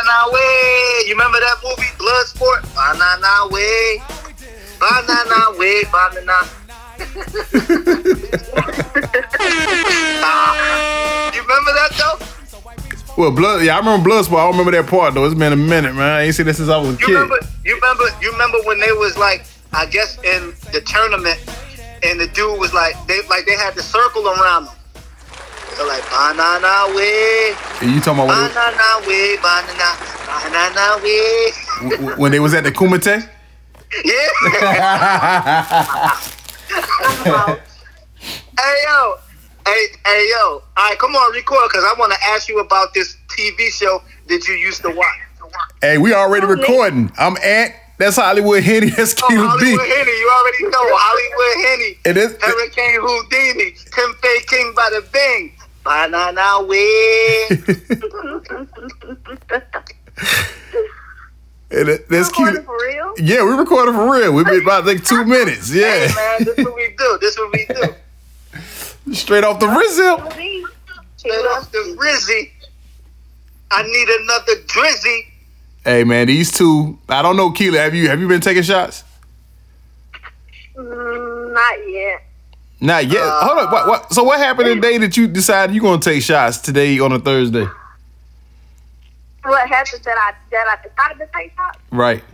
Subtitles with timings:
[0.00, 1.02] Banana way.
[1.06, 2.62] You remember that movie, Bloodsport?
[2.74, 4.02] Banana way.
[4.78, 5.84] Banana way.
[5.84, 6.48] Banana.
[10.22, 12.26] Ah, you remember that though?
[13.22, 13.62] Well, blood.
[13.62, 14.38] Yeah, I remember Bloodsport.
[14.38, 15.24] I don't remember that part though.
[15.26, 16.10] It's been a minute, man.
[16.10, 17.12] I ain't seen this since I was a You kid.
[17.12, 17.38] remember?
[17.64, 18.04] You remember?
[18.22, 21.38] You remember when they was like, I guess in the tournament,
[22.04, 24.74] and the dude was like, they like they had the circle around them.
[25.76, 29.96] So like banana way, And you talking about banana way, banana,
[30.26, 31.52] banana way.
[31.80, 33.28] when, they- when they was at the Kumite?
[34.04, 34.28] Yeah.
[38.58, 39.14] hey yo,
[39.66, 40.62] hey hey yo.
[40.76, 44.02] All right, come on, record because I want to ask you about this TV show
[44.28, 45.06] that you used to watch.
[45.82, 47.10] Hey, we already recording.
[47.18, 48.90] I'm at That's Hollywood Henny.
[48.96, 49.48] That's Oh, Keela B.
[49.48, 51.98] Hollywood Henny, you already know Hollywood Henny.
[52.04, 55.52] And this, Hurricane Houdini, Tempeh King by the Bing,
[55.90, 57.46] Banana Way.
[61.72, 62.62] and that's Keela.
[62.62, 63.14] for real?
[63.18, 64.32] Yeah, we recorded for real.
[64.32, 65.72] We've been about like two minutes.
[65.72, 67.18] Hey Yeah, man, this what we do.
[67.20, 69.14] This what we do.
[69.14, 70.28] straight off the Rizzo.
[71.16, 72.52] Straight off the Rizzy.
[73.72, 75.22] I need another Drizzy.
[75.84, 76.98] Hey man, these two.
[77.08, 77.78] I don't know, Keela.
[77.78, 79.02] Have you have you been taking shots?
[80.76, 82.22] Mm, not yet.
[82.80, 83.20] Not yet.
[83.20, 83.72] Uh, Hold on.
[83.72, 86.98] What, what, so what happened the day that you decided you're gonna take shots today
[86.98, 87.66] on a Thursday?
[89.42, 91.78] What happened that I that I decided to take shots?
[91.90, 92.24] Right.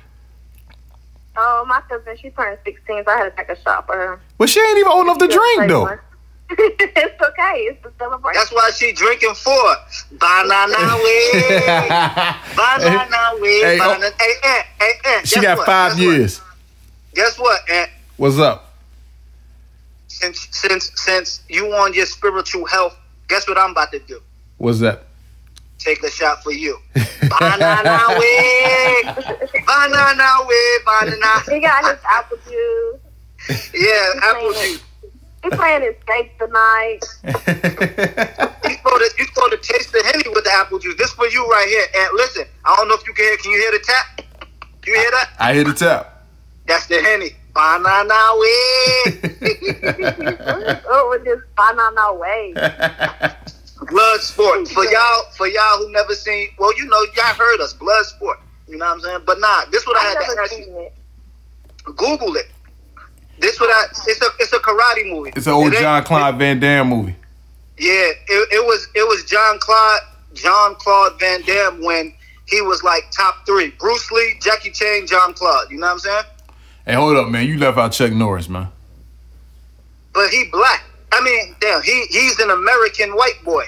[1.39, 4.20] Oh, my cousin, she turned 16, so I had to take a shot for her.
[4.39, 5.98] But she ain't even old enough to drink though.
[6.50, 7.55] it's okay.
[7.69, 8.41] It's a celebration.
[8.41, 9.77] That's why she drinking for
[10.12, 11.30] Banana Way.
[12.55, 13.61] Banana Way.
[13.61, 13.94] Hey, oh.
[13.94, 14.14] banana.
[14.19, 15.28] Hey, Aunt, hey, Aunt.
[15.28, 15.67] She guess got what?
[15.67, 16.14] five Guess what?
[16.14, 16.41] years.
[17.14, 17.91] Guess what, Aunt?
[18.17, 18.66] What's up?
[20.17, 22.97] Since since since you on your spiritual health,
[23.29, 24.23] guess what I'm about to do?
[24.57, 25.03] What's that?
[25.79, 26.79] Take a shot for you.
[26.95, 31.43] Banana way, banana way, banana.
[31.51, 33.71] he got his apple juice.
[33.75, 34.83] Yeah, apple juice.
[35.45, 37.01] He playing his steak tonight.
[38.67, 40.97] You supposed to you supposed to taste the henny with the apple juice.
[40.97, 41.87] This for you right here.
[41.95, 43.37] And listen, I don't know if you can hear.
[43.37, 44.23] Can you hear the tap?
[44.87, 45.31] You hear that?
[45.39, 46.25] I hit the tap.
[46.67, 47.31] That's the henny.
[47.56, 48.52] Banana way.
[50.90, 52.52] oh, with this banana way.
[53.89, 55.22] Blood sport for y'all.
[55.34, 56.50] For y'all who never seen.
[56.58, 57.72] Well, you know, y'all heard us.
[57.72, 58.40] Blood sport.
[58.68, 59.20] You know what I'm saying?
[59.24, 60.80] But nah, this what I I've had to never ask seen you.
[60.80, 60.94] it.
[61.84, 62.50] Google it.
[63.39, 63.86] This what I.
[64.06, 65.33] It's a it's a karate movie.
[65.34, 67.17] It's an old It John Claude Van Damme movie.
[67.78, 70.00] Yeah, it, it was it was John Claude
[70.34, 72.12] John Claude Van Damme when
[72.46, 73.70] he was like top three.
[73.78, 75.70] Bruce Lee, Jackie Chan, John Claude.
[75.70, 76.24] You know what I'm saying?
[76.86, 77.47] Hey, hold up, man.
[77.47, 78.69] You left out Chuck Norris, man.
[80.14, 80.85] But he black.
[81.13, 83.64] I mean, damn, he he's an American white boy.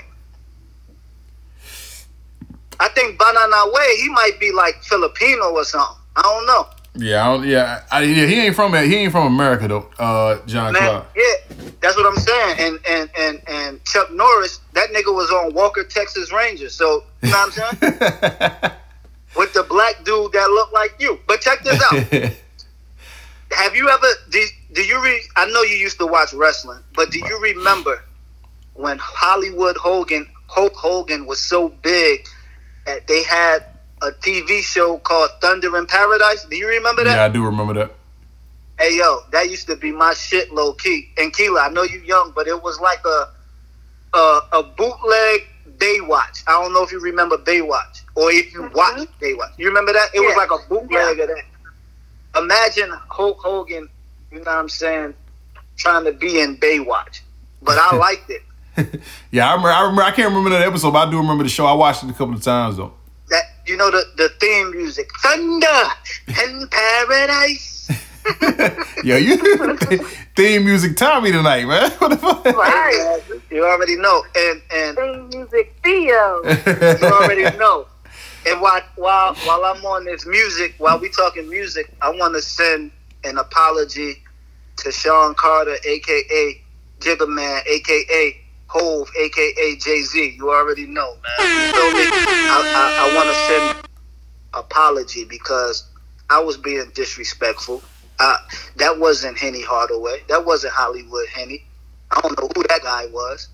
[2.81, 5.97] I think Banana Way, he might be like Filipino or something.
[6.15, 6.69] I don't know.
[6.95, 8.27] Yeah, I don't, yeah, I, yeah.
[8.27, 9.91] He ain't from he ain't from America though.
[9.99, 11.06] Uh, John Man, Claude.
[11.17, 12.56] yeah, that's what I'm saying.
[12.61, 16.75] And and and and Chuck Norris, that nigga was on Walker Texas Rangers.
[16.75, 18.73] So you know what I'm saying?
[19.37, 21.19] With the black dude that looked like you.
[21.27, 22.33] But check this out.
[23.53, 27.11] Have you ever do, do you re I know you used to watch wrestling, but
[27.11, 28.03] do you remember
[28.75, 32.27] when Hollywood Hogan Hulk Hogan was so big
[32.87, 33.65] that they had
[34.03, 36.45] a TV show called Thunder in Paradise?
[36.45, 37.17] Do you remember that?
[37.17, 37.93] yeah, I do remember that.
[38.79, 41.09] Hey yo, that used to be my shit, low key.
[41.17, 43.29] And Keela, I know you young, but it was like a
[44.15, 45.43] a, a bootleg
[45.79, 46.43] Baywatch.
[46.47, 48.75] I don't know if you remember Baywatch or if you uh-huh.
[48.75, 49.53] watched Baywatch.
[49.59, 50.09] You remember that?
[50.15, 51.45] It was like a bootleg of that.
[52.37, 53.89] Imagine Hulk Hogan,
[54.31, 55.15] you know what I'm saying,
[55.77, 57.21] trying to be in Baywatch.
[57.62, 58.43] But I liked it.
[59.33, 59.71] Yeah, I remember.
[59.71, 60.03] I remember.
[60.03, 61.67] I can't remember that episode, but I do remember the show.
[61.67, 62.93] I watched it a couple of times though.
[63.28, 65.67] That you know the the theme music, Thunder
[66.29, 67.91] in Paradise.
[69.03, 69.37] Yeah, you
[70.37, 71.91] theme music Tommy tonight, man.
[71.93, 72.44] What the fuck?
[72.44, 73.20] Right.
[73.50, 76.41] You already know, and and theme music Theo.
[76.44, 77.87] you already know.
[78.49, 82.41] And while while while I'm on this music, while we talking music, I want to
[82.41, 82.91] send
[83.25, 84.23] an apology
[84.77, 86.62] to Sean Carter, aka
[87.00, 88.37] Jigga Man, aka
[88.69, 90.35] Hove, aka Jay Z.
[90.39, 91.73] You already know, man.
[92.50, 93.89] I, I, I want to send
[94.55, 95.87] apology because
[96.31, 97.83] I was being disrespectful.
[98.19, 98.37] Uh,
[98.77, 100.23] that wasn't Henny Hardaway.
[100.29, 101.65] That wasn't Hollywood Henny.
[102.11, 103.49] I don't know who that guy was.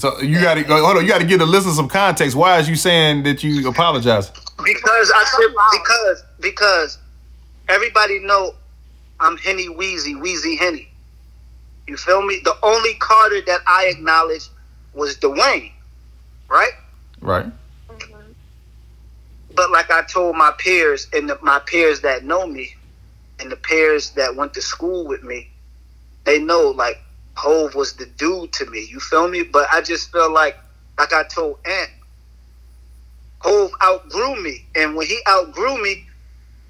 [0.00, 0.82] So you got to go.
[0.82, 1.02] Hold on.
[1.02, 2.34] You got to give the listener some context.
[2.34, 4.30] Why is you saying that you apologize?
[4.30, 6.98] Because I said because because
[7.68, 8.54] everybody know
[9.20, 10.88] I'm Henny Wheezy, Wheezy Henny.
[11.86, 12.40] You feel me?
[12.44, 14.48] The only Carter that I acknowledged
[14.94, 15.72] was Dwayne,
[16.48, 16.72] right?
[17.20, 17.46] Right.
[19.54, 22.74] but like I told my peers and the, my peers that know me,
[23.38, 25.50] and the peers that went to school with me,
[26.24, 27.02] they know like
[27.40, 28.86] Hove was the dude to me.
[28.90, 29.42] You feel me?
[29.42, 30.58] But I just felt like,
[30.98, 31.90] like I told Ant,
[33.38, 36.04] Hove outgrew me, and when he outgrew me,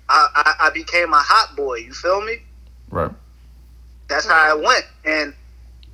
[0.08, 1.78] I, I, I became a hot boy.
[1.78, 2.36] You feel me?
[2.88, 3.10] Right.
[4.08, 4.84] That's how I went.
[5.04, 5.34] And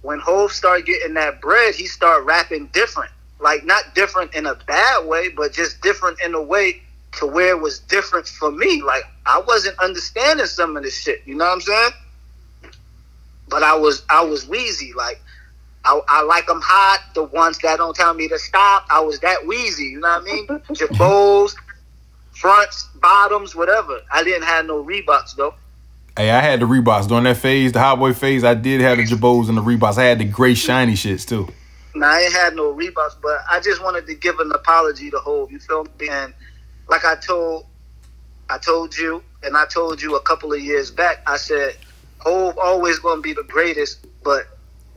[0.02, 3.10] when Hove started getting that bread, he started rapping different.
[3.40, 6.82] Like not different in a bad way, but just different in a way
[7.12, 8.82] to where it was different for me.
[8.82, 11.22] Like I wasn't understanding some of this shit.
[11.24, 11.92] You know what I'm saying?
[13.48, 14.92] But I was I was wheezy.
[14.94, 15.20] Like
[15.84, 17.14] I, I like them hot.
[17.14, 18.86] The ones that don't tell me to stop.
[18.90, 19.84] I was that wheezy.
[19.84, 20.46] You know what I mean?
[20.70, 21.54] Jabos,
[22.32, 24.00] fronts, bottoms, whatever.
[24.12, 25.54] I didn't have no Reeboks though.
[26.16, 28.42] Hey, I had the Reeboks during that phase, the Hot Boy phase.
[28.42, 29.98] I did have the Jabos and the Reeboks.
[29.98, 31.46] I had the gray shiny shits too.
[31.94, 35.18] Now I ain't had no Reeboks, but I just wanted to give an apology to
[35.18, 35.52] Hove.
[35.52, 36.08] You feel me?
[36.10, 36.34] And
[36.88, 37.66] like I told,
[38.50, 41.22] I told you, and I told you a couple of years back.
[41.26, 41.76] I said
[42.26, 44.48] Hove always gonna be the greatest, but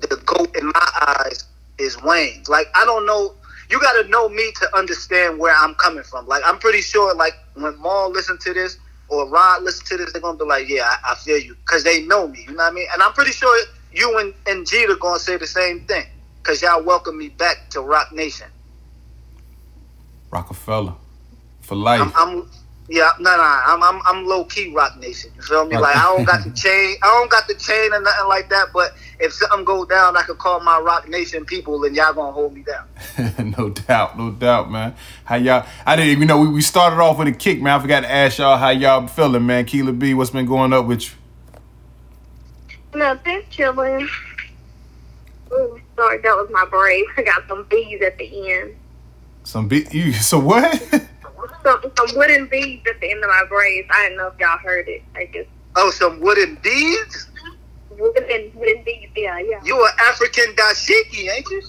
[0.02, 1.46] the goat in my eyes
[1.78, 2.42] is Wayne.
[2.48, 3.36] Like I don't know.
[3.70, 6.26] You got to know me to understand where I'm coming from.
[6.26, 8.80] Like I'm pretty sure, like when Maul listen to this
[9.10, 11.84] or Rod listen to this, they're gonna be like, "Yeah, I, I feel you," because
[11.84, 12.46] they know me.
[12.48, 12.88] You know what I mean?
[12.94, 13.56] And I'm pretty sure
[13.94, 16.08] you and and Jeter gonna say the same thing
[16.42, 18.48] because y'all welcome me back to Roc Nation.
[20.32, 20.96] Rockefeller
[21.62, 22.02] for life.
[22.02, 22.50] I'm, I'm
[22.90, 25.30] yeah, no, no, I'm, I'm, I'm low key Roc Nation.
[25.36, 25.78] You feel me?
[25.78, 28.70] Like I don't got the chain, I don't got the chain or nothing like that.
[28.74, 32.32] But if something go down, I could call my Roc Nation people, and y'all gonna
[32.32, 33.54] hold me down.
[33.58, 34.96] no doubt, no doubt, man.
[35.24, 35.68] How y'all?
[35.86, 37.78] I didn't even know we, we started off with a kick, man.
[37.78, 39.66] I forgot to ask y'all how y'all feeling, man.
[39.66, 43.00] Keela B, what's been going up with you?
[43.00, 44.10] Nothing, chilling.
[45.54, 47.06] Ooh, sorry, that was my brain.
[47.18, 48.76] I got some bees at the end.
[49.44, 50.12] Some be you.
[50.14, 51.06] So what?
[51.64, 53.88] Some some wooden beads at the end of my braids.
[53.92, 55.04] I didn't know if y'all heard it.
[55.16, 57.28] I just Oh, some wooden beads.
[57.92, 59.12] wooden wooden beads.
[59.16, 59.62] Yeah, yeah.
[59.64, 61.62] You an African dashiki, ain't you?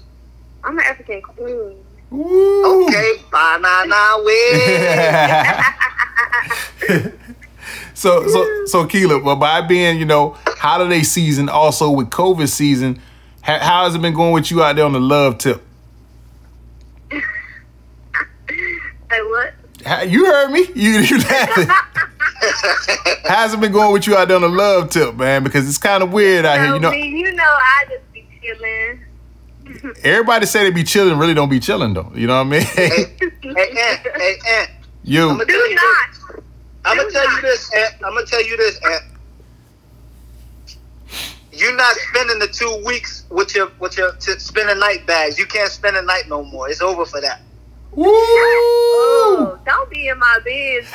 [0.64, 1.76] I'm an African queen.
[2.12, 2.86] Ooh.
[2.86, 5.60] Okay, banana way.
[7.94, 12.98] So so so Keela, but by being you know holiday season, also with COVID season,
[13.42, 15.62] how, how has it been going with you out there on the love tip?
[17.10, 17.20] Say
[19.10, 19.52] what?
[19.84, 20.66] How- You heard me.
[20.74, 21.68] You you laughing.
[23.24, 25.44] How's it been going with you out there on the love tip, man?
[25.44, 26.74] Because it's kind of weird out here.
[26.74, 29.04] You know, me, you know, I just be chilling.
[30.02, 32.10] everybody say they be chilling, really don't be chilling though.
[32.14, 32.62] You know what I mean?
[32.62, 34.70] hey, hey, Aunt, hey, Aunt.
[35.04, 35.30] you.
[35.30, 36.42] I'ma Do tell you this.
[36.84, 37.94] I'm gonna tell you this, Aunt.
[38.04, 39.04] I'm gonna tell you this, Aunt.
[41.52, 45.38] You're not spending the two weeks with your with your to spend a night bags.
[45.38, 46.68] You can't spend a night no more.
[46.70, 47.42] It's over for that.
[47.92, 48.06] Woo!
[48.06, 50.92] Oh, don't be in my business.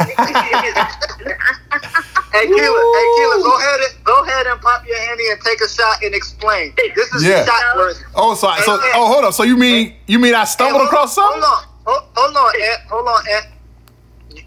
[2.34, 5.62] Hey Keela, hey Keela, go ahead and go ahead and pop your handy and take
[5.62, 6.74] a shot and explain.
[6.96, 7.46] This is Yeah.
[7.46, 8.00] shot worthy.
[8.16, 9.34] Oh, so so oh, hold on.
[9.34, 11.42] So you mean you mean I stumbled Hey, hold- across something?
[11.42, 12.82] Hold on, hold, hold on, Aunt.
[12.90, 13.46] Hold on, Aunt.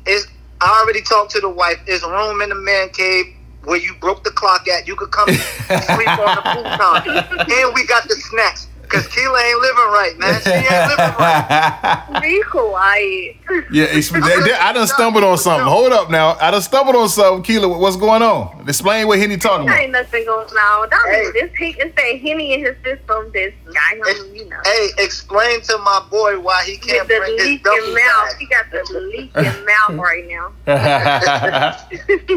[0.06, 0.26] Is
[0.60, 1.78] I already talked to the wife.
[1.86, 3.24] There's room in the man cave
[3.64, 4.86] where you broke the clock at.
[4.86, 5.28] You could come
[5.94, 8.67] sleep on the futon, and we got the snacks.
[8.88, 10.40] Cause Keela ain't living right, man.
[10.40, 12.08] She ain't living right.
[12.22, 13.36] be quiet.
[13.70, 15.66] Yeah, it's, they- they- I done stumbled on something.
[15.66, 16.36] Hold up now.
[16.40, 17.42] I done stumbled on something.
[17.42, 18.64] Keela, what's going on?
[18.68, 19.82] Explain what Henny talking There about.
[19.84, 20.88] ain't nothing going on.
[20.88, 21.30] Don't Hey.
[21.32, 21.50] this.
[21.58, 23.30] He it's that henny in his system.
[23.32, 24.60] This guy, him, you know.
[24.64, 28.28] Hey, explain to my boy why he can't the bring his leaking double mouth.
[28.28, 28.38] bag.
[28.38, 30.52] He got the leaking mouth right now.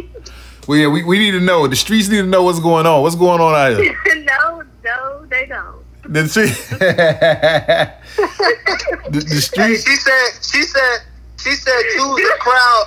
[0.67, 1.67] well, yeah, we, we need to know.
[1.67, 3.01] The streets need to know what's going on.
[3.01, 3.97] What's going on out here?
[4.23, 5.80] no, no, they don't.
[6.11, 6.49] The, street,
[9.11, 10.97] the, the Hey, she said, she said,
[11.37, 12.85] she said, two's a crowd,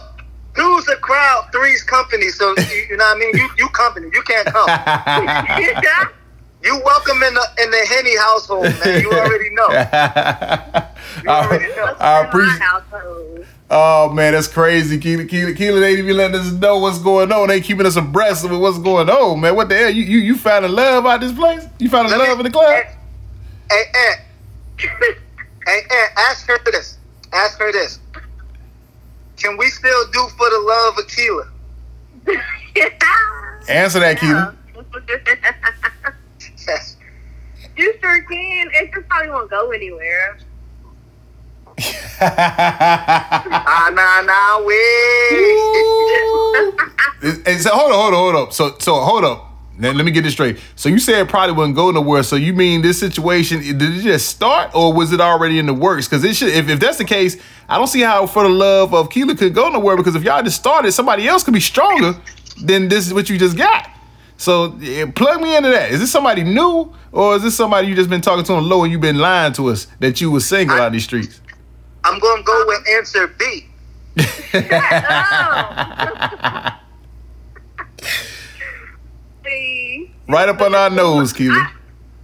[0.55, 2.29] two's a crowd, three's company.
[2.29, 3.35] So you, you know what I mean?
[3.35, 4.69] You you company, you can't come.
[6.65, 9.03] You welcome in the in the Henny household, man.
[9.03, 9.69] You already know.
[11.23, 11.95] You uh, already know.
[12.01, 13.47] I appreciate.
[13.71, 14.99] Oh man, that's crazy.
[14.99, 17.49] Keela, Keela, Keela, they even letting us know what's going on.
[17.49, 19.55] They keeping us abreast of what's going on, man.
[19.55, 19.91] What the hell?
[19.91, 21.67] You you you finding love out this place?
[21.79, 22.85] You finding Let me- love in the club?
[23.71, 24.21] Hey, Aunt.
[24.79, 26.99] Hey, Aunt, ask her this.
[27.33, 27.99] Ask her this.
[29.37, 31.49] Can we still do for the love of Keela?
[33.69, 34.55] Answer that, Keela.
[37.77, 38.71] you sure can.
[38.75, 40.39] It just probably won't go anywhere.
[42.21, 44.77] Ah, nah, nah, wait.
[47.47, 48.53] and so hold on, hold on, hold up.
[48.53, 49.54] So so hold up.
[49.77, 50.59] Now, let me get this straight.
[50.77, 52.23] So you said it probably wouldn't go nowhere.
[52.23, 55.75] So you mean this situation did it just start, or was it already in the
[55.75, 56.07] works?
[56.07, 56.51] Because it should.
[56.51, 57.37] If, if that's the case,
[57.69, 59.97] I don't see how for the love of Keela could go nowhere.
[59.97, 62.17] Because if y'all just started, somebody else could be stronger
[62.63, 63.91] than this is what you just got.
[64.37, 65.91] So eh, plug me into that.
[65.91, 68.85] Is this somebody new, or is this somebody you just been talking to on low
[68.85, 71.41] and you've been lying to us that you was single out these streets?
[72.05, 73.67] I'm gonna go with answer B.
[80.27, 81.71] See, Right up on our nose, Keela.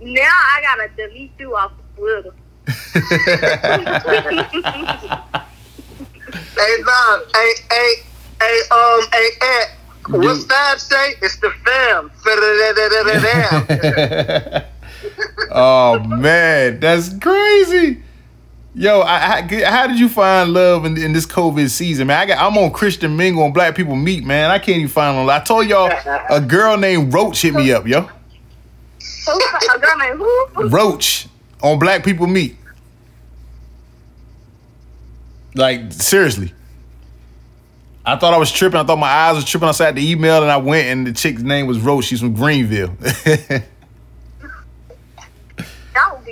[0.01, 2.35] now I gotta delete you off of Twitter.
[6.57, 7.95] Hey, nah, hey, hey,
[8.41, 9.69] hey, um, hey, Ed,
[10.09, 11.15] what's that say?
[11.23, 12.11] It's the fam.
[15.53, 18.03] Oh man, that's crazy.
[18.81, 22.17] Yo, I, I, how did you find love in, in this COVID season, man?
[22.19, 24.51] I got, I'm on Christian Mingle on Black People Meet, man.
[24.51, 25.31] I can't even find no.
[25.31, 25.93] I told y'all
[26.31, 27.99] a girl named Roach hit me up, yo.
[28.09, 30.69] A girl named who?
[30.71, 31.29] Roach
[31.63, 32.57] on Black People Meet.
[35.55, 36.55] Like seriously.
[38.07, 38.81] I thought I was tripping.
[38.81, 39.69] I thought my eyes were tripping.
[39.69, 42.07] I sat the email and I went and the chick's name was Roach.
[42.07, 42.97] She's from Greenville.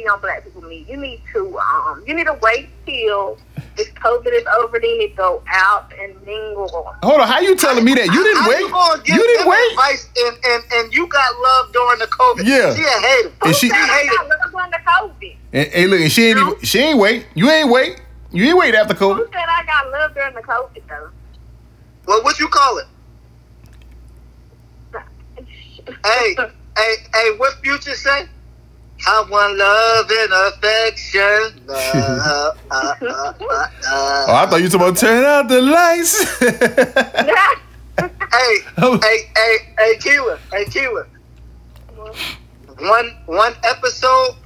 [0.05, 0.89] Don't on Black People Meet.
[0.89, 3.39] You need to um, you need to wait till
[3.77, 4.79] this COVID is over.
[4.79, 6.69] Then you go out and mingle.
[7.03, 8.07] Hold on, how you telling me that?
[8.07, 8.61] You didn't How wait.
[8.61, 9.71] You, gonna give You didn't them wait.
[9.73, 12.45] Advice and, and, and you got love during the COVID.
[12.45, 12.75] Yeah.
[12.75, 13.33] She a hater.
[13.45, 15.37] And she- Who said I got love during the COVID?
[15.53, 17.27] And, hey, look, and she ain't even, she ain't wait.
[17.35, 18.01] You ain't wait.
[18.31, 19.17] You ain't wait after COVID.
[19.17, 19.33] Who COVID.
[19.33, 21.11] said I got love during the COVID though?
[22.07, 22.87] Well, what you call it?
[26.05, 26.37] Hey,
[26.77, 28.27] hey, hey, what Future say?
[29.07, 31.63] I want love and affection.
[31.69, 34.35] Uh, uh, uh, uh, Oh.
[34.35, 36.41] I thought you were talking about turn out the lights.
[38.31, 38.99] Hey, Oh.
[39.03, 41.07] hey, hey, hey, Keelan, hey, Keelan.
[42.79, 44.37] One, one episode,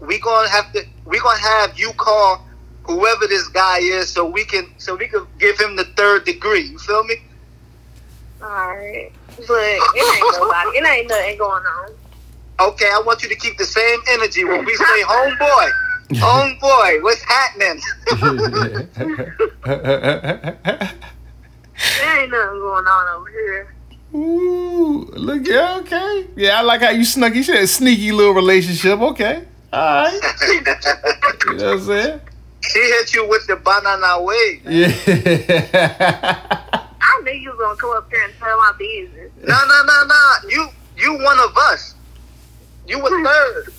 [0.00, 2.44] we gonna have to, we gonna have you call
[2.82, 6.62] whoever this guy is, so we can, so we can give him the third degree.
[6.64, 7.16] You feel me?
[8.42, 9.12] Alright.
[9.36, 10.78] But it ain't nobody.
[10.78, 11.94] It ain't nothing going on.
[12.60, 15.70] Okay, I want you to keep the same energy when we say homeboy.
[16.10, 17.80] Homeboy, what's happening?
[22.00, 23.74] There ain't nothing going on over here.
[24.14, 26.26] Ooh, look, yeah, okay.
[26.34, 27.34] Yeah, I like how you snuck.
[27.34, 29.00] You said sneaky little relationship.
[29.00, 30.20] Okay, all right.
[31.46, 32.20] You know what I'm saying?
[32.62, 34.60] she hit you with the banana wave.
[34.66, 34.92] Yeah.
[37.00, 39.30] I knew you was gonna come up here and tell my business.
[39.46, 40.34] No, no, no, no.
[40.48, 41.94] You, you one of us.
[42.88, 43.72] You were third.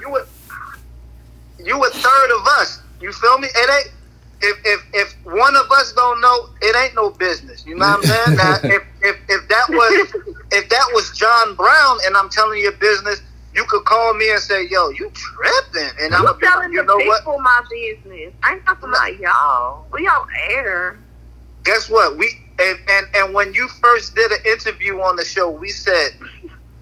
[0.00, 0.26] You were
[1.58, 2.82] you a third of us.
[3.00, 3.48] You feel me?
[3.54, 3.94] It ain't.
[4.42, 7.64] If, if if one of us don't know, it ain't no business.
[7.66, 8.36] You know what I'm saying?
[8.36, 10.14] Now, if, if if that was
[10.52, 13.22] if that was John Brown and I'm telling you business,
[13.54, 16.82] you could call me and say, "Yo, you tripping," and I'm You gonna telling "You
[16.82, 17.20] the know what?
[17.20, 18.34] people my business.
[18.42, 19.86] I ain't talking about y'all.
[19.92, 20.98] We on air.
[21.62, 22.18] Guess what?
[22.18, 26.10] We and, and and when you first did an interview on the show, we said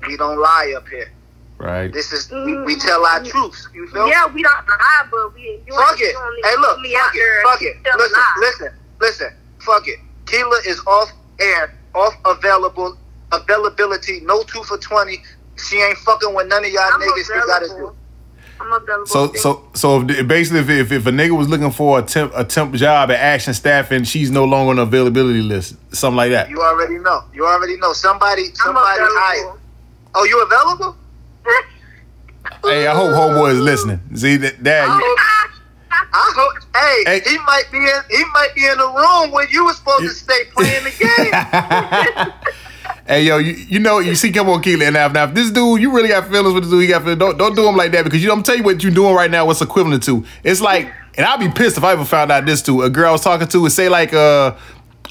[0.07, 1.11] we don't lie up here.
[1.59, 1.93] right.
[1.93, 3.69] This is we, we tell our truths.
[3.75, 4.09] You feel?
[4.09, 6.13] Yeah, we don't lie, but we you Fuck ain't it.
[6.13, 6.81] doing Hey, look.
[6.81, 7.45] me out Fuck there it.
[7.45, 7.77] Fuck it.
[7.99, 8.23] Listen.
[8.41, 8.73] Listen.
[9.01, 9.33] Listen.
[9.61, 9.99] Fuck it.
[10.27, 12.97] Keela is off air, off available,
[13.33, 14.21] availability.
[14.21, 15.23] No two for twenty.
[15.57, 17.29] She ain't fucking with none of y'all I'm niggas.
[17.29, 17.95] You gotta do.
[18.61, 19.07] I'm available.
[19.07, 22.33] So, so, so if, basically, if, if if a nigga was looking for a temp
[22.35, 26.31] a temp job at Action Staffing, she's no longer on the availability list, something like
[26.31, 26.49] that.
[26.49, 27.25] You already know.
[27.35, 27.93] You already know.
[27.93, 28.55] Somebody.
[28.55, 29.59] Somebody hired.
[30.15, 30.97] Oh, you available?
[32.65, 34.01] Hey, I hope Homeboy is listening.
[34.15, 34.63] See that?
[34.63, 36.63] that I hope.
[36.75, 37.31] Hey, Hey.
[37.31, 38.01] he might be in.
[38.11, 42.33] He might be in the room where you were supposed to stay playing the game.
[43.07, 45.93] Hey yo, you, you know you see come on Keely and now, this dude you
[45.95, 48.05] really got feelings with this dude, you got feelings, don't don't do him like that
[48.05, 49.45] because you I'm tell you what you're doing right now.
[49.45, 50.25] What's equivalent to?
[50.45, 52.83] It's like, and I'd be pissed if I ever found out this too.
[52.83, 54.55] A girl I was talking to would say like, uh,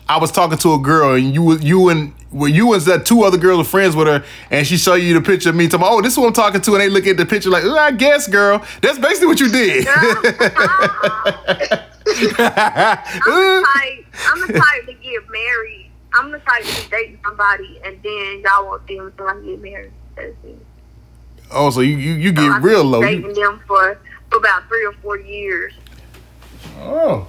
[0.07, 3.23] I was talking to a girl and you you and well you and that two
[3.23, 5.67] other girls were friends with her and she show you the picture of me.
[5.67, 7.49] Talking, about, oh, this is what I'm talking to, and they look at the picture
[7.49, 9.87] like, "Uh, I guess, girl, that's basically what you did.
[9.91, 10.21] I'm
[12.13, 14.05] the type.
[14.25, 15.91] I'm the type to get married.
[16.13, 19.61] I'm the type to be dating somebody and then y'all won't them until I get
[19.61, 19.91] married.
[20.15, 20.65] That's it.
[21.51, 23.01] oh, so you you, you So get real keep low.
[23.01, 23.97] Dating them for,
[24.29, 25.73] for about three or four years,
[26.79, 27.27] oh,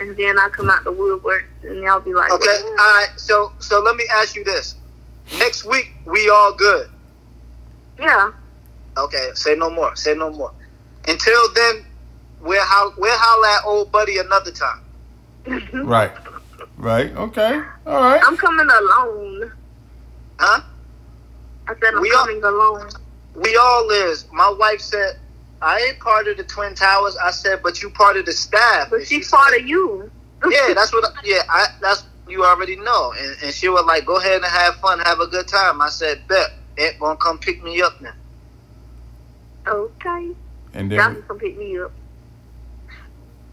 [0.00, 2.58] and then I come out the woodwork and y'all be like, Okay.
[2.64, 3.08] All right.
[3.16, 4.74] So so let me ask you this.
[5.38, 6.88] Next week we all good.
[7.98, 8.32] yeah.
[8.96, 9.30] Okay.
[9.34, 9.94] Say no more.
[9.96, 10.52] Say no more.
[11.06, 11.84] Until then,
[12.40, 14.82] we'll how we'll holler at old buddy another time.
[15.86, 16.12] right,
[16.76, 18.20] right, okay, all right.
[18.22, 19.50] I'm coming alone.
[20.38, 20.60] Huh?
[21.66, 22.88] I said I'm We are- coming alone.
[23.34, 24.26] We all is.
[24.32, 25.18] My wife said,
[25.62, 27.16] I ain't part of the Twin Towers.
[27.22, 28.88] I said, but you part of the staff.
[28.90, 30.10] But And she she's part of you.
[30.50, 31.04] yeah, that's what.
[31.24, 33.12] Yeah, I, that's you already know.
[33.18, 35.88] And, and she was like, "Go ahead and have fun, have a good time." I
[35.90, 38.14] said, "Bet, Aunt gonna come pick me up now."
[39.66, 40.30] Okay.
[40.72, 41.92] And Y'all then can come pick me up.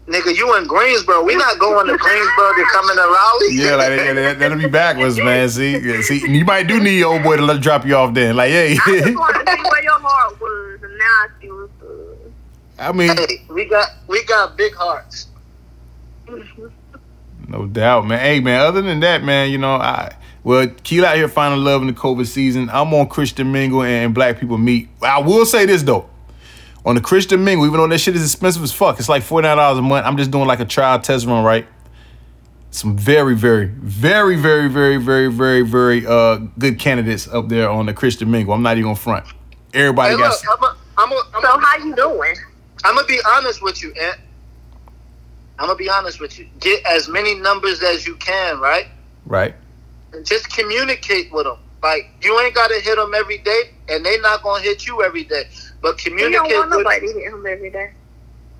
[0.06, 1.22] Nigga, you in Greensboro?
[1.22, 3.52] We not going to Greensboro to coming into Raleigh.
[3.52, 5.50] yeah, like that, that, that'll be backwards, man.
[5.50, 8.14] See, yeah, see, you might do need your old boy to let drop you off
[8.14, 8.34] then.
[8.34, 11.50] Like, hey, I just wanted to see where your heart was, and now I see
[11.50, 11.77] what's good.
[12.78, 15.28] I mean, hey, we got we got big hearts.
[17.48, 18.20] no doubt, man.
[18.20, 18.60] Hey, man.
[18.60, 21.92] Other than that, man, you know, I well, Keel out here finding love in the
[21.94, 22.70] COVID season.
[22.70, 24.88] I'm on Christian Mingle and Black People Meet.
[25.02, 26.08] I will say this though.
[26.86, 29.78] On the Christian Mingle, even though that shit is expensive as fuck, it's like $49
[29.78, 30.06] a month.
[30.06, 31.66] I'm just doing like a trial test run, right?
[32.70, 37.86] Some very, very, very, very, very, very, very, very uh good candidates up there on
[37.86, 38.54] the Christian Mingle.
[38.54, 39.26] I'm not even gonna front.
[39.74, 42.34] Everybody Hey, got look, I'm a, I'm a, I'm So a, how you doing?
[42.88, 44.18] I'm gonna be honest with you, Aunt.
[45.58, 46.48] I'm gonna be honest with you.
[46.58, 48.86] Get as many numbers as you can, right?
[49.26, 49.54] right.
[50.14, 51.58] And just communicate with them.
[51.82, 55.24] Like you ain't gotta hit them every day, and they not gonna hit you every
[55.24, 55.44] day.
[55.82, 56.32] But communicate.
[56.32, 56.78] You don't communicate want with.
[56.78, 57.90] nobody to hit him every day.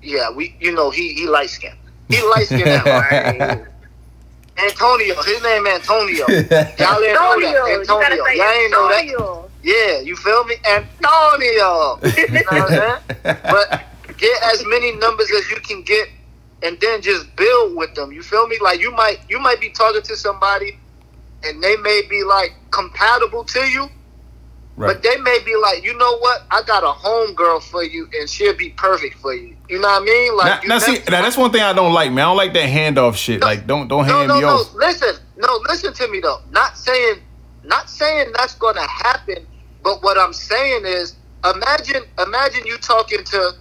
[0.03, 0.55] Yeah, we.
[0.59, 1.79] You know he he light skinned.
[2.07, 2.65] He light skinned.
[2.85, 3.65] right?
[4.63, 6.27] Antonio, his name Antonio.
[6.29, 7.77] Y'all didn't know Antonio, that.
[7.79, 8.25] you gotta Antonio.
[8.25, 9.01] say Y'all ain't know that.
[9.05, 9.49] Antonio.
[9.63, 10.55] Yeah, you feel me?
[10.69, 11.97] Antonio.
[12.19, 13.37] You know what I'm saying?
[13.43, 13.85] But
[14.19, 16.09] get as many numbers as you can get
[16.61, 18.11] and then just build with them.
[18.11, 18.57] You feel me?
[18.61, 20.77] Like you might you might be talking to somebody
[21.43, 23.89] and they may be like compatible to you,
[24.75, 24.93] right.
[24.93, 26.43] but they may be like, you know what?
[26.51, 29.55] I got a home girl for you and she'll be perfect for you.
[29.69, 30.37] You know what I mean?
[30.37, 32.25] Like Now, now see, now that's one thing I don't like, man.
[32.25, 33.41] I don't like that handoff shit.
[33.41, 34.47] Like, don't don't no, hand no, me no.
[34.49, 34.73] off.
[34.75, 36.41] Listen, no, listen to me though.
[36.51, 37.21] Not saying,
[37.63, 39.45] not saying that's gonna happen.
[39.81, 41.15] But what I'm saying is,
[41.45, 43.53] imagine, imagine you talking to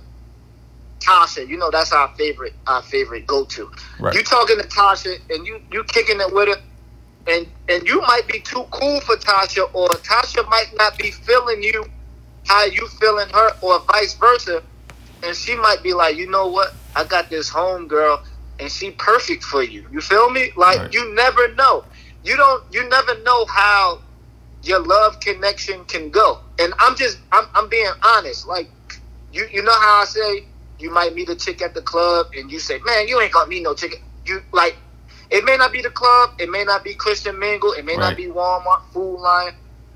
[1.01, 1.47] Tasha.
[1.47, 3.71] You know that's our favorite, our favorite go to.
[4.01, 4.15] Right.
[4.15, 6.63] You talking to Tasha, and you you kicking it with her,
[7.27, 11.63] and and you might be too cool for Tasha, or Tasha might not be feeling
[11.63, 11.85] you
[12.47, 14.63] how you feeling her, or vice versa.
[15.23, 16.75] And she might be like, you know what?
[16.95, 18.23] I got this home girl,
[18.61, 19.87] and she perfect for you.
[19.93, 20.53] You feel me?
[20.57, 20.95] Like Right.
[20.95, 21.85] you never know.
[22.25, 22.65] You don't.
[22.73, 24.01] You never know how
[24.63, 26.41] your love connection can go.
[26.59, 27.19] And I'm just.
[27.33, 27.47] I'm.
[27.55, 28.47] I'm being honest.
[28.47, 28.71] Like
[29.33, 29.47] you.
[29.53, 30.45] You know how I say
[30.79, 33.49] you might meet a chick at the club, and you say, man, you ain't gonna
[33.49, 33.95] meet no chick.
[34.27, 34.77] You like.
[35.31, 36.31] It may not be the club.
[36.39, 37.73] It may not be Christian Mingle.
[37.73, 38.11] It may Right.
[38.11, 39.53] not be Walmart Food Line.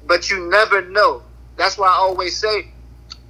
[0.07, 1.25] But you never know.
[1.59, 2.66] That's why I always say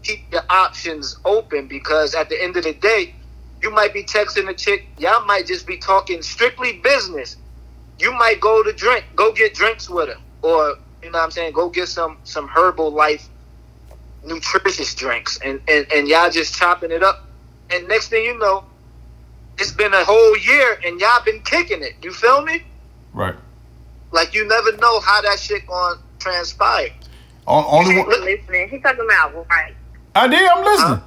[0.04, 3.14] keep your options open because at the end of the day,
[3.62, 4.82] you might be texting a chick.
[4.98, 7.36] Y'all might just be talking strictly business.
[7.98, 11.30] You might go to drink, go get drinks with her, or you know what I'm
[11.32, 13.28] saying, go get some some Herbalife
[14.24, 17.18] nutritious drinks, and and and y'all just chopping it up.
[17.72, 18.64] And next thing you know,
[19.58, 21.94] it's been a whole year, and y'all been kicking it.
[22.02, 22.62] You feel me?
[23.12, 23.35] Right.
[24.12, 26.90] Like you never know how that shit gonna transpire.
[27.46, 28.08] On, only one.
[28.08, 28.68] listening.
[28.68, 29.74] He talking about right.
[30.14, 30.48] I did.
[30.50, 31.00] I'm listening.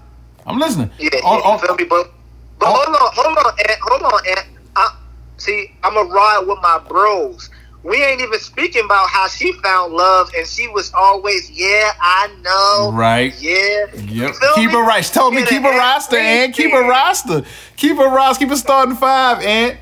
[0.48, 0.90] I'm listening.
[1.00, 1.84] Yeah, On- oh, you on- feel me?
[1.86, 2.12] But
[2.60, 4.48] but on- hold on, hold on, Aunt, hold on, Aunt.
[4.76, 4.96] I,
[5.38, 7.50] see, I'm a ride with my bros.
[7.86, 12.30] We ain't even speaking about how she found love, and she was always, yeah, I
[12.44, 13.34] know, Right.
[13.40, 13.88] yeah.
[13.94, 14.36] Yep.
[14.40, 14.76] feel Keep me?
[14.76, 15.04] a roster.
[15.04, 16.90] She told me Yeah, keep a roster, and keep a Reese.
[16.90, 17.44] roster.
[17.78, 18.46] Keep a roster.
[18.46, 19.78] Keep a starting five, and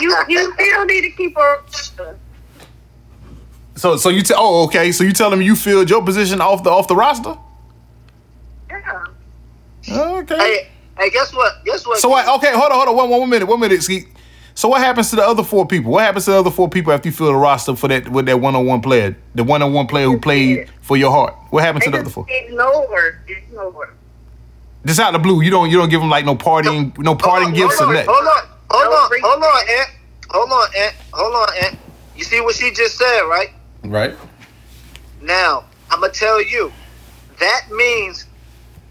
[0.00, 1.56] you you still need to keep her.
[3.76, 4.38] so so you tell.
[4.40, 4.92] Oh, okay.
[4.92, 7.36] So you telling me you filled your position off the off the roster?
[8.70, 8.78] Yeah.
[9.90, 10.36] Okay.
[10.38, 10.58] Hey,
[10.98, 11.52] hey, guess what?
[11.64, 12.00] Guess what?
[12.00, 12.28] So what?
[12.38, 13.82] Okay, hold on, hold on, one, one minute, one minute.
[13.82, 14.04] See,
[14.56, 15.92] so what happens to the other four people?
[15.92, 18.24] What happens to the other four people after you fill the roster for that with
[18.26, 21.34] that one on one player, the one on one player who played for your heart?
[21.50, 22.26] What happened to the other just four?
[22.28, 23.20] ignore.
[23.28, 23.94] Ignore.
[24.86, 27.14] Just out of the blue, you don't you don't give them like no partying, no
[27.14, 28.08] Hold on, gifts or hold on, nothing.
[28.08, 29.90] Hold on, hold on, hold on, Aunt.
[30.30, 30.94] Hold on, Aunt.
[31.12, 31.78] Hold on, Aunt.
[32.16, 33.50] You see what she just said, right?
[33.84, 34.16] Right.
[35.20, 36.72] Now, I'm gonna tell you,
[37.40, 38.26] that means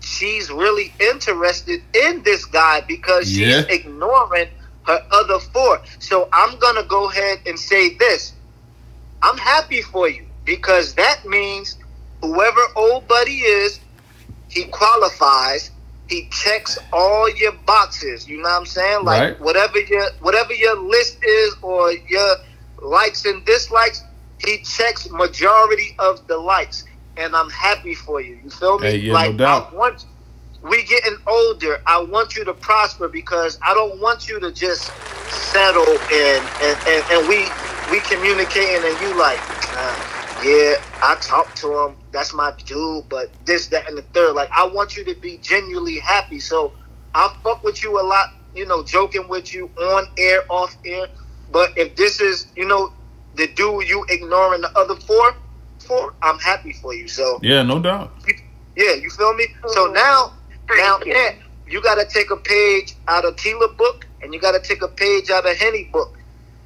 [0.01, 3.61] she's really interested in this guy because she's Yeah.
[3.69, 4.49] ignoring
[4.87, 5.81] her other four.
[5.99, 8.33] So I'm gonna go ahead and say this.
[9.21, 11.77] I'm happy for you because that means
[12.21, 13.79] whoever old buddy is,
[14.49, 15.71] he qualifies.
[16.07, 18.27] He checks all your boxes.
[18.27, 19.05] You know what I'm saying?
[19.05, 19.41] Like Right.
[19.41, 22.35] whatever your whatever your list is or your
[22.83, 24.03] likes and dislikes,
[24.45, 26.85] he checks majority of the likes.
[27.17, 28.35] And I'm happy for you.
[28.43, 28.87] You feel me?
[28.89, 29.69] Hey, yeah, no doubt.
[29.73, 30.05] I want
[30.69, 31.77] we getting older.
[31.85, 34.91] I want you to prosper because I don't want you to just
[35.29, 37.47] settle and and, and, and we
[37.91, 39.39] we communicating and you like,
[39.77, 41.95] uh, yeah, I talk to him.
[42.11, 43.07] That's my dude.
[43.09, 44.33] But this, that, and the third.
[44.33, 46.39] Like I want you to be genuinely happy.
[46.39, 46.73] So
[47.13, 48.33] I'll fuck with you a lot.
[48.55, 51.07] You know, joking with you on air, off air.
[51.51, 52.91] But if this is, you know,
[53.35, 55.35] the dude you ignoring the other four
[55.79, 57.07] for, I'm happy for you.
[57.07, 58.13] So Yeah, no doubt.
[58.75, 59.47] yeah, you feel me?
[59.67, 60.33] So now,
[60.69, 61.15] now, you.
[61.67, 64.81] you got to take a page out of Keela book, and you got to take
[64.81, 66.17] a page out of Henny book,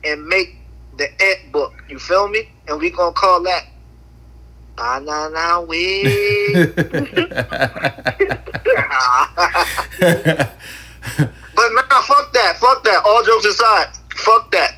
[0.04, 0.56] and make
[0.98, 1.74] the Ed book.
[1.90, 2.50] You feel me?
[2.68, 3.66] And we gonna call that.
[4.78, 6.54] Nah, we.
[6.76, 6.88] but
[11.74, 13.02] nah, fuck that, fuck that.
[13.06, 14.76] All jokes aside, fuck that.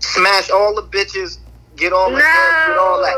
[0.00, 1.38] Smash all the bitches.
[1.76, 3.16] Get all the get all that.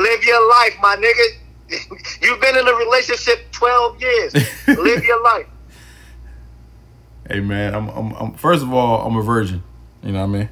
[0.00, 1.47] Live your life, my nigga.
[2.22, 4.34] You've been in a relationship 12 years.
[4.66, 5.46] Live your life.
[7.30, 9.62] hey man, I'm, I'm, I'm first of all, I'm a virgin.
[10.02, 10.48] You know what I mean?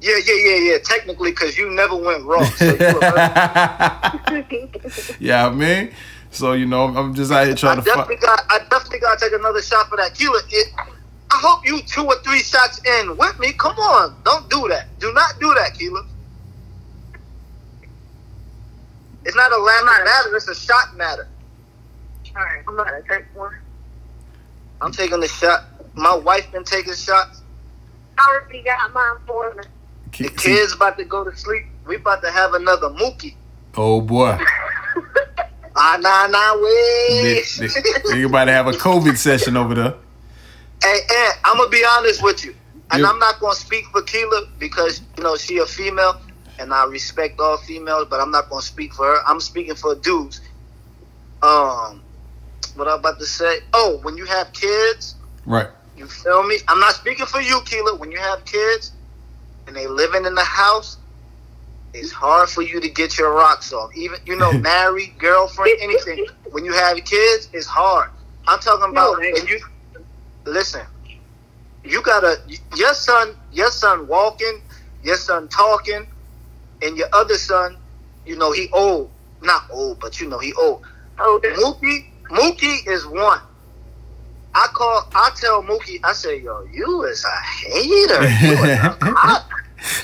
[0.00, 0.78] Yeah, yeah, yeah, yeah.
[0.78, 2.44] Technically, because you never went wrong.
[2.44, 2.66] So
[5.18, 5.92] yeah, I mean,
[6.30, 8.44] so you know, I'm just out here I trying to definitely got.
[8.50, 10.14] I definitely got to take another shot for that.
[10.14, 13.52] Keela, it, I hope you two or three shots in with me.
[13.54, 14.86] Come on, don't do that.
[15.00, 16.04] Do not do that, Keela.
[19.28, 20.34] It's not a laughing matter.
[20.36, 21.28] It's a shot matter.
[22.34, 23.54] Alright, I'm gonna take one.
[24.80, 25.64] I'm taking the shot.
[25.92, 27.42] My wife been taking shots.
[28.16, 29.64] I already got mine for me.
[30.18, 31.64] The kids about to go to sleep.
[31.86, 33.34] We about to have another mookie.
[33.76, 34.38] Oh boy,
[35.76, 37.42] Ah, nah, nah, way.
[37.58, 39.94] they, they, they about to have a COVID session over there.
[40.82, 42.54] Hey, Aunt, I'm gonna be honest with you,
[42.90, 43.10] and Yeah.
[43.10, 46.18] I'm not gonna speak for Keela because you know she a female,
[46.58, 49.18] and I respect all females, but I'm not gonna speak for her.
[49.26, 50.40] I'm speaking for dudes.
[51.42, 52.02] Um,
[52.74, 53.58] what I'm about to say?
[53.72, 55.14] Oh, when you have kids,
[55.46, 55.68] Right.
[55.96, 56.58] you feel me?
[56.68, 57.96] I'm not speaking for you, Keela.
[57.96, 58.92] When you have kids
[59.66, 60.98] and they living in the house,
[61.94, 63.90] it's hard for you to get your rocks off.
[63.96, 66.24] Even you know, married, girlfriend, anything.
[66.50, 68.10] When you have kids, it's hard.
[68.46, 69.60] I'm talking about No, and you
[70.44, 70.82] listen.
[71.84, 72.36] You gotta
[72.76, 74.60] your son, your son walking,
[75.02, 76.06] your son talking,
[76.82, 77.76] and your other son,
[78.26, 79.10] you know, he old.
[79.42, 80.84] Not old, but you know he old.
[81.20, 81.52] Older.
[81.52, 83.40] Mookie, Mookie is one.
[84.54, 88.22] I call, I tell Mookie, I say, yo, you is a hater.
[88.46, 89.48] You is a cop.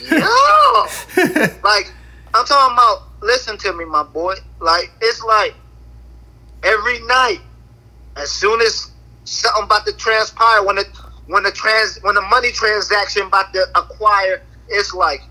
[0.01, 1.93] Yo, like
[2.35, 3.03] I'm talking about.
[3.23, 4.35] Listen to me, my boy.
[4.61, 5.55] Like it's like
[6.63, 7.41] every night,
[8.17, 8.91] as soon as
[9.25, 10.89] something about to transpire, when it
[11.27, 15.23] when the trans when the money transaction about to acquire, it's like,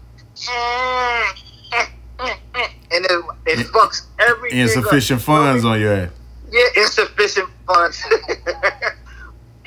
[2.20, 4.62] and it it fucks everything.
[4.62, 4.68] up.
[4.68, 6.12] Insufficient funds on your ass.
[6.52, 8.04] Yeah, insufficient funds.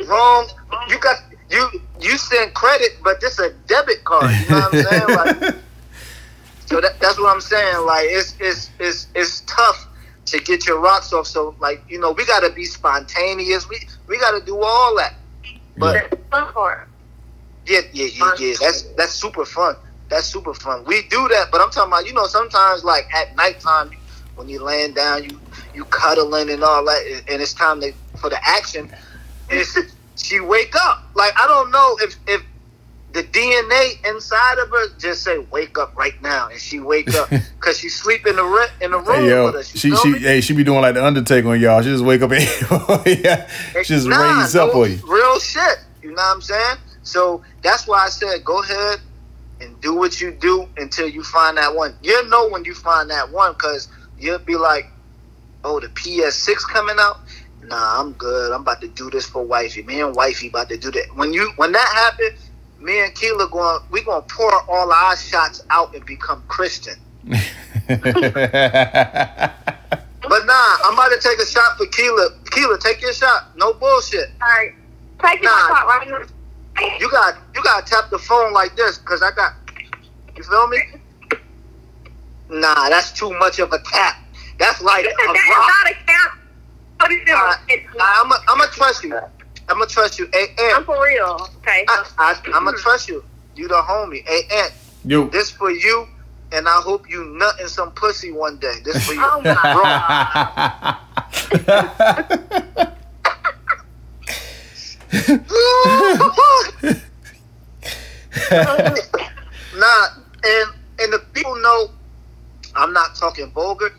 [0.07, 0.49] Wrong.
[0.89, 1.17] You got
[1.51, 1.69] you
[2.01, 4.31] you send credit, but this a debit card.
[4.31, 5.17] You know what I'm saying?
[5.17, 5.55] Like,
[6.67, 7.87] so that, that's what I'm saying.
[7.87, 9.89] Like it's it's it's it's tough
[10.27, 11.27] to get your rocks off.
[11.27, 13.69] So like you know we got to be spontaneous.
[13.69, 15.15] We we got to do all that.
[15.79, 16.89] But That's fun part.
[17.67, 18.55] yeah, yeah, yeah, yeah.
[18.61, 19.77] That's that's super fun.
[20.09, 20.85] That's super fun.
[20.85, 23.91] We do that, but I'm talking about you know sometimes like at nighttime
[24.37, 25.41] when you laying down, you
[25.75, 28.93] you cuddling and all that, and it's time to, for the action.
[29.51, 29.77] It's
[30.17, 31.05] she wake up.
[31.15, 32.43] Like I don't know if if
[33.13, 37.31] the DNA inside of her just say wake up right now, and she wake up
[37.59, 39.69] because she sleep in the re- in the room Hey, yo, with us.
[39.69, 40.19] she she me?
[40.21, 41.83] hey she be doing like the Undertaker on y'all.
[41.83, 42.43] She just wake up and
[43.07, 43.49] yeah,
[43.83, 44.99] she just Nah, raise up on you.
[45.09, 45.79] Real shit.
[46.03, 46.77] You know what I'm saying?
[47.03, 49.01] So that's why I said go ahead
[49.61, 51.95] and do what you do until you find that one.
[52.03, 53.89] You'll know when you find that one because
[54.19, 54.87] you'll be like,
[55.65, 57.21] oh, the PS6 coming out?
[57.65, 58.53] Nah, I'm good.
[58.53, 59.83] I'm about to do this for wifey.
[59.83, 61.07] Me and wifey about to do that.
[61.15, 65.63] When you when that happens, me and Keela going we gonna pour all our shots
[65.71, 66.95] out and become Christian.
[70.29, 72.31] But nah, I'm about to take a shot for Keela.
[72.51, 73.57] Keela, take your shot.
[73.57, 74.31] No bullshit.
[74.43, 74.75] Alright.
[75.23, 75.51] Take Nah.
[75.51, 76.19] your shot right now.
[77.01, 79.55] You got you got to tap the phone like this because I got.
[80.37, 80.79] You feel me?
[82.49, 84.17] Nah, that's too much of a tap.
[84.59, 85.71] That's like a That's rock.
[85.85, 86.33] not a count.
[86.99, 87.31] What is it?
[87.31, 87.59] Alright,
[87.99, 89.17] I'm gonna I'm trust you.
[89.69, 90.29] I'm gonna trust you.
[90.33, 91.49] Hey, I'm for real.
[91.59, 91.85] Okay.
[91.89, 93.25] I, I, I'm gonna trust you.
[93.55, 94.27] You the homie.
[94.27, 94.73] Hey, Aunt,
[95.05, 95.29] You.
[95.31, 96.07] this for you,
[96.53, 98.75] and I hope you nut in some pussy one day.
[98.85, 99.21] This for you.
[99.23, 100.97] Oh my
[109.75, 110.07] nah,
[110.45, 111.91] and and the people know
[112.75, 113.93] I'm not talking vulgar.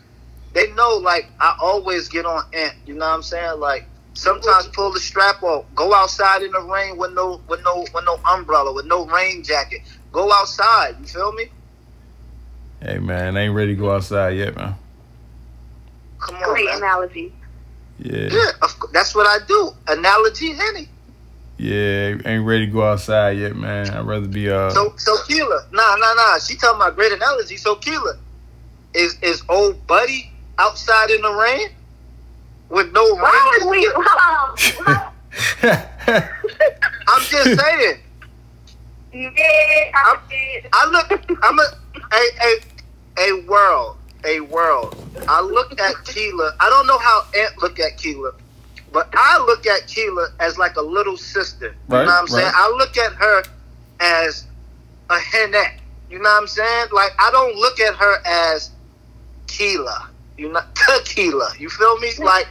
[0.52, 2.74] They know like I always get on Ant.
[2.86, 3.60] You know what I'm saying?
[3.60, 7.86] Like sometimes pull the strap off, go outside in the rain with no with no
[7.94, 9.82] with no umbrella, with no rain jacket.
[10.12, 10.96] Go outside.
[11.00, 11.46] You feel me?
[12.80, 14.74] Hey man, I ain't ready to go outside yet, man.
[16.20, 16.78] Come on, Great man.
[16.78, 17.32] analogy.
[17.98, 19.70] Yeah, Yeah, of course, that's what I do.
[19.88, 20.88] Analogy, Henny.
[21.58, 23.90] Yeah, ain't ready to go outside yet, man.
[23.90, 24.70] I'd rather be uh.
[24.70, 26.38] So, so Keela, nah, nah, nah.
[26.38, 27.56] She talking about great analogy.
[27.56, 28.16] So Keela,
[28.94, 31.68] is is old buddy outside in the rain
[32.68, 33.68] with no Why rain?
[33.68, 33.92] would we?
[33.94, 35.08] Hold on.
[37.08, 38.00] I'm just saying.
[39.12, 39.30] Yeah,
[39.94, 40.66] I did.
[40.72, 41.38] I look.
[41.42, 41.62] I'm a
[42.12, 42.60] a a,
[43.18, 43.96] a world.
[44.24, 44.96] A world.
[45.28, 46.54] I look at Keela.
[46.60, 48.32] I don't know how Aunt look at Keela,
[48.92, 51.74] but I look at Keela as like a little sister.
[51.88, 52.52] Right, you know what I'm saying?
[52.54, 53.42] I look at her
[54.00, 54.46] as
[55.10, 55.80] a henette.
[56.10, 56.88] You know what I'm saying?
[56.92, 58.70] Like I don't look at her as
[59.46, 60.10] Keela.
[60.36, 61.52] You know, tequila.
[61.58, 62.10] You feel me?
[62.18, 62.46] Like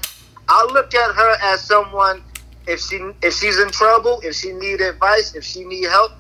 [0.49, 2.23] I look at her as someone.
[2.67, 6.11] If she if she's in trouble, if she need advice, if she need help,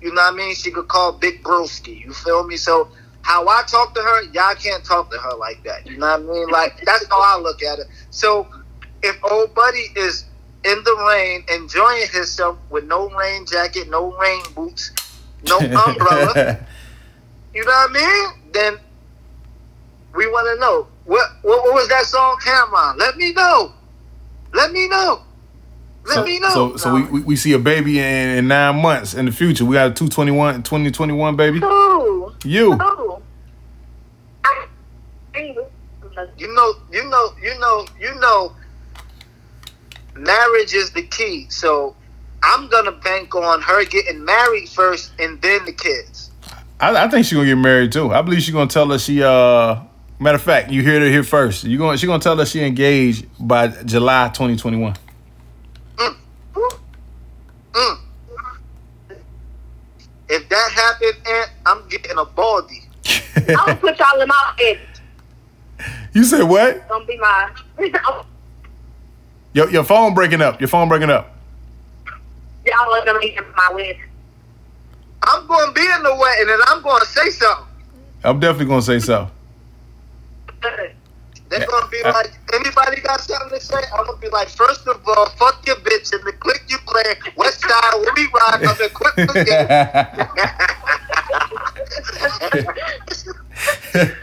[0.00, 0.54] you know what I mean?
[0.54, 2.04] She could call Big Broski.
[2.04, 2.56] You feel me?
[2.56, 2.88] So
[3.22, 5.86] how I talk to her, y'all can't talk to her like that.
[5.86, 6.48] You know what I mean?
[6.50, 7.86] Like that's how I look at it.
[8.10, 8.48] So
[9.02, 10.24] if old buddy is
[10.64, 14.92] in the rain, enjoying himself with no rain jacket, no rain boots,
[15.46, 16.58] no umbrella,
[17.54, 18.52] you know what I mean?
[18.52, 18.78] Then
[20.14, 22.98] we want to know what, what what was that song, Cameron?
[22.98, 23.72] Let me know.
[24.54, 25.22] Let me know.
[26.04, 26.50] Let so, me know.
[26.50, 29.64] so, so we, we, we see a baby in, in nine months in the future.
[29.64, 31.60] We got a 221, 2021 baby.
[31.60, 32.32] Who?
[32.44, 32.72] You.
[32.76, 33.22] Who?
[36.36, 38.52] You know, you know, you know, you know,
[40.14, 41.46] marriage is the key.
[41.50, 41.96] So
[42.42, 46.30] I'm gonna bank on her getting married first and then the kids.
[46.80, 48.12] I, I think she's gonna get married too.
[48.12, 49.80] I believe she's gonna tell us she uh
[50.18, 51.64] matter of fact, you hear it here first.
[51.64, 54.96] You going she gonna tell us she engaged by July 2021.
[55.96, 56.16] Mm.
[60.28, 62.82] If that happened, Aunt, I'm getting a baldy.
[63.36, 64.80] I'm gonna put y'all in my head.
[66.12, 66.88] you said what?
[66.88, 67.50] Don't be my.
[69.54, 70.60] Your your phone breaking up.
[70.60, 71.34] Your phone breaking up.
[72.66, 74.00] y'all are gonna be in my wedding.
[75.24, 77.66] I'm gonna be in the wedding and then I'm gonna say something.
[78.24, 79.30] I'm definitely gonna say so.
[81.48, 83.76] They're gonna be like, anybody got something to say?
[83.96, 87.14] I'm gonna be like, first of all, fuck your bitch and the click you play,
[87.36, 89.18] West Side, where we ride, I'm the quick
[93.94, 94.16] again.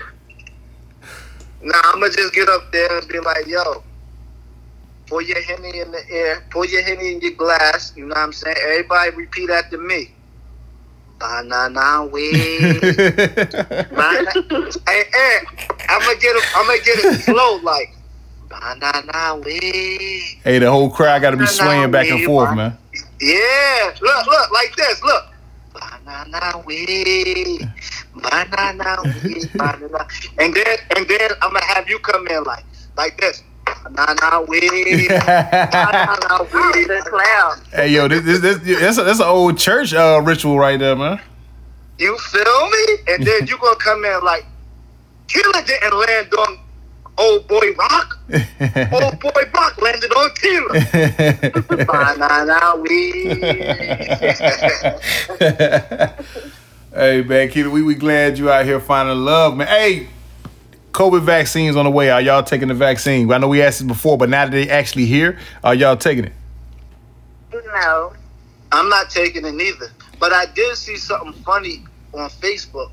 [1.62, 3.84] Nah, I'm gonna just get up there and be like, yo,
[5.10, 7.92] pour your henny in the air, pour your henny in your glass.
[7.96, 8.56] You know what I'm saying?
[8.62, 10.14] Everybody repeat after me.
[11.20, 12.80] Banana way.
[12.80, 14.32] Banana.
[14.88, 15.40] hey, hey,
[15.90, 16.44] I'm gonna get it.
[16.56, 17.96] I'm gonna get it slow, like
[18.48, 20.20] banana way.
[20.44, 22.78] hey, the whole crowd got to be swaying back and forth, man.
[23.20, 25.26] Yeah, look, look, like this, look.
[25.74, 27.60] Banana na way,
[28.16, 30.08] banana way, banana.
[30.38, 32.64] And then, and then I'm gonna have you come in like,
[32.96, 33.44] like this.
[33.84, 36.84] Banana way, banana way.
[36.86, 37.62] The clown.
[37.72, 40.96] hey, yo, this, this, this that's a, that's an old church uh, ritual right there,
[40.96, 41.20] man.
[41.98, 42.86] You feel me?
[43.10, 44.46] And then you gonna come in like,
[45.28, 46.60] Killer didn't land on
[47.18, 48.18] old boy rock.
[48.92, 50.80] Old boy rock landed on Killer.
[51.86, 53.12] Banana way.
[56.94, 59.68] hey man, Keita, we we glad you out here finding love, man.
[59.68, 60.08] Hey,
[60.92, 62.10] COVID vaccines on the way.
[62.10, 63.32] Are y'all taking the vaccine?
[63.32, 66.26] I know we asked this before, but now that they actually here, are y'all taking
[66.26, 66.34] it?
[67.54, 68.14] No.
[68.72, 69.88] I'm not taking it neither.
[70.20, 72.92] But I did see something funny on Facebook.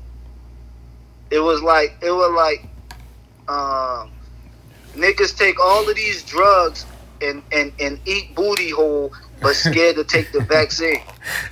[1.29, 2.67] It was like it was like
[3.49, 4.11] um,
[4.93, 6.85] niggas take all of these drugs
[7.21, 11.01] and, and, and eat booty hole, but scared to take the vaccine.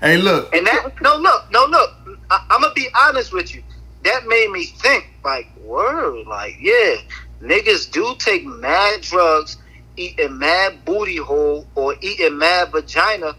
[0.00, 0.54] hey, look.
[0.54, 2.18] And that no look no look.
[2.30, 3.62] I, I'm gonna be honest with you.
[4.04, 6.96] That made me think like word like yeah,
[7.40, 9.56] niggas do take mad drugs,
[9.96, 13.34] eating mad booty hole or eating mad vagina.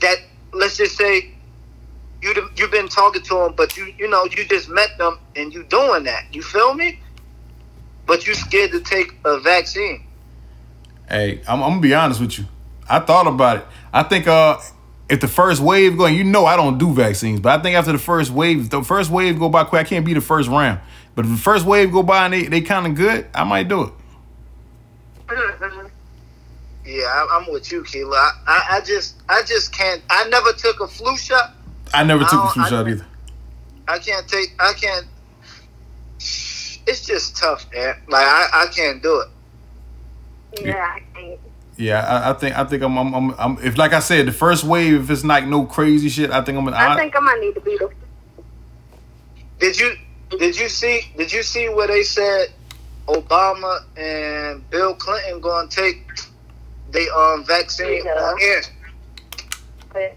[0.00, 0.16] That
[0.52, 1.32] let's just say
[2.22, 5.52] you you've been talking to them, but you you know you just met them and
[5.52, 6.32] you doing that.
[6.32, 7.00] You feel me?
[8.06, 10.06] But you scared to take a vaccine.
[11.08, 12.46] Hey, I'm, I'm gonna be honest with you.
[12.88, 13.66] I thought about it.
[13.92, 14.58] I think uh,
[15.08, 17.92] if the first wave going, you know, I don't do vaccines, but I think after
[17.92, 20.80] the first wave, the first wave go by quick, I can't be the first round.
[21.14, 23.68] But if the first wave go by and they, they kind of good, I might
[23.68, 23.92] do it.
[26.86, 28.14] Yeah, I, I'm with you, Keela.
[28.14, 30.02] I, I, I just I just can't.
[30.10, 31.54] I never took a flu shot.
[31.94, 33.06] I never took the I flu I- shot either.
[33.88, 34.54] I can't take.
[34.60, 35.06] I can't.
[36.86, 37.96] It's just tough, man.
[38.06, 40.62] Like I, I can't do it.
[40.66, 41.40] Yeah, I can't.
[41.76, 44.32] Yeah, I, I think I think I'm, I'm I'm I'm if like I said, the
[44.32, 46.76] first wave, if it's like no crazy shit, I think I'm gonna.
[46.76, 47.90] I I, think I might need to be the.
[49.58, 49.94] Did you
[50.38, 52.48] did you see did you see where they said
[53.08, 56.06] Obama and Bill Clinton going to take
[56.92, 58.12] the um vaccine Yeah.
[58.12, 58.62] on air?
[59.92, 60.16] But-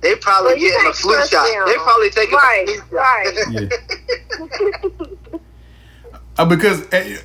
[0.00, 1.46] They probably Well, getting a flu shot.
[1.46, 1.64] them.
[1.66, 3.34] They probably taking Right, a flu right.
[3.36, 3.52] shot.
[3.52, 5.08] Yeah.
[6.38, 7.18] Uh, because uh,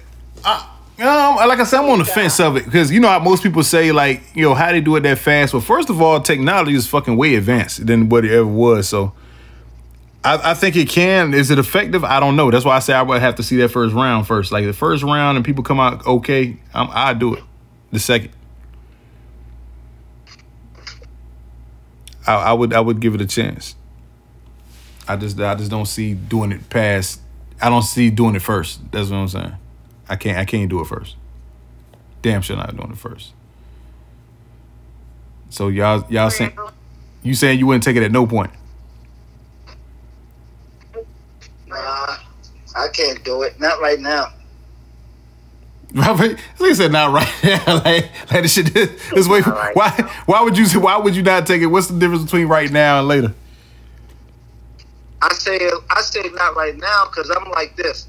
[0.43, 3.19] I, um, like I said, I'm on the fence of it because you know how
[3.19, 5.53] most people say like, you know, how they do it that fast.
[5.53, 8.89] Well, first of all, technology is fucking way advanced than what it ever was.
[8.89, 9.13] So,
[10.23, 11.36] I, I think it can.
[11.36, 12.03] Is it effective?
[12.03, 12.49] I don't know.
[12.49, 14.51] That's why I say I would have to see that first round first.
[14.51, 17.43] Like the first round and people come out okay, I'm, I do it.
[17.91, 18.31] The second,
[22.25, 23.75] I, I would I would give it a chance.
[25.07, 27.21] I just I just don't see doing it past.
[27.62, 28.91] I don't see doing it first.
[28.91, 29.55] That's what I'm saying.
[30.10, 31.15] I can't I can't do it first.
[32.22, 33.34] Damn sure not doing it first.
[35.50, 36.58] So y'all y'all saying
[37.24, 38.52] you saying you wouldn't take it at no point.
[41.67, 41.76] Nah,
[42.76, 43.60] I can't do it.
[43.60, 44.28] Not right now.
[45.93, 47.76] Robert, he said not right now.
[47.76, 49.41] like, like this shit this, this way.
[49.41, 49.89] right Why
[50.26, 51.67] why would you why would you not take it?
[51.67, 53.34] What's the difference between right now and later?
[55.22, 58.08] I say I say not right now because I'm like this.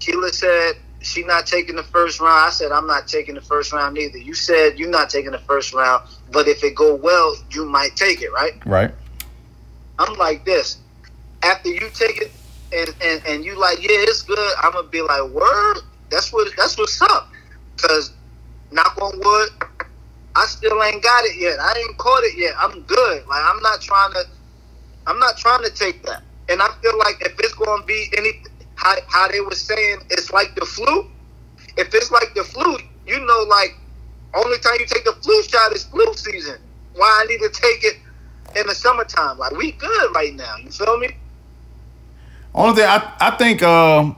[0.00, 2.46] Keela said she not taking the first round.
[2.46, 4.18] I said I'm not taking the first round either.
[4.18, 7.96] You said you're not taking the first round, but if it go well, you might
[7.96, 8.54] take it, right?
[8.66, 8.92] Right.
[9.98, 10.78] I'm like this.
[11.42, 12.32] After you take it
[12.72, 15.78] and, and, and you like, yeah, it's good, I'm gonna be like, word,
[16.10, 17.30] that's what that's what's up.
[17.76, 18.12] Cause
[18.70, 19.48] knock on wood,
[20.34, 21.58] I still ain't got it yet.
[21.60, 22.54] I ain't caught it yet.
[22.58, 23.26] I'm good.
[23.26, 24.24] Like I'm not trying to
[25.06, 26.22] I'm not trying to take that.
[26.48, 28.42] And I feel like if it's gonna be any
[28.76, 31.08] how, how they were saying it's like the flu,
[31.76, 33.76] if it's like the flu, you know like
[34.34, 36.58] only time you take the flu shot is flu season.
[36.94, 37.96] Why I need to take it
[38.58, 39.38] in the summertime?
[39.38, 40.56] Like we good right now.
[40.56, 41.16] You feel me?
[42.54, 44.16] Only thing I I think um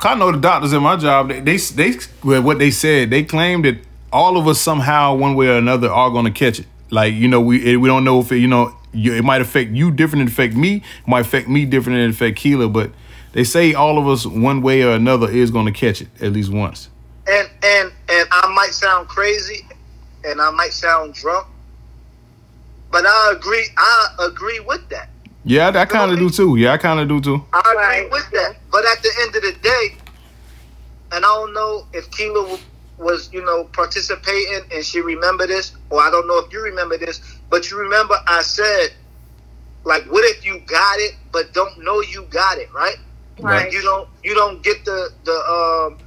[0.00, 3.64] I know the doctors in my job they they, they what they said they claimed
[3.64, 3.78] that
[4.12, 6.66] all of us somehow one way or another are going to catch it.
[6.90, 9.70] Like you know we we don't know if it, you know you, it might affect
[9.70, 10.76] you different than affect me.
[10.76, 12.92] It might affect me different than affect Keela, but
[13.34, 16.32] they say all of us one way or another is going to catch it at
[16.32, 16.88] least once.
[17.26, 19.66] And and and I might sound crazy,
[20.24, 21.46] and I might sound drunk,
[22.90, 23.66] but I agree.
[23.76, 25.08] I agree with that.
[25.44, 26.56] Yeah, I, I kind of do too.
[26.56, 27.44] Yeah, I kind of do too.
[27.52, 28.10] I agree Right.
[28.10, 28.56] with that.
[28.70, 29.96] But at the end of the day,
[31.12, 32.58] and I don't know if Keela
[32.98, 36.96] was, you know, participating and she remember this, or I don't know if you remember
[36.96, 37.20] this,
[37.50, 38.88] but you remember I said,
[39.84, 42.96] like, what if you got it but don't know you got it, right?
[43.40, 43.72] Right.
[43.72, 45.98] You don't you don't get the the um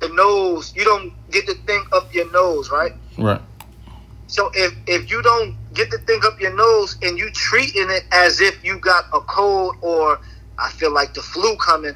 [0.00, 2.92] the nose, you don't get the thing up your nose, right?
[3.18, 3.40] Right.
[4.26, 8.04] So if if you don't get the thing up your nose and you treating it
[8.10, 10.18] as if you got a cold or
[10.58, 11.94] I feel like the flu coming,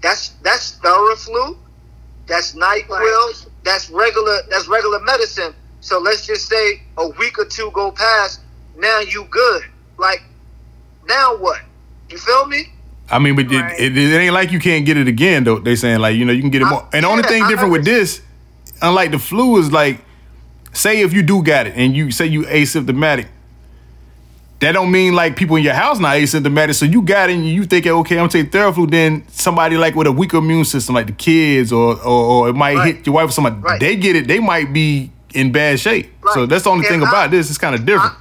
[0.00, 1.56] that's that's Theraflu,
[2.26, 3.46] that's Nyquil, Right.
[3.64, 5.54] that's regular that's regular medicine.
[5.80, 8.40] So let's just say a week or two go past,
[8.76, 9.64] now you good.
[9.98, 10.22] Like
[11.08, 11.60] now what?
[12.08, 12.72] You feel me?
[13.10, 13.78] I mean, but Right.
[13.78, 15.58] it, it, it ain't like you can't get it again though.
[15.58, 16.88] They saying like you know you can get it I- more.
[16.92, 18.20] And the only thing I different with this,
[18.82, 20.00] unlike the flu, is like,
[20.72, 23.26] say if you do got it and you say you asymptomatic,
[24.60, 26.74] that don't mean like people in your house not asymptomatic.
[26.74, 28.90] So you got it and you think okay, I'm taking Theraflu.
[28.90, 32.54] Then somebody like with a weaker immune system, like the kids, or or, or it
[32.54, 32.96] might Right.
[32.96, 33.56] hit your wife or somebody.
[33.56, 33.78] Right.
[33.78, 36.10] They get it, they might be in bad shape.
[36.34, 37.50] So that's the only And thing I- about this.
[37.50, 38.14] It's kind of different.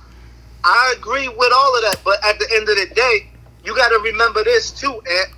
[0.63, 3.28] I agree with all of that, but at the end of the day,
[3.65, 5.30] you got to remember this too, Ant.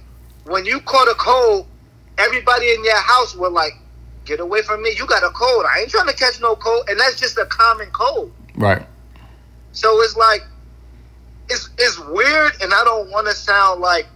[0.45, 1.67] When you caught a cold,
[2.17, 3.73] everybody in your house were like,
[4.25, 4.93] "Get away from me!
[4.97, 5.65] You got a cold.
[5.65, 8.31] I ain't trying to catch no cold." And that's just a common cold.
[8.55, 8.85] right.
[9.71, 10.41] So it's like,
[11.49, 14.07] it's it's weird, and I don't want to sound like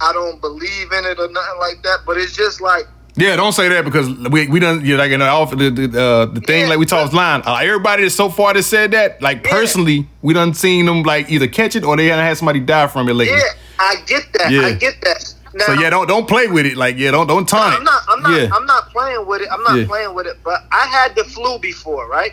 [0.00, 2.00] I don't believe in it or nothing like that.
[2.06, 2.84] But it's just like,
[3.16, 5.70] Yeah, don't say that because we we done you know, like in the off the
[5.70, 7.42] the, uh, the thing Yeah, like we talked line.
[7.44, 9.50] Uh, everybody that so far that said that, like Yeah.
[9.50, 12.86] personally, we done seen them like either catch it or they done had somebody die
[12.86, 13.36] from it lately.
[13.36, 13.42] yeah,
[13.80, 14.50] I get that.
[14.52, 14.62] Yeah.
[14.62, 15.34] I get that.
[15.52, 16.76] Now, So yeah, don't don't play with it.
[16.76, 17.84] Like yeah, don't don't taunt I'm it.
[17.84, 18.02] not.
[18.08, 18.40] I'm not.
[18.40, 18.48] Yeah.
[18.54, 19.48] I'm not playing with it.
[19.50, 19.86] I'm not Yeah.
[19.86, 20.36] playing with it.
[20.44, 22.32] But I had the flu before, right?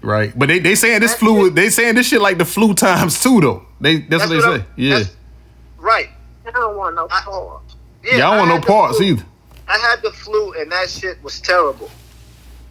[0.00, 1.46] Right, but they they saying this That's flu.
[1.48, 1.54] it.
[1.54, 3.66] They saying this shit like the flu times two though.
[3.80, 4.64] They that's, what they I'm- say.
[4.76, 5.02] Yeah,
[5.78, 6.08] Right.
[6.46, 7.62] I don't want no I- pork.
[8.04, 8.16] Yeah.
[8.18, 9.22] y'all I want no parts either.
[9.68, 11.90] I had the flu, and that shit was terrible.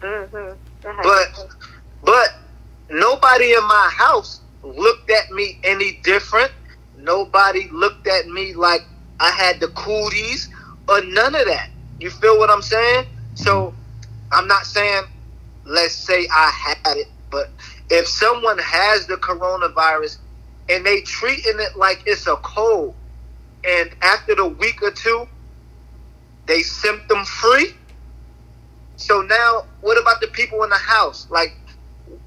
[0.00, 0.56] Mm-hmm.
[0.82, 1.48] But
[2.04, 2.28] but
[2.90, 6.52] nobody in my house looked at me any different.
[6.96, 8.82] Nobody looked at me like
[9.20, 10.48] I had the cooties
[10.88, 11.70] or none of that.
[12.00, 13.06] You feel what I'm saying?
[13.34, 13.74] So
[14.32, 15.04] I'm not saying
[15.68, 17.50] let's say I had it, but
[17.90, 20.18] if someone has the coronavirus
[20.68, 22.94] and they treating it like it's a cold,
[23.64, 25.28] and after the week or two,
[26.48, 27.74] they symptom free.
[28.96, 31.28] So now, what about the people in the house?
[31.30, 31.56] Like,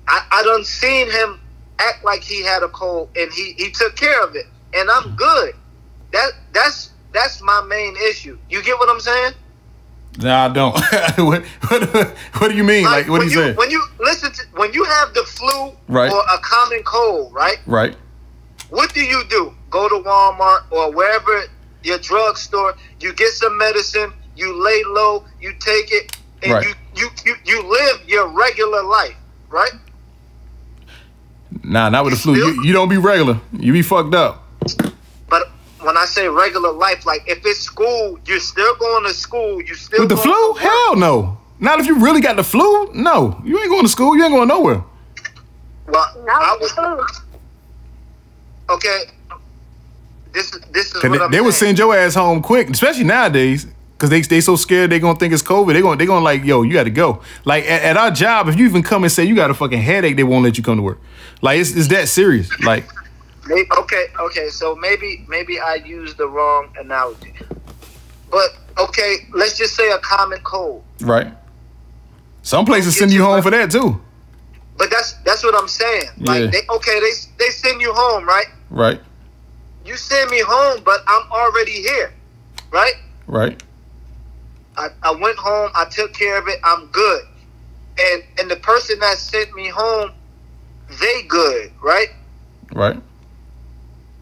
[0.07, 1.41] I, I done seen him
[1.79, 5.15] act like he had a cold, and he he took care of it, and I'm
[5.15, 5.53] good.
[6.13, 8.37] That that's that's my main issue.
[8.49, 9.33] You get what I'm saying?
[10.19, 10.73] Nah, I don't.
[11.17, 12.85] what, what, what do you mean?
[12.85, 13.53] Like, what when do you you say?
[13.55, 16.11] when you listen to when you have the flu Right.
[16.11, 17.57] or a common cold, right?
[17.65, 17.95] Right.
[18.69, 19.53] What do you do?
[19.69, 21.43] Go to Walmart or wherever
[21.83, 22.75] your drugstore.
[22.99, 24.13] You get some medicine.
[24.35, 25.25] You lay low.
[25.41, 26.67] You take it, and Right.
[26.67, 29.15] you, you you you live your regular life,
[29.49, 29.71] right?
[31.63, 32.35] Nah, not with the flu.
[32.35, 33.39] still- You, you don't be regular.
[33.53, 34.47] You be fucked up.
[35.29, 35.49] But
[35.81, 39.61] when I say regular life, like if it's school, you're still going to school.
[39.61, 40.53] You still With the flu?
[40.53, 41.37] Hell no.
[41.59, 42.91] Not if you really got the flu.
[42.93, 44.15] No, you ain't going to school.
[44.15, 44.83] You ain't going nowhere.
[45.87, 47.05] Well, I Not was food.
[48.69, 49.03] okay.
[50.33, 53.67] This this is they, they would send your ass home quick, especially nowadays.
[53.97, 55.73] Cause they they so scared they gonna think it's COVID.
[55.73, 57.21] They gonna they gonna like yo, you got to go.
[57.45, 59.79] Like at, at our job, if you even come and say you got a fucking
[59.79, 60.99] headache, they won't let you come to work.
[61.43, 62.49] Like it's, it's that serious.
[62.63, 62.85] Like
[63.49, 64.49] Okay, okay.
[64.49, 67.33] So maybe maybe I used the wrong analogy.
[68.29, 70.83] But okay, let's just say a common cold.
[71.01, 71.33] right.
[72.43, 74.01] Some places send you you home for that too.
[74.77, 76.09] But that's that's what I'm saying.
[76.17, 76.47] Like Yeah.
[76.47, 78.47] they okay, they they send you home, right?
[78.71, 78.99] Right.
[79.85, 82.13] You send me home, but I'm already here,
[82.71, 82.93] right?
[83.27, 83.61] Right.
[84.77, 87.23] I, I went home, I took care of it, I'm good.
[87.99, 90.11] And and the person that sent me home,
[90.99, 92.07] they good, right?
[92.73, 92.99] Right.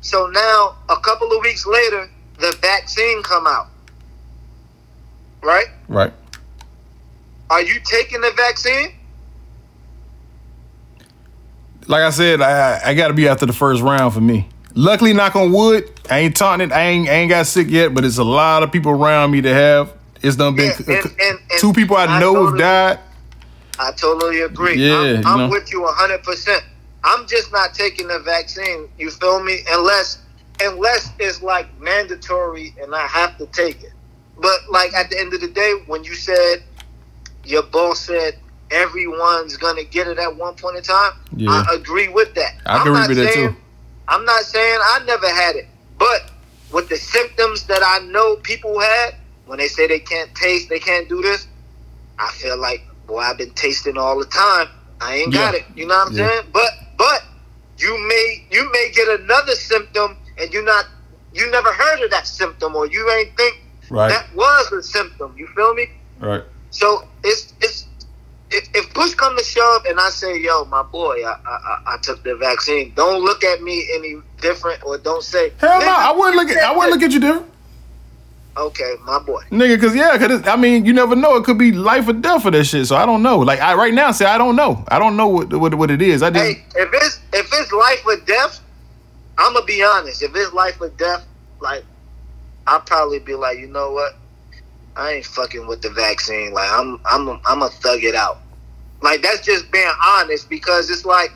[0.02, 3.68] So now a couple of weeks later, the vaccine come out.
[5.42, 5.68] Right?
[5.88, 6.14] Right.
[7.50, 8.94] Are you taking the vaccine?
[11.88, 14.48] Like I said, I I gotta be after the first round for me.
[14.80, 16.74] Luckily, knock on wood, I ain't taunting it.
[16.74, 19.42] I ain't I ain't got sick yet, but it's a lot of people around me
[19.42, 19.92] that have.
[20.22, 23.00] It's done been Yeah, and- and- and two people I, I know have died.
[23.78, 24.76] I totally agree.
[24.76, 25.50] Yeah, I'm, I'm know.
[25.50, 26.62] with you 100%.
[27.04, 29.60] I'm just not taking the vaccine, you feel me?
[29.70, 30.20] Unless
[30.62, 33.92] unless it's like mandatory and I have to take it.
[34.38, 36.64] But like at the end of the day when you said
[37.44, 38.38] your boss said
[38.72, 41.50] everyone's going to get it at one point in time, Yeah.
[41.52, 42.54] I agree with that.
[42.66, 43.56] I I'm can not agree with that, too.
[44.10, 46.32] I'm not saying I never had it, but
[46.72, 49.12] with the symptoms that I know people had,
[49.46, 51.48] when they say they can't taste, they can't do this,
[52.20, 54.68] I feel like, boy, I've been tasting all the time.
[55.02, 55.64] I ain't got it.
[55.76, 56.28] You know what I'm Yeah.
[56.28, 56.50] saying?
[56.52, 57.24] But but
[57.78, 60.86] you may you may get another symptom and you not
[61.34, 63.56] you never heard of that symptom or you ain't think
[63.90, 64.10] Right.
[64.10, 65.34] that was a symptom.
[65.38, 65.88] You feel me?
[66.20, 66.44] Right.
[66.72, 67.79] So it's it's
[68.52, 71.98] if, if push come to shove and I say, yo, my boy, I, I I-
[72.02, 72.94] took the vaccine.
[72.96, 76.64] Don't look at me any different or don't say Hell no, I wouldn't look at
[76.64, 77.52] I wouldn't look at you different.
[78.58, 79.42] Okay, my boy.
[79.52, 81.36] Nigga, cause yeah, cause it's, I mean, you never know.
[81.38, 82.88] It could be life or death for that shit.
[82.88, 83.40] So I don't know.
[83.40, 84.84] Like I right now say I don't know.
[84.90, 86.22] I don't know what what, what it is.
[86.24, 88.60] I just Hey, if it's if it's life or death,
[89.38, 90.22] I'm gonna be honest.
[90.24, 91.26] If it's life or death,
[91.62, 91.86] like
[92.68, 94.16] I'll probably be like, you know what?
[95.00, 96.52] I ain't fucking with the vaccine.
[96.54, 98.40] Like I'm I'm I'm gonna thug it out.
[99.02, 101.32] Like that's just being honest because it's like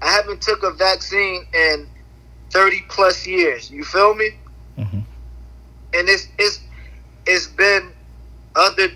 [0.00, 1.86] I haven't took a vaccine in
[2.50, 3.70] 30 plus years.
[3.70, 4.30] You feel me?
[4.78, 5.04] Mhm.
[5.94, 6.60] And it's it's
[7.26, 7.92] it's been
[8.54, 8.88] other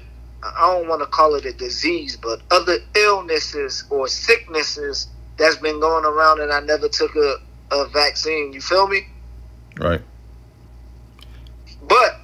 [0.43, 5.79] I don't want to call it a disease, but other illnesses or sicknesses that's been
[5.79, 7.37] going around and I never took a,
[7.71, 8.55] a vaccine.
[8.55, 9.07] You feel me?
[9.79, 10.01] right.
[11.83, 12.20] But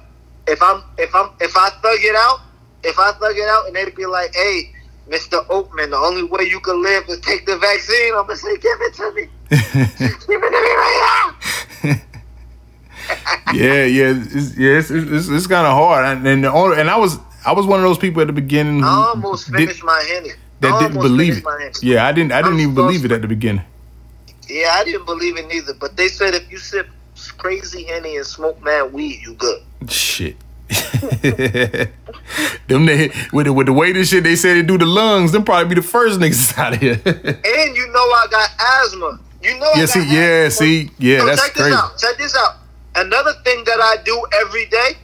[0.47, 2.39] if I'm if I'm if I thug it out,
[2.83, 4.73] if I thug it out and they'd be like, "Hey,
[5.09, 5.45] Mr.
[5.47, 8.77] Oakman, the only way you can live is take the vaccine," I'm gonna say, "Give
[8.81, 9.59] it to me, give
[10.09, 11.33] it to me right
[11.83, 11.95] now."
[13.53, 14.77] yeah, yeah, it's, yeah.
[14.77, 17.79] It's, it's, it's kind of hard, and and, only, and I was I was one
[17.79, 20.31] of those people at the beginning I almost did- finished my henny.
[20.61, 21.83] that I didn't believe it.
[21.83, 23.63] Yeah, I didn't I didn't I'm even believe it at the beginning.
[24.49, 25.73] Yeah, I didn't believe it neither.
[25.73, 26.87] But they said if you sip
[27.37, 29.61] crazy henny and smoke mad weed, you good.
[29.89, 30.35] Shit.
[32.67, 35.31] them they, with the, with the way this shit they say they do the lungs,
[35.31, 36.99] them probably be the first niggas out of here.
[37.05, 38.49] And you know I got
[38.83, 39.19] asthma.
[39.41, 40.65] You know I yeah, got see, yeah, asthma.
[40.65, 41.69] see, yeah, So that's check crazy.
[41.69, 41.97] this out.
[41.97, 42.55] Check this out.
[42.95, 44.97] Another thing that I do every day,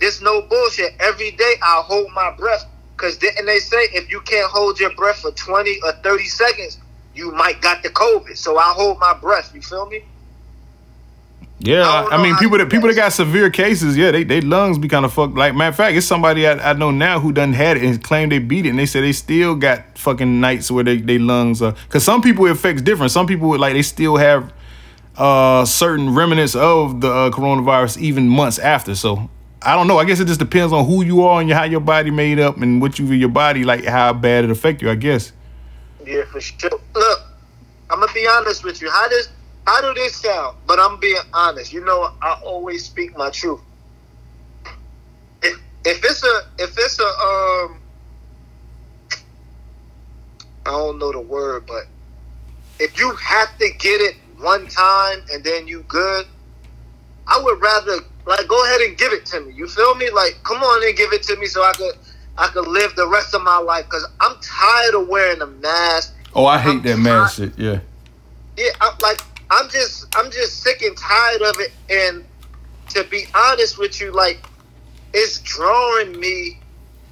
[0.00, 0.94] this no bullshit.
[1.00, 2.66] Every day I hold my breath.
[2.96, 6.78] Cause didn't they say if you can't hold your breath for 20 or 30 seconds,
[7.14, 8.36] you might got the COVID.
[8.36, 9.54] So I hold my breath.
[9.54, 10.02] You feel me?
[11.58, 14.10] Yeah, I I, don't I know mean, people that people that got severe cases, yeah,
[14.10, 15.34] they they lungs be kind of fucked.
[15.34, 18.02] Like matter of fact, it's somebody I, I know now who done had it and
[18.02, 21.18] claimed they beat it, and they said they still got fucking nights where they they
[21.18, 21.74] lungs are.
[21.88, 23.10] Cause some people it affects different.
[23.10, 24.52] Some people like they still have
[25.16, 28.94] uh, certain remnants of the uh, coronavirus even months after.
[28.94, 29.30] So
[29.62, 29.98] I don't know.
[29.98, 32.58] I guess it just depends on who you are and how your body made up
[32.58, 34.90] and what you your body like how bad it affect you.
[34.90, 35.32] I guess.
[36.04, 36.70] Yeah, for sure.
[36.94, 37.20] Look,
[37.88, 38.90] I'm gonna be honest with you.
[38.90, 39.28] How does
[39.66, 40.58] how do this sound?
[40.66, 41.72] But I'm being honest.
[41.72, 43.60] You know, I always speak my truth.
[45.42, 47.80] If, if it's a if it's a um
[50.66, 51.84] I don't know the word, but
[52.80, 56.26] if you have to get it one time and then you good,
[57.28, 59.52] I would rather like go ahead and give it to me.
[59.54, 60.10] You feel me?
[60.10, 61.94] Like come on and give it to me so I could
[62.38, 66.14] I could live the rest of my life because I'm tired of wearing a mask.
[66.34, 67.58] Oh, I hate I'm that mask shit.
[67.58, 67.80] Yeah.
[68.56, 69.20] Yeah, I'm like
[69.56, 71.72] I'm just I'm just sick and tired of it.
[71.90, 72.24] And
[72.90, 74.44] to be honest with you, like
[75.14, 76.58] it's drawing me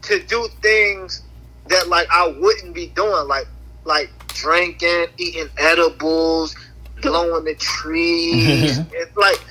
[0.03, 1.23] to do things
[1.69, 3.47] that like I wouldn't be doing, like
[3.85, 6.55] like drinking, eating edibles,
[7.03, 9.43] blowing the trees, it's like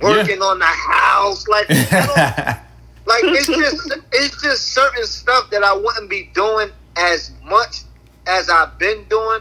[0.00, 1.68] working on the house, like
[3.06, 7.82] like it's just it's just certain stuff that I wouldn't be doing as much
[8.26, 9.40] as I've been doing.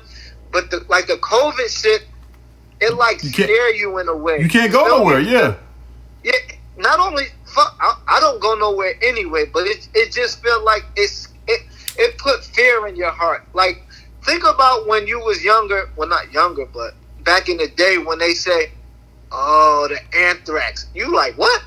[0.52, 2.06] But the like the COVID shit,
[2.82, 4.42] it like You scare you in a way.
[4.42, 5.04] You can't go feel me?
[5.06, 5.20] nowhere.
[5.20, 5.56] Yeah.
[6.24, 6.34] Yeah,
[6.78, 10.84] not only fuck, I, I don't go nowhere anyway, but it it just felt like
[10.96, 11.62] it's it
[11.98, 13.48] it put fear in your heart.
[13.54, 13.84] Like
[14.26, 18.20] think about when you was younger, well not younger, but back in the day when
[18.20, 18.72] they say,
[19.32, 21.64] "Oh, the anthrax," you like what?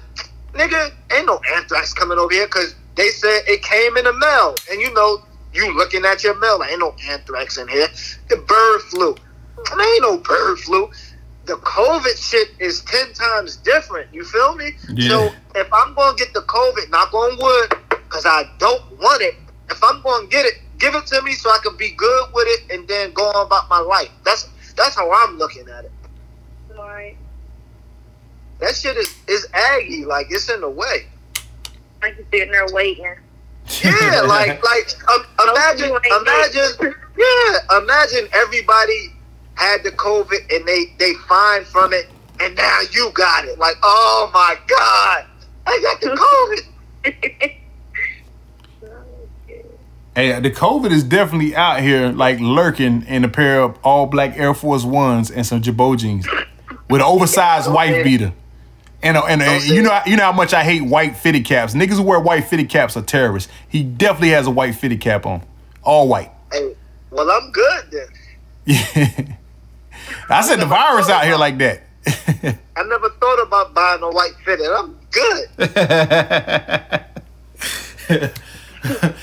[0.53, 4.55] Nigga, ain't no anthrax coming over here because they said it came in the mail,
[4.71, 7.89] and you know you looking at your mail, like, ain't no anthrax in here.
[8.29, 9.17] The bird flu,
[9.71, 10.91] there ain't no bird flu
[11.47, 14.13] the COVID shit is ten times different.
[14.13, 14.73] You feel me?
[14.95, 15.09] Yeah.
[15.09, 19.35] So if I'm gonna get the COVID, knock on wood, because I don't want it.
[19.71, 22.47] If I'm gonna get it, give it to me so I can be good with
[22.49, 24.11] it and then go on about my life.
[24.25, 25.93] That's that's how I'm looking at it.
[26.77, 27.17] Right.
[28.61, 31.09] That shit is is aggy, like it's in the way.
[32.03, 33.17] Like you sitting there waiting.
[33.83, 39.14] Yeah, like like um, imagine imagine yeah imagine everybody
[39.55, 42.09] had the COVID and they they fine from it
[42.41, 43.59] and now you got it.
[43.59, 45.27] Like oh my god,
[45.67, 46.61] I got the
[47.05, 47.55] COVID.
[50.17, 54.39] Hey, the COVID is definitely out here, like lurking in a pair of all black
[54.39, 56.29] Air Force Ones and some Girbaud jeans
[56.89, 58.33] with an oversized wife beater.
[59.03, 61.75] And, and, and you know you know how much I hate white fitted caps.
[61.75, 63.51] Niggas who wear white fitted caps are terrorists.
[63.69, 65.43] He definitely has a white fitted cap on,
[65.83, 66.31] all white.
[66.53, 66.77] Hey,
[67.11, 68.07] well I'm good then.
[68.67, 69.37] Yeah.
[70.29, 71.83] I said the virus out here like that.
[72.77, 74.67] I never thought about buying a white fitted.
[74.67, 75.49] I'm good.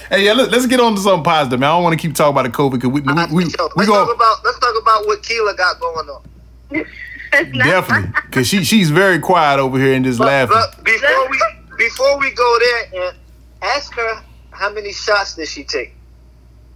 [0.10, 1.70] hey, yeah, let, us get on to something positive, man.
[1.70, 3.28] I don't want to keep talking about the COVID because we we we, Yo,
[3.76, 6.24] we let's go talk about let's talk about what Keela got going on.
[7.32, 10.58] definitely because she she's very quiet over here and just But, laughing.
[10.58, 11.40] but before we
[11.78, 13.18] before we go there, and
[13.62, 15.94] ask her how many shots did she take?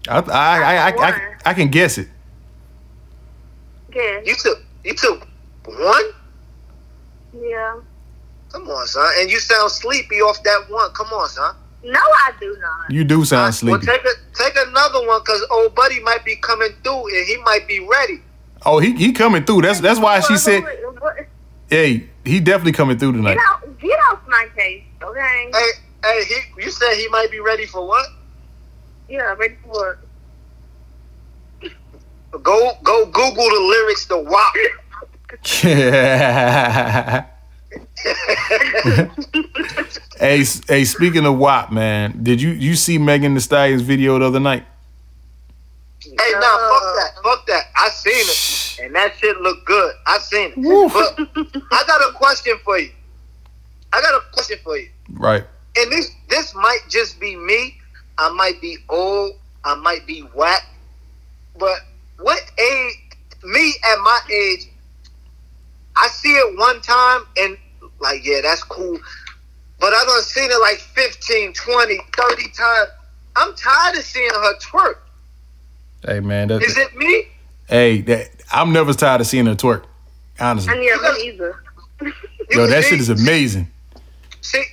[0.07, 2.07] I, I, I, I, I, I can guess it.
[3.95, 4.21] Yeah.
[4.23, 5.25] You took you took
[5.65, 6.03] one.
[7.33, 7.79] Yeah.
[8.51, 9.09] Come on, son.
[9.19, 10.91] And you sound sleepy off that one.
[10.91, 11.55] Come on, son.
[11.83, 12.91] No, I do not.
[12.91, 13.85] You do sound Well, sleepy.
[13.85, 17.67] take a, take another one because old buddy might be coming through and he might
[17.67, 18.21] be ready.
[18.65, 19.61] Oh, he he coming through.
[19.61, 21.17] That's that's why she said, what- what-
[21.69, 25.49] "Hey, he definitely coming through tonight." Get out, get off my case, okay?
[25.53, 25.69] Hey,
[26.03, 28.07] hey, he, you said he might be ready for what?
[29.07, 30.04] Yeah, ready for work.
[32.43, 34.53] Go go Google the lyrics to WAP.
[40.19, 44.25] hey, hey, speaking of WAP, man, did you you see Megan Thee Stallion's video the
[44.25, 44.65] other night?
[46.01, 47.11] Hey, nah, fuck that.
[47.23, 47.63] Fuck that.
[47.75, 48.79] I seen it.
[48.85, 49.93] And that shit look good.
[50.05, 50.93] I seen it.
[50.93, 51.19] But
[51.71, 52.91] I got a question for you.
[53.93, 54.89] I got a question for you.
[55.11, 55.43] Right.
[55.77, 57.77] And this this might just be me.
[58.17, 59.33] I might be old.
[59.63, 60.67] I might be whack.
[61.57, 61.79] But
[62.19, 62.95] what age
[63.43, 64.67] me at my age,
[65.95, 67.57] I see it one time and
[67.99, 68.97] like, yeah, that's cool.
[69.79, 72.89] But I done seen it like 15, 20, 30 times.
[73.35, 74.95] I'm tired of seeing her twerk.
[76.05, 76.47] Hey, man.
[76.47, 77.27] That, Is it me?
[77.67, 79.85] hey, that I'm never tired of seeing her twerk.
[80.39, 81.63] I Honestly, need a me either.
[82.51, 83.71] yo, that shit is amazing.
[84.41, 84.63] See,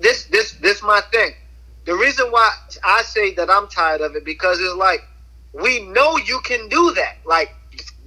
[0.00, 1.32] this this this my thing.
[1.84, 2.50] The reason why
[2.84, 5.00] I say that I'm tired of it because it's like
[5.60, 7.16] we know you can do that.
[7.24, 7.54] Like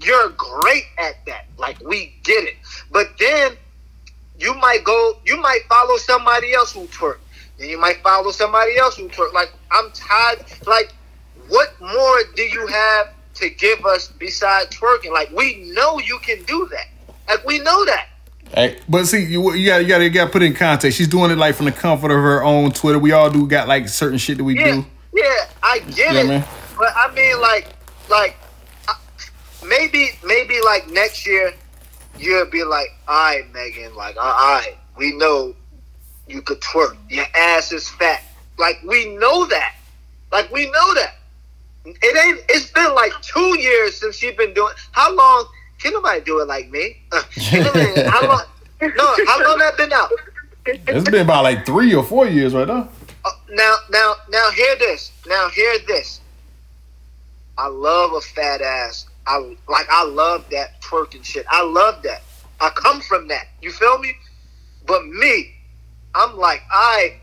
[0.01, 1.45] you're great at that.
[1.57, 2.55] Like we get it.
[2.91, 3.53] But then
[4.39, 7.17] you might go, you might follow somebody else who twerk.
[7.57, 9.33] Then you might follow somebody else who twerk.
[9.33, 10.45] Like I'm tired.
[10.65, 10.93] Like
[11.49, 15.11] what more do you have to give us besides twerking?
[15.11, 16.87] Like we know you can do that.
[17.27, 18.07] Like we know that.
[18.53, 20.97] Hey, but see, you you got you got you got to put it in context.
[20.97, 22.97] She's doing it like from the comfort of her own Twitter.
[22.97, 24.85] We all do got like certain shit that we Yeah, do.
[25.13, 26.27] yeah, I get Yeah, it.
[26.27, 26.45] man.
[26.79, 27.67] But I mean, like,
[28.09, 28.37] like
[29.67, 31.53] maybe, maybe like next year,
[32.17, 35.53] you'll be like, all right, Megan, like, all right, we know
[36.25, 36.95] you could twerk.
[37.09, 38.23] Your ass is fat.
[38.57, 39.75] Like, we know that.
[40.31, 41.15] Like, we know that.
[41.85, 42.45] It ain't.
[42.49, 44.73] It's been like two years since she's been doing.
[44.91, 45.47] How long?
[45.79, 46.97] Can nobody do it like me?
[47.11, 47.23] Uh,
[47.53, 48.43] nobody- how long?
[48.81, 50.11] No, how long that been out?
[50.65, 52.87] It's been about like three or four years right now.
[53.25, 55.11] Uh, now, now, now, hear this.
[55.27, 56.18] Now, hear this.
[57.59, 59.05] I love a fat ass.
[59.27, 59.37] I
[59.67, 59.85] like.
[59.89, 61.45] I love that twerking shit.
[61.49, 62.21] I love that.
[62.61, 63.47] I come from that.
[63.61, 64.13] You feel me?
[64.87, 65.53] But me,
[66.15, 67.17] I'm like, I.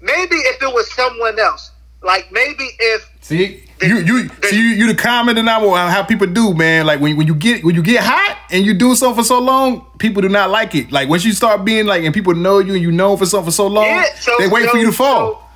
[0.00, 4.86] Maybe if it was someone else, like maybe if See, you you see you, you
[4.86, 6.86] the common denominator on how people do, man.
[6.86, 9.40] Like when when you get when you get hot and you do something for so
[9.40, 10.90] long, people do not like it.
[10.90, 13.44] Like once you start being like and people know you and you know for something
[13.44, 15.50] for so long, yeah, so they wait so, for you to fall.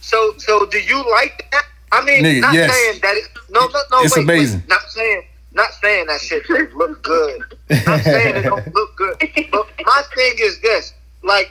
[0.00, 1.64] So, so, so do you like that?
[1.92, 2.72] I mean, Nigga, not yes.
[2.72, 3.16] saying that.
[3.16, 4.02] It, no, no, no.
[4.02, 4.34] It's wait, wait.
[4.34, 4.62] amazing.
[4.68, 5.22] Not saying,
[5.52, 7.42] not saying that shit don't look good.
[7.86, 9.16] Not saying it don't look good.
[9.50, 11.50] But my thing is this: like,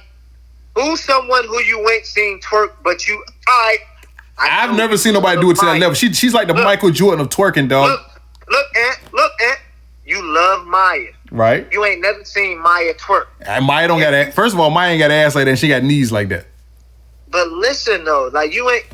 [0.75, 3.77] who's someone who you ain't seen twerk, but you, I,
[4.37, 5.93] I I've never seen nobody do it to that level.
[5.93, 6.63] She she's like the Look.
[6.63, 7.89] Michael Jordan of twerking, dog.
[7.89, 9.59] Look, look, Ant, look, Ant.
[10.05, 11.11] You love Maya.
[11.31, 11.67] Right?
[11.71, 13.27] You ain't never seen Maya twerk.
[13.41, 15.51] And Maya don't got a first of all, Maya ain't got ass like that.
[15.51, 16.45] and She got knees like that.
[17.29, 18.85] But listen though, like you ain't.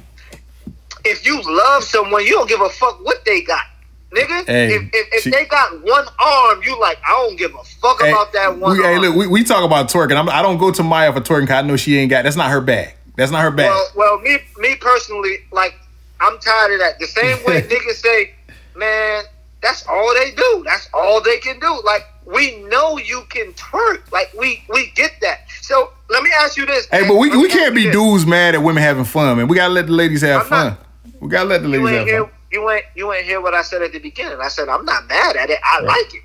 [1.05, 3.63] If you love someone, you don't give a fuck what they got,
[4.11, 4.45] nigga.
[4.47, 7.63] Hey, if if, if she- they got one arm, you like I don't give a
[7.63, 10.17] fuck Hey, about that one we, hey, look, we, we talk about twerking.
[10.17, 12.23] I'm, I don't go to Maya for twerking because I know she ain't got.
[12.23, 12.95] That's not her bag.
[13.15, 13.67] That's not her bag.
[13.69, 15.75] well, well, me me personally, like
[16.19, 16.99] I'm tired of that.
[16.99, 18.31] The same way niggas say,
[18.75, 19.23] man,
[19.61, 20.63] that's all they do.
[20.65, 21.81] That's all they can do.
[21.85, 24.11] Like we know you can twerk.
[24.11, 25.41] Like we we get that.
[25.61, 26.87] So let me ask you this.
[26.91, 27.09] hey, man.
[27.09, 27.93] but we Let we can't be this.
[27.93, 29.47] dudes mad at women having fun, man.
[29.47, 30.67] We gotta let the ladies have I'm fun.
[30.67, 30.79] not-
[31.19, 32.31] we gotta let the ladies You ain't have hear fun.
[32.51, 34.39] you ain't you ain't hear what I said at the beginning.
[34.41, 35.59] I said I'm not mad at it.
[35.63, 35.87] I Right.
[35.87, 36.23] like it.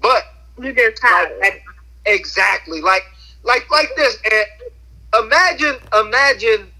[0.00, 0.24] But
[0.58, 1.38] You just like, tired.
[1.40, 1.64] like-
[2.06, 3.02] exactly like
[3.42, 6.70] like like this and imagine imagine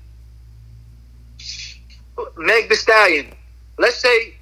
[2.37, 3.35] Meg Thee Stallion
[3.79, 4.35] let's say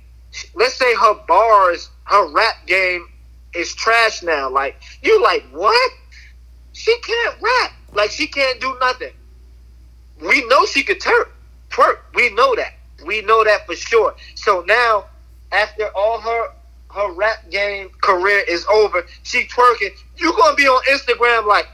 [0.55, 3.07] let's say her bars her rap game
[3.55, 5.93] is trash now like you like what
[6.72, 9.12] she can't rap like she can't do nothing
[10.20, 11.29] we know she could twerk
[11.75, 12.75] twerk we know that
[13.07, 15.05] we know that for sure so now
[15.53, 16.49] after all her
[16.95, 19.91] her rap game career is over, she twerking.
[20.16, 21.68] You gonna be on Instagram like,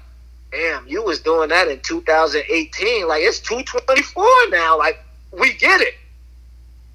[0.51, 3.07] damn, you was doing that in 2018.
[3.07, 4.79] Like it's 224 now.
[4.79, 5.95] Like we get it,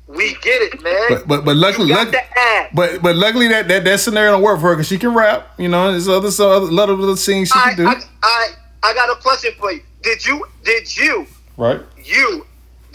[0.08, 1.06] we get it, man.
[1.10, 4.32] But but but luckily, you got luck, the but but luckily that, that that scenario
[4.32, 5.54] don't work for her because she can rap.
[5.60, 7.88] You know, there's other some other lot of little things she I, can do.
[7.88, 8.48] I, I
[8.84, 9.84] I got a question for you.
[10.02, 11.28] Did you did you
[11.58, 11.82] right?
[12.04, 12.46] you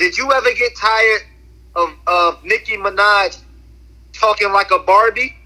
[0.00, 1.20] did you ever get tired
[1.76, 3.40] of of Nicki Minaj
[4.12, 5.36] talking like a Barbie?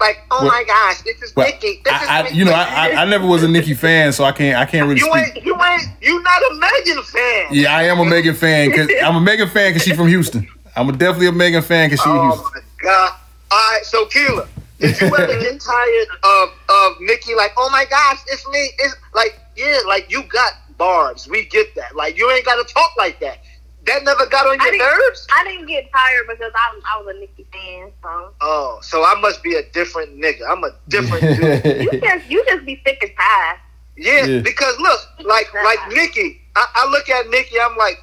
[0.00, 1.80] Like, oh Well- my gosh, this is Well, Nicki.
[1.84, 2.36] This is I, I Nicki.
[2.36, 4.86] you know I, I I never was a Nicki fan, so I can't I can't
[4.88, 5.36] really You speak.
[5.36, 7.46] ain't, you ain't, you not a Megan fan.
[7.52, 8.70] Yeah, I am a Megan fan.
[8.72, 10.46] Cause I'm a Megan fan because she's from Houston.
[10.76, 12.44] I'm a, definitely a Megan fan because she's Oh Houston.
[12.54, 13.12] my god!
[13.52, 14.48] All right, so Keela,
[14.80, 17.34] did you ever get tired of of Nicki?
[17.36, 18.72] Like, oh my gosh, it's me.
[18.80, 21.28] It's like, yeah, like you got barbs.
[21.28, 21.94] We get that.
[21.94, 23.38] Like, you ain't got to talk like that.
[23.86, 25.26] That never got on your didn't- nerves.
[25.34, 27.90] I didn't get tired because I, I was a Nicki fan.
[28.02, 30.40] So Oh, so I must be a different nigga.
[30.48, 31.64] I'm a different dude.
[31.92, 33.58] you just you just be sick and tired.
[33.96, 34.40] Yeah, Yeah.
[34.40, 38.02] because look, like like Nicki, I, I look at Nicki, I'm like,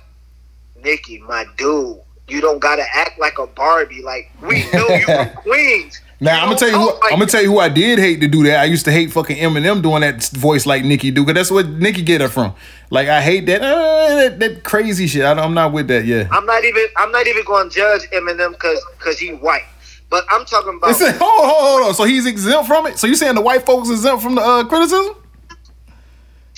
[0.84, 4.02] Nicki, my dude, you don't gotta act like a Barbie.
[4.02, 6.00] Like we know you from Queens.
[6.20, 8.22] Now I'm gonna tell you who like I'm gonna tell you who I did hate
[8.22, 8.60] to do that.
[8.60, 11.68] I used to hate fucking Eminem doing that voice like Nicki do, cause that's what
[11.68, 12.54] Nicki get her from.
[12.92, 15.24] Like I hate that uh, that, that crazy shit.
[15.24, 16.06] I, am not with that.
[16.06, 16.28] Yeah.
[16.32, 19.64] I'm not even I'm not even going to judge Eminem because because he white.
[20.10, 21.94] But I'm talking about Listen, hold, hold, hold on.
[21.94, 23.00] So he's exempt from it.
[23.00, 25.16] So you saying the white folks exempt from the uh, criticism?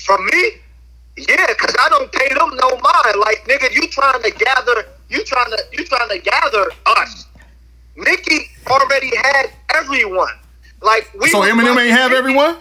[0.03, 0.51] from me.
[1.15, 3.19] Yeah, because I don't pay them no mind.
[3.19, 6.65] Like nigga, you trying to gather, you trying to you trying to gather
[6.97, 7.27] us.
[7.95, 10.33] Nicki already had everyone.
[10.81, 11.29] Like we.
[11.29, 12.57] So Eminem ain't have Nicki- everyone.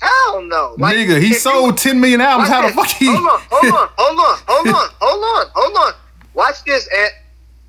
[0.00, 2.48] Hell no, Like, Nigga, he sold you- 10 million albums.
[2.48, 2.76] How the this.
[2.76, 3.06] fuck he?
[3.06, 5.92] Hold on, hold on, hold on, hold on, hold on, hold on.
[6.34, 7.10] Watch this, and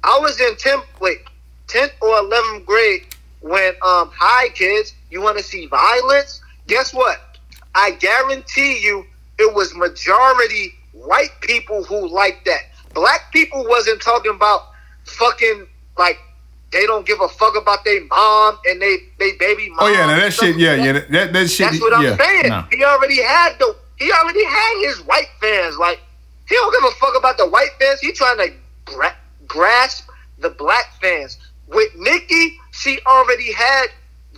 [0.04, 1.20] I was in tenth, wait,
[1.68, 3.08] tenth or eleventh grade
[3.42, 6.42] when um hi kids, you want to see violence?
[6.68, 7.38] Guess what?
[7.76, 9.06] I guarantee you,
[9.40, 12.62] it was majority white people who liked that.
[12.94, 14.68] Black people wasn't talking about
[15.06, 15.68] fucking
[15.98, 16.20] like
[16.72, 19.80] they don't give a fuck about their mom and they they baby mom.
[19.82, 20.58] Oh yeah, that shit.
[20.58, 21.68] Yeah, yeah, that that, shit.
[21.68, 22.50] That's what I'm yeah, saying.
[22.50, 22.68] nah.
[22.72, 25.78] He already had the he already had his white fans.
[25.78, 26.00] Like
[26.48, 28.00] he don't give a fuck about the white fans.
[28.00, 28.54] He trying to
[28.86, 29.18] gra-
[29.48, 30.10] grasp
[30.40, 31.38] the black fans.
[31.68, 33.88] With Nicki, she already had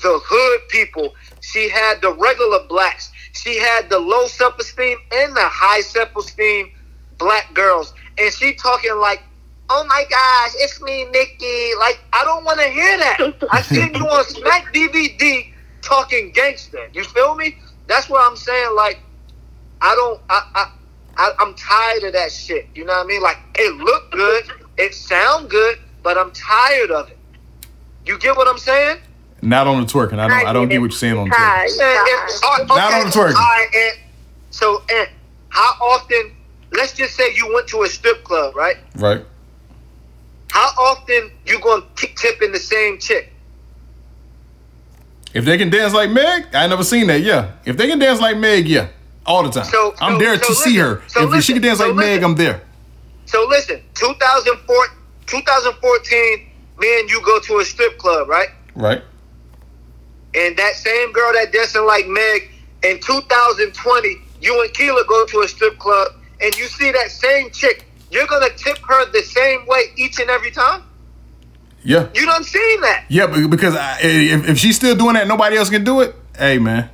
[0.02, 1.16] the hood people.
[1.42, 3.12] She had the regular blacks.
[3.34, 6.72] She had the low self esteem and the high self esteem
[7.18, 7.94] black girls.
[8.18, 9.24] And she talking like,
[9.70, 13.48] "Oh my gosh, it's me, Nicki." Like I don't want to hear that.
[13.52, 15.52] I seen you on Smack DVD
[15.82, 16.88] talking gangster.
[16.94, 17.58] You feel me?
[17.88, 18.76] That's what I'm saying.
[18.76, 19.00] Like
[19.82, 20.22] I don't.
[20.30, 20.42] I.
[20.56, 20.72] I
[21.16, 22.68] I, I'm tired of that shit.
[22.74, 23.22] You know what I mean?
[23.22, 24.46] Like it look good,
[24.78, 27.18] it sound good, but I'm tired of it.
[28.06, 28.98] You get what I'm saying?
[29.44, 30.20] Not on the twerking.
[30.20, 30.48] I don't.
[30.48, 31.38] I don't get what you're saying on the twerking.
[31.38, 32.26] Hi, And hi.
[32.30, 33.36] if- oh, Not on the twerking.
[33.36, 34.00] All right, and
[34.50, 35.10] so, and
[35.50, 36.32] how often?
[36.72, 38.78] Let's just say you went to a strip club, right?
[38.96, 39.24] Right.
[40.54, 43.34] How often you gonna keep tipping the same chick?
[45.34, 47.22] If they can dance like Meg, I never seen that.
[47.22, 47.54] Yeah.
[47.66, 48.90] If they can dance like Meg, yeah,
[49.26, 49.66] all the time.
[49.66, 51.02] So- I'm so- there so to see her.
[51.08, 52.22] if she can dance like Meg.
[52.22, 52.62] I'm there.
[53.26, 54.76] So listen, 2004,
[55.26, 56.46] 2014,
[56.78, 58.50] me and you go to a strip club, right?
[58.76, 59.02] Right.
[60.36, 62.52] And that same girl that dancing like Meg
[62.84, 66.10] in 2020, you and Keela go to a strip club
[66.42, 67.86] and you see that same chick.
[68.14, 70.84] You're gonna tip her the same way each and every time.
[71.84, 72.08] Yeah.
[72.14, 73.06] You done seen that?
[73.10, 76.16] Yeah, because I, if, if she's still doing that, nobody else can do it.
[76.38, 76.90] Hey, man.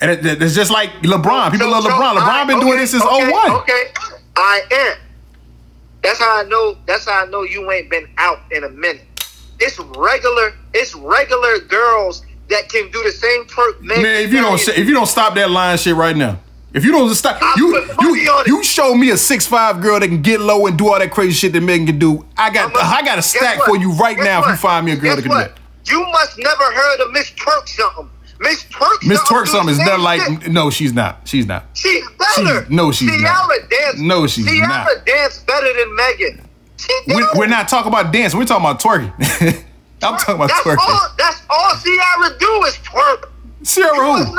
[0.00, 1.50] And it, it's just like LeBron.
[1.50, 2.16] People So- love so, LeBron.
[2.16, 3.50] LeBron I- been doing okay, this since okay, 01.
[3.62, 3.84] Okay,
[4.36, 4.98] I am.
[6.02, 6.76] That's how I know.
[6.86, 9.04] That's how I know you ain't been out in a minute.
[9.58, 10.54] It's regular.
[10.72, 13.80] It's regular girls that can do the same twerk.
[13.80, 16.38] Man, if you don't if you don't stop that line shit right now,
[16.74, 20.08] if you don't stop, I you you you show me a six five girl that
[20.08, 22.26] can get low and do all that crazy shit that Megan can do.
[22.36, 24.92] I got I'ma- got a stack for you right Guess now if you find me
[24.92, 25.54] a girl Guess that can do what?
[25.56, 25.90] that.
[25.90, 28.10] You must never heard of Miss Twerk something.
[28.40, 30.52] Miss Twerk Miss Twerk something is same like shit.
[30.52, 31.26] no, she's not.
[31.26, 31.64] She's not.
[31.74, 32.60] She's better.
[32.60, 33.70] She's- no, she's Ciara not.
[33.70, 35.06] Dance, No, she's Ciara not.
[35.06, 36.48] dance better than Megan.
[37.08, 37.28] We, do.
[37.34, 38.34] we're not talking about dance.
[38.34, 39.12] We're talking about twerking.
[40.02, 40.76] I'm talking about that's twerking.
[40.78, 43.24] All, that's all Ciara do is twerk.
[43.60, 44.34] Must who?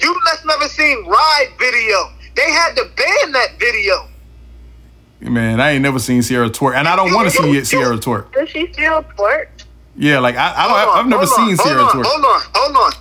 [0.00, 2.10] You must never seen Ride video.
[2.34, 4.08] They had to ban that video.
[5.20, 7.96] Man, I ain't never seen Ciara twerk, and I don't want to see it, Ciara
[7.96, 8.32] twerk.
[8.32, 9.46] Does she still twerk?
[9.96, 10.88] Yeah, like I, I don't.
[10.88, 12.04] On, I've never on, seen Ciara on, twerk.
[12.04, 12.92] Hold on, hold on.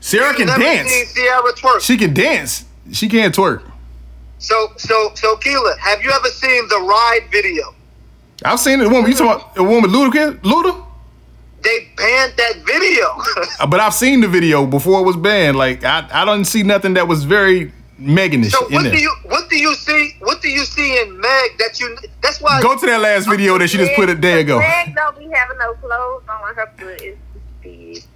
[0.00, 0.90] Ciara You can never dance.
[0.90, 1.80] Seen Ciara twerk.
[1.80, 2.64] She can dance.
[2.92, 3.62] She can't twerk.
[4.38, 7.74] so, so, so, Keela, have you ever seen the Ride video?
[8.44, 9.10] I've seen the woman.
[9.10, 10.38] You talking about a woman, Luda?
[10.40, 10.85] Luda?
[11.66, 13.06] They banned that video.
[13.68, 15.56] But I've seen the video before it was banned.
[15.56, 18.92] Like I, I don't see nothing that was very Meganish so, what there.
[18.92, 20.14] do you, what do you see?
[20.20, 21.96] What do you see in Meg that you?
[22.22, 22.60] That's why.
[22.62, 24.58] Go to that last video that she just put a day ago.
[24.58, 26.54] Meg don't be having no clothes on.
[26.54, 27.16] Her foot is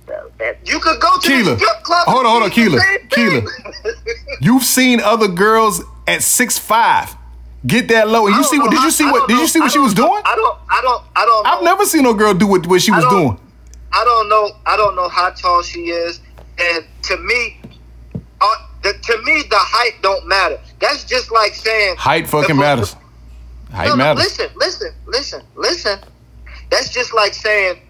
[0.07, 0.31] so
[0.65, 1.55] You could go to Keela.
[1.55, 2.07] the strip club.
[2.07, 3.43] Hold on, hold on, see Keela.
[4.41, 7.17] You've seen other girls at six five
[7.67, 8.71] get that low, and you see what?
[8.71, 9.29] Did you see what?
[9.29, 10.23] Did you see what she was doing?
[10.25, 10.59] I don't.
[10.69, 11.05] I don't.
[11.17, 11.45] I don't.
[11.45, 11.51] Know.
[11.51, 13.39] I've never seen no girl do what, what she was doing.
[13.93, 14.51] I don't know.
[14.67, 16.21] I don't know how tall she is,
[16.59, 17.61] and to me,
[18.41, 18.47] uh,
[18.83, 20.59] the, to me, the height don't matter.
[20.81, 22.97] That's just like saying Height fucking matters.
[23.71, 24.25] Height no, no, matters.
[24.25, 25.99] listen, listen, listen, listen.
[26.71, 27.81] That's just like saying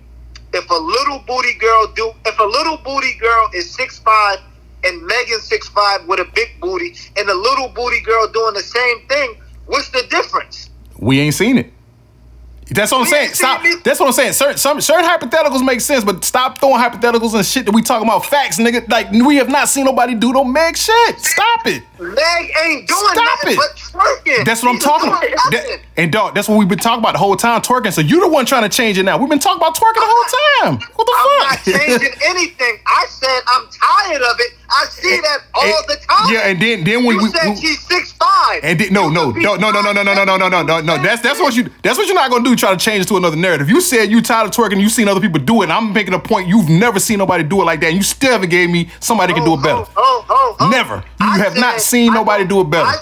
[0.52, 4.38] if a little booty girl do if a little booty girl is six five
[4.84, 8.62] and Megan six five with a big booty and a little booty girl doing the
[8.62, 9.34] same thing,
[9.70, 10.70] what's the difference?
[10.98, 11.72] We ain't seen it.
[12.72, 13.30] That's what I'm We saying.
[13.34, 13.64] Stop.
[13.64, 13.82] it.
[13.82, 14.32] That's what I'm saying.
[14.34, 18.06] Certain some certain hypotheticals make sense, but stop throwing hypotheticals and shit that we talking
[18.06, 18.88] about facts, nigga.
[18.88, 21.18] Like we have not seen nobody do no Meg shit.
[21.18, 21.82] Stop it.
[22.00, 23.56] Meg ain't doing Stop nothing it.
[23.56, 24.44] but twerking.
[24.44, 25.22] That's what I'm talking about.
[25.50, 27.92] That- and dog, that's what we've been talking about the whole time, twerking.
[27.92, 29.18] So you the one trying to change it now.
[29.18, 30.88] We've been talking about twerking the whole time.
[30.94, 31.28] What the fuck?
[31.28, 32.78] I'm not changing anything.
[32.86, 34.52] I said I'm tired of it.
[34.70, 36.32] I see that all And- the time.
[36.32, 38.60] Yeah, and then then when you we, said she's six five.
[38.62, 40.80] and then, no no no no no no no no no no no no no
[40.80, 42.54] no that's that's what you that's what you're not gonna do.
[42.56, 43.68] Try to change it to another narrative.
[43.68, 44.80] You said you tired of twerking.
[44.80, 45.64] You've seen other people do it.
[45.64, 46.48] And I'm making a point.
[46.48, 47.88] You've never seen nobody do it like that.
[47.88, 49.84] And you still haven't gave me somebody that can do it better.
[49.96, 50.96] Oh, oh, oh, Never.
[51.20, 52.86] You I have not said- seen I nobody don't- do it better.
[52.86, 52.96] I,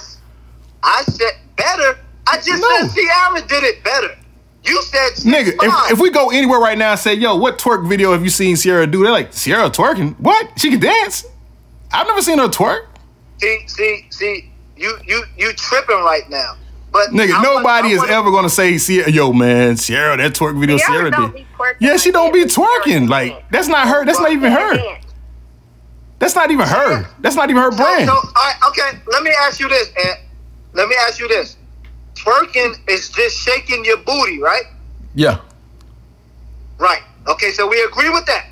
[0.82, 1.98] I said better.
[2.26, 2.86] I just No.
[2.88, 4.16] said Ciara did it better.
[4.64, 7.88] You said Nigga, if, if we go anywhere right now and say, yo, what twerk
[7.88, 9.02] video have you seen Ciara do?
[9.02, 10.14] They're like, Ciara twerking?
[10.18, 10.50] What?
[10.58, 11.24] She can dance?
[11.92, 12.86] I've never seen her twerk.
[13.38, 16.56] see, see, see, you, you, you tripping right now.
[16.92, 20.16] But Nigga, I want- nobody I is want- ever gonna say, Ciara, yo, man, Ciara,
[20.18, 21.46] that twerk video Ciara Ciara don't did.
[21.80, 23.08] Yeah, she don't be but twerking.
[23.08, 24.04] Like, that's not her.
[24.04, 24.76] That's not even her.
[26.18, 27.08] That's not even her.
[27.20, 28.08] That's not even her So, brand.
[28.08, 28.98] so right, okay.
[29.06, 30.20] Let me ask you this, Ant.
[30.74, 31.56] Let me ask you this.
[32.14, 34.64] Twerking is just shaking your booty, right?
[35.14, 35.38] Yeah.
[36.78, 37.02] Right.
[37.28, 38.46] Okay, so we agree with that.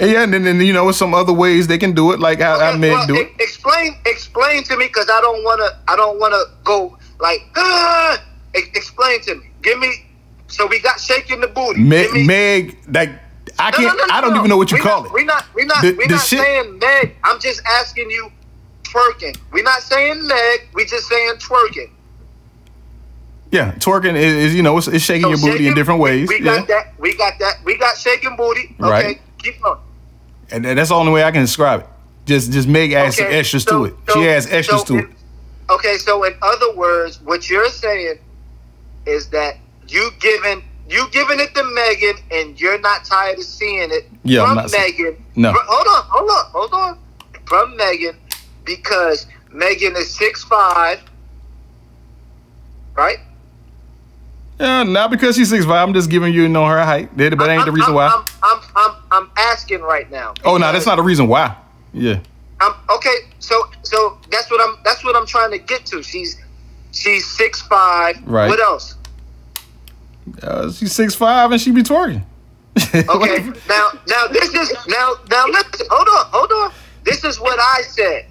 [0.00, 2.40] And yeah, and then, then you know, some other ways they can do it, like
[2.40, 3.32] how, Okay, Meg well, do it.
[3.40, 8.22] explain explain to me because I don't wanna I don't wanna go like ah,
[8.54, 9.50] explain to me.
[9.62, 10.04] Give me
[10.46, 11.80] so we got shaking the booty.
[11.80, 13.10] Meg, Meg, like
[13.58, 14.38] I can't, no, no, I don't no.
[14.38, 15.12] even know what you we call not, it.
[15.12, 17.16] We're not we're not The- we're not shit- saying Meg.
[17.24, 18.30] I'm just asking you
[18.84, 19.36] twerking.
[19.52, 21.90] We're not saying Meg, we just saying twerking.
[23.50, 26.28] Yeah, twerking is, you know, it's, it's shaking So your booty in different ways.
[26.28, 26.58] We, we yeah.
[26.58, 26.92] got that.
[26.98, 27.54] We got that.
[27.64, 28.76] We got shaking booty.
[28.80, 29.20] Okay, Right.
[29.38, 29.78] keep going.
[30.50, 31.86] And that- that's the only way I can describe it.
[32.26, 33.94] Just just Meg adds some Okay, extras so- to it.
[34.08, 35.10] so- she adds extras to in- it.
[35.70, 38.18] Okay, so in other words, what you're saying
[39.06, 39.56] is that
[39.88, 44.46] you giving you giving it to Megan, and you're not tired of seeing it Yeah,
[44.54, 45.24] from saying- Megan.
[45.36, 45.52] No.
[45.52, 46.98] Fr- hold on, hold on, hold on.
[47.46, 48.16] From Megan,
[48.64, 51.00] because Megan is six five,
[52.96, 53.18] right?
[54.58, 55.86] Yeah, not because she's six five.
[55.88, 57.16] I'm just giving you, you know, her height.
[57.16, 58.08] That but that ain't the I'm- reason I'm, why.
[58.08, 60.34] I'm, I'm, I'm, I'm asking right now.
[60.44, 61.54] oh no, that's not the reason why.
[61.92, 62.18] Yeah.
[62.60, 66.02] Um, okay, so so that's what I'm that's what I'm trying to get to.
[66.02, 66.36] She's
[66.92, 68.16] she's six five.
[68.26, 68.48] Right.
[68.48, 68.96] What else?
[70.42, 72.22] Uh, she's six five and she be twerking.
[72.78, 73.42] Okay.
[73.68, 75.86] now now this is now now listen.
[75.90, 76.72] Hold on, hold on.
[77.04, 78.26] This is what I said.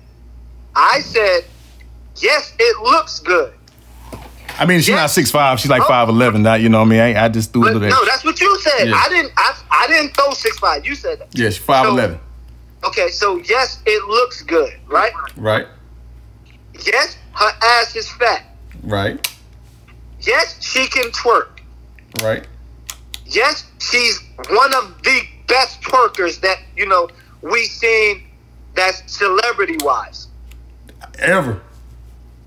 [0.76, 1.46] I said,
[2.18, 3.54] yes, it looks good.
[4.60, 5.60] I mean, she's not six five.
[5.60, 5.88] She's like Oh.
[5.88, 6.44] five eleven.
[6.44, 7.00] That you know what I mean.
[7.02, 7.90] I, I just threw a But little.
[7.90, 8.88] no, that's what you said.
[8.90, 8.96] Yeah.
[8.96, 9.34] I didn't.
[9.38, 10.86] I, I didn't throw six five.
[10.86, 11.28] You said that.
[11.34, 12.20] yeah, she's five eleven.
[12.86, 15.12] Okay, so yes, it looks good, right?
[15.36, 15.68] Right.
[16.86, 18.46] Yes, her ass is fat.
[18.84, 19.28] Right.
[20.22, 21.57] Yes, she can twerk.
[22.24, 22.48] Right.
[23.26, 27.10] yes, she's one of the best twerkers that you know
[27.42, 28.24] we seen
[28.76, 30.28] that's celebrity wise.
[31.20, 31.62] Ever.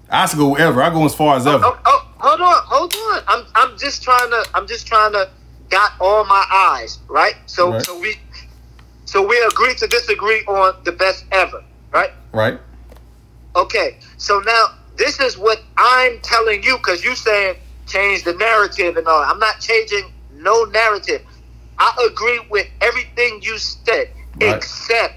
[0.09, 0.83] I should go ever.
[0.83, 1.65] I go as far as oh, ever.
[1.65, 3.23] Oh, oh, hold on, hold on.
[3.29, 5.29] I'm I'm just trying to I'm just trying to
[5.69, 7.35] got all my eyes right.
[7.47, 7.83] So Right.
[7.83, 8.17] so we
[9.05, 11.63] so we agree to disagree on the best ever,
[11.93, 12.13] right?
[12.33, 12.61] Right.
[13.57, 14.67] Okay, so now
[14.97, 17.57] this is what I'm telling you because you saying
[17.91, 19.23] change the narrative and all.
[19.23, 21.23] I'm not changing no narrative.
[21.79, 24.09] I agree with everything you said,
[24.41, 24.57] Right.
[24.57, 25.15] except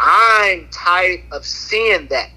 [0.00, 2.30] I'm tired of seeing that.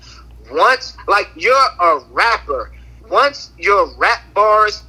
[0.52, 2.72] Once, like you're a rapper,
[3.10, 4.84] once your rap bars,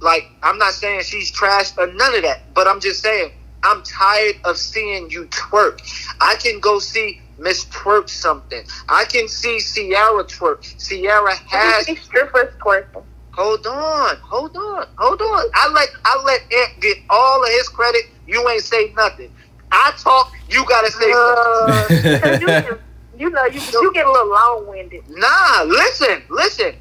[0.00, 3.30] like I'm not saying she's trash or none of that, but I'm just saying
[3.62, 5.80] I'm tired of seeing you twerk.
[6.20, 8.62] I can go see Miss Twerk something.
[8.88, 10.62] I can see Ciara twerk.
[10.84, 11.86] Ciara has.
[11.86, 13.04] These strippers twerking.
[13.34, 15.44] Hold on, hold on, hold on.
[15.54, 18.02] I let I let Ant get all of his credit.
[18.26, 19.30] You ain't say nothing.
[19.72, 20.32] I talk.
[20.50, 21.36] You gotta say something.
[21.38, 22.78] Uh, 'cause you,
[23.16, 25.02] you know, you you get a little long winded.
[25.08, 26.74] Nah, listen, listen.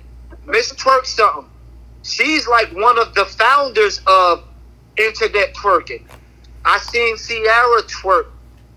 [0.45, 1.47] Miss Twerk something.
[2.04, 4.43] She's like one of the founders of
[4.97, 6.02] internet twerking.
[6.66, 8.26] I seen Ciara twerk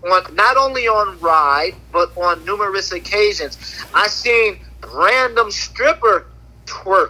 [0.09, 3.57] on not only on Ride but on numerous occasions.
[3.93, 4.57] I seen
[4.93, 6.27] random stripper
[6.67, 7.09] twerk.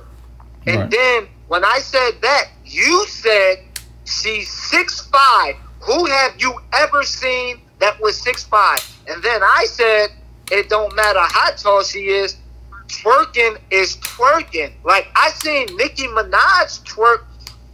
[0.68, 0.92] And Right.
[0.92, 3.58] then when I said that, you said
[4.06, 5.56] she's six five.
[5.86, 8.82] Who have you ever seen that was six five?
[9.08, 10.10] And then I said
[10.52, 12.38] it don't matter how tall she is.
[13.04, 14.72] Twerking is twerking.
[14.86, 17.20] Like I seen Nicki Minaj twerk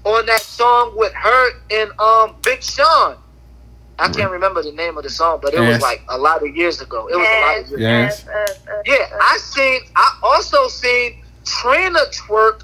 [0.05, 3.17] on that song with her and um Big Sean.
[3.99, 5.67] I can't remember the name of the song, but it Yes.
[5.67, 7.07] was like a lot of years ago.
[7.07, 7.81] It was a lot of years.
[7.81, 8.25] Yes.
[8.27, 9.79] uh, Yeah, I seen.
[9.95, 11.13] I also seen
[11.45, 12.61] Trina twerk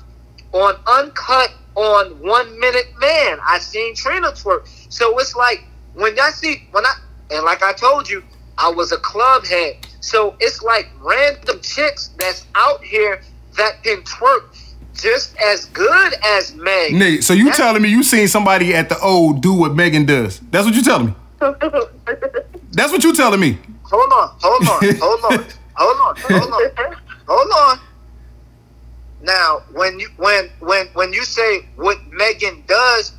[0.54, 3.40] on Uncut on One Minute Man.
[3.46, 4.68] I seen Trina twerk.
[4.90, 6.94] So it's like when I see when I
[7.32, 8.24] and like I told you,
[8.58, 9.86] I was a club head.
[10.00, 13.22] So it's like random chicks that's out here
[13.58, 14.56] that can twerk
[14.94, 16.94] just as good as Meg.
[16.94, 20.06] Nigga, so you That's- telling me you seen somebody at the O do what Megan
[20.06, 20.40] does?
[20.52, 21.14] That's what you telling me.
[22.72, 23.58] That's what you telling me.
[23.84, 25.46] Hold on, hold on, hold on,
[25.76, 26.96] hold on, hold on.
[27.28, 27.80] Hold on.
[29.22, 33.14] Now, when you when when when you say what Megan does,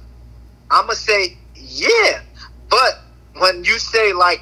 [0.70, 2.22] I'ma say yeah.
[2.70, 3.00] But
[3.38, 4.40] when you say like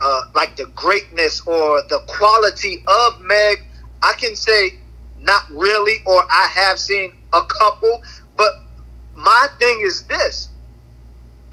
[0.00, 3.64] uh like the greatness or the quality of Meg,
[4.02, 4.78] I can say
[5.20, 8.02] not really, or I have seen a couple.
[8.36, 8.52] But
[9.14, 10.48] my thing is this.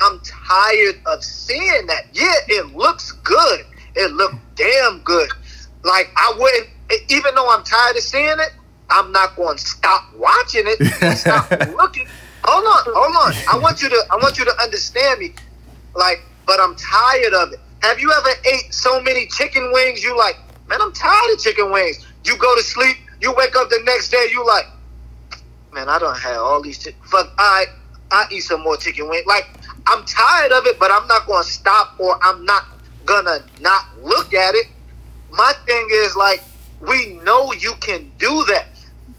[0.01, 2.07] I'm tired of seeing that.
[2.13, 3.65] Yeah, it looks good.
[3.95, 5.29] It looked damn good.
[5.83, 6.69] Like I wouldn't,
[7.09, 8.53] even though I'm tired of seeing it,
[8.89, 10.79] I'm not going to stop watching it.
[11.17, 12.07] Stop looking.
[12.43, 13.33] Hold on, hold on.
[13.51, 15.33] I want you to, I want you to understand me.
[15.95, 17.59] Like, but I'm tired of it.
[17.81, 20.03] Have you ever ate so many chicken wings?
[20.03, 22.05] You like, man, I'm tired of chicken wings.
[22.23, 22.97] You go to sleep.
[23.21, 24.27] You wake up the next day.
[24.31, 24.65] You like,
[25.73, 26.83] man, I don't have all these.
[26.83, 27.65] Chi- Fuck, I
[28.11, 29.23] I eat some more chicken wing.
[29.25, 29.47] Like
[29.87, 32.65] I'm tired of it, but I'm not gonna stop or I'm not
[33.05, 34.67] gonna not look at it.
[35.31, 36.43] My thing is like
[36.81, 38.67] we know you can do that.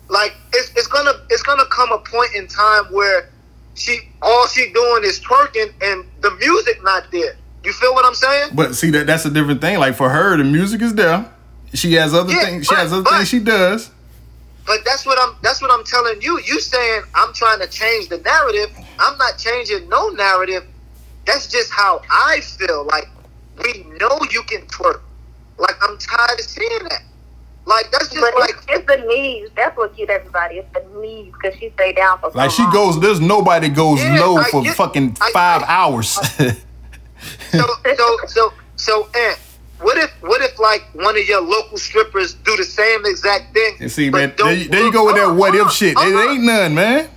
[0.08, 3.30] Like it's, it's gonna it's gonna come a point in time where
[3.74, 7.36] she all she doing is twerking and the music not there.
[7.64, 8.50] You feel what I'm saying?
[8.54, 9.78] But see that that's a different thing.
[9.78, 11.28] Like for her, the music is there.
[11.74, 12.66] She has other Yeah, things.
[12.66, 13.90] She has other but- things she does.
[14.66, 16.40] But that's what I'm that's what I'm telling you.
[16.40, 18.70] You saying I'm trying to change the narrative.
[18.98, 20.64] I'm not changing no narrative.
[21.24, 22.84] That's just how I feel.
[22.84, 23.08] Like
[23.62, 25.00] we know you can twerk.
[25.58, 27.02] Like I'm tired of seeing that.
[27.66, 29.48] Like that's just But like it's, it's the knees.
[29.56, 30.56] That's what get everybody.
[30.56, 32.72] It's the knees because she stay down for so Like she long.
[32.72, 36.16] goes, there's nobody goes Yeah, low I for get- fucking I- five I- hours.
[36.38, 36.52] Uh,
[37.50, 39.38] so so so so Ant,
[39.80, 43.76] what if what if like one of your local strippers do the same exact thing?
[43.80, 45.72] and see, man, don't there, you- there you go with that look- what uh-uh, if
[45.72, 45.96] shit.
[45.96, 46.06] uh-uh.
[46.06, 47.10] It ain't none, man.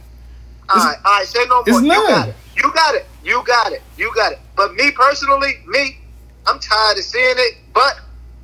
[0.69, 1.63] All right, all right, say no more.
[1.67, 2.05] it's You none.
[2.07, 2.35] got it.
[2.55, 3.05] You got it.
[3.23, 3.81] You got it.
[3.97, 4.39] You got it.
[4.55, 5.97] But me personally, me,
[6.47, 7.99] I'm tired of seeing it, but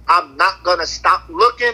[0.08, 1.74] I'm not gonna stop looking,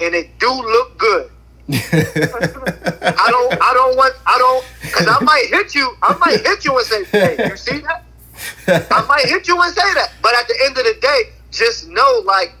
[0.00, 1.30] and it do look good.
[1.70, 3.52] I don't.
[3.60, 4.14] I don't want.
[4.26, 4.64] I don't.
[4.92, 5.94] Cause I might hit you.
[6.02, 8.04] I might hit you and say, "Hey, you see that?"
[8.90, 10.12] I might hit you and say that.
[10.22, 12.54] But at the end of the day, just know, like,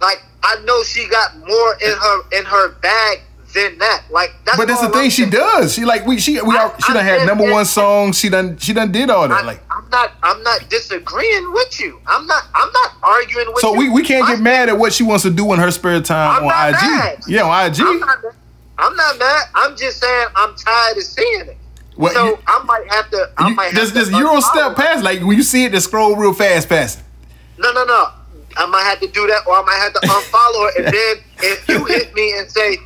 [0.00, 3.20] like I know she got more in her in her bag
[3.52, 4.04] than that.
[4.10, 4.56] Like that's.
[4.58, 5.30] but that's the thing I'm she saying.
[5.30, 5.74] does.
[5.74, 8.18] She like we she we I- are, she I- done had number one songs.
[8.18, 9.42] She done she done did all that.
[9.42, 10.12] I, Like I'm not.
[10.22, 12.00] I'm not disagreeing with you.
[12.06, 12.44] I'm not.
[12.54, 13.74] I'm not arguing with so you.
[13.74, 15.70] So we, we can't I- get mad at what she wants to do in her
[15.70, 16.80] spare time I'm on IG.
[16.80, 17.18] mad.
[17.28, 17.80] Yeah, on IG.
[17.80, 18.18] I'm not,
[18.78, 19.44] I'm not mad.
[19.54, 21.56] I'm just saying I'm tired of seeing it.
[22.12, 23.30] So you- I might have to.
[23.36, 25.02] I You- might have just to just Euro step past.
[25.04, 27.00] Like when you see it, just scroll real fast past.
[27.58, 28.08] No, no, no.
[28.60, 30.82] I might have to do that, or I might have to unfollow her.
[30.84, 32.78] And then if you hit me and say,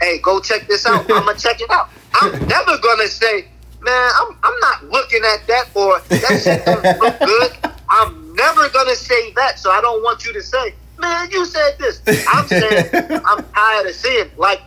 [0.00, 1.88] "Hey, go check this out," I'm gonna check it out.
[2.20, 3.46] I'm never gonna say,
[3.80, 7.52] "Man, I'm I'm not looking at that," or "That shit doesn't look good."
[7.88, 9.58] I'm never gonna say that.
[9.58, 12.90] So I don't want you to say, "Man, you said this." I'm saying
[13.24, 14.30] I'm tired of seeing.
[14.36, 14.60] Like,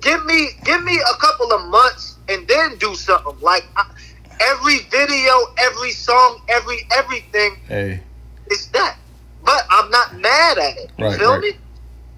[0.00, 3.36] give me give me a couple of months and then do something.
[3.40, 3.84] Like I,
[4.40, 8.00] every video, every song, every everything Hey.
[8.46, 8.96] it's that.
[9.44, 10.90] But I'm not mad at it.
[10.98, 11.40] You Right, feel right.
[11.40, 11.50] me?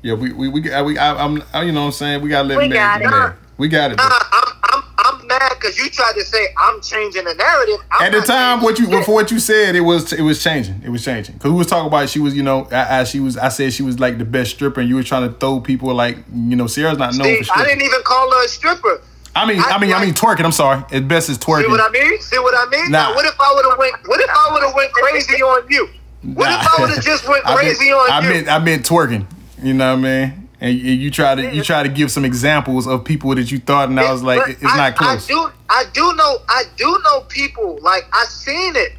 [0.02, 2.22] Yeah, we we we, we I, I'm I, you know what I'm saying.
[2.22, 3.34] We gotta let We got it.
[3.56, 3.96] We got it.
[3.96, 7.76] Nah, I'm I'm I'm mad because you tried to say I'm changing the narrative.
[7.90, 10.82] I'm At the time, what you for what you said, it was it was changing.
[10.84, 13.20] It was changing because we was talking about she was you know I, I she
[13.20, 15.60] was I said she was like the best stripper, and you were trying to throw
[15.60, 18.48] people like you know Ciara's not known See, for I didn't even call her a
[18.48, 19.00] stripper.
[19.34, 20.44] I mean I, I- mean I mean twerking.
[20.44, 20.84] I'm sorry.
[20.92, 21.62] At best is twerking.
[21.62, 22.20] See what I mean?
[22.20, 22.90] See what I mean?
[22.90, 23.08] Nah.
[23.08, 23.94] Now, what if I would have went?
[24.06, 25.88] What if I would have went crazy on you?
[26.24, 28.28] What if I would have just went crazy on I you?
[28.34, 29.26] meant I meant twerking.
[29.62, 30.48] You know what I mean?
[30.60, 33.58] And you, you try to you try to give some examples of people that you
[33.58, 35.24] thought, and I was like, it's I- not close.
[35.26, 37.78] I do, I do know, I do know people.
[37.82, 38.92] Like I seen it.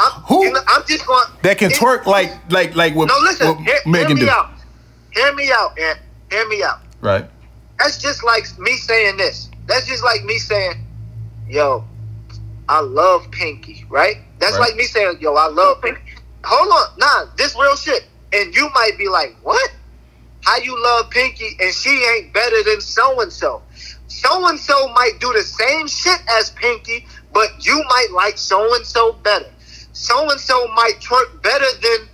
[0.00, 0.44] I'm, Who?
[0.44, 1.24] You know, I'm just going.
[1.42, 3.46] that can it- twerk like like like what, No, listen.
[3.48, 4.28] what Hear, hear me do.
[4.30, 4.50] out.
[5.12, 5.98] Hear me out, and
[6.30, 6.80] hear me out.
[7.00, 7.24] Right.
[7.78, 9.48] That's just like me saying this.
[9.66, 10.84] That's just like me saying,
[11.48, 11.84] "Yo,
[12.68, 14.16] I love Pinky." Right?
[14.38, 14.60] That's Right.
[14.70, 16.00] like me saying, "Yo, I love Pinky."
[16.46, 18.04] Hold on, nah, this real shit.
[18.32, 19.70] And you might be like, "What?
[20.44, 23.62] How you love Pinky and she ain't better than so and so?"
[24.06, 28.74] So and so might do the same shit as Pinky, but you might like so
[28.74, 29.50] and so better.
[29.92, 32.08] So and so might twerk better than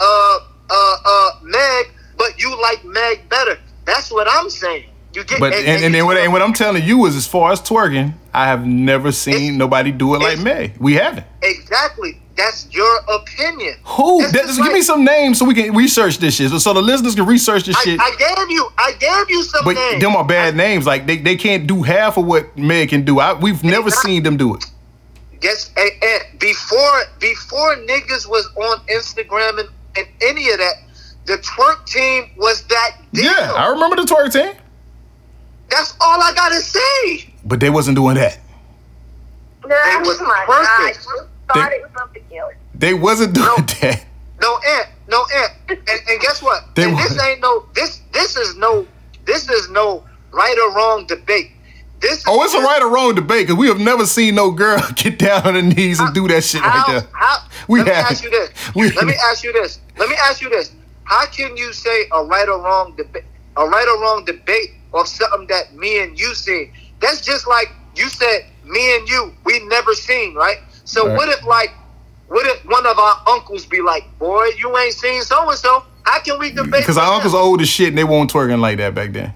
[0.00, 0.38] uh
[0.70, 3.58] uh uh Meg, but you like Meg better.
[3.84, 4.84] That's what I'm saying.
[5.14, 7.52] You get But and, and, then what, and what I'm telling you is, as far
[7.52, 10.76] as twerking, I have never seen nobody do it like Meg.
[10.78, 11.26] We haven't.
[11.42, 12.21] exactly.
[12.44, 13.76] That's your opinion.
[13.84, 14.22] Who?
[14.22, 16.72] That, just just give like- me some names so we can research this shit, so
[16.72, 18.00] the listeners can research this I, shit.
[18.00, 18.68] I gave you.
[18.78, 20.02] I gave you some but names.
[20.02, 20.86] them are bad names.
[20.86, 23.20] Like they, they can't do half of what Meg can do.
[23.20, 24.12] I, we've never Exactly.
[24.14, 24.64] seen them do it.
[25.40, 30.74] Guess and, and before before niggas was on Instagram and, and any of that,
[31.26, 33.24] the twerk team was that deal.
[33.24, 34.54] Yeah, I remember the twerk team,
[35.68, 37.32] That's all I gotta say.
[37.44, 38.38] but they wasn't doing that.
[39.64, 41.06] No, It was oh my perfect.
[41.06, 41.26] gosh.
[41.54, 42.54] Thought it was something else.
[42.74, 43.56] They wasn't doing No.
[43.80, 44.04] that.
[44.40, 45.52] No ant, no ant.
[45.68, 45.78] And,
[46.08, 46.64] and guess what?
[46.74, 48.86] They and this ain't no this this is no
[49.24, 51.52] this is no right or wrong debate.
[52.00, 54.80] This Oh, it's a right or wrong debate because we have never seen no girl
[54.96, 57.10] get down on her knees and do that shit how, right there.
[57.12, 57.36] how
[57.68, 58.10] We let me haven't.
[58.10, 58.50] ask you this.
[58.74, 59.78] We- let me ask you this.
[59.98, 60.72] Let me ask you this.
[61.04, 63.24] How can you say a right or wrong debate
[63.56, 66.72] a right or wrong debate of something that me and you seen?
[67.00, 70.56] That's just like you said me and you, we never seen, right?
[70.84, 71.16] So Right.
[71.16, 71.74] what if like
[72.28, 75.84] what if one of our uncles be like, Boy, you ain't seen so and so?
[76.04, 76.80] How can we debate?
[76.82, 79.34] Because our uncles old as shit and they weren't twerking like that back then.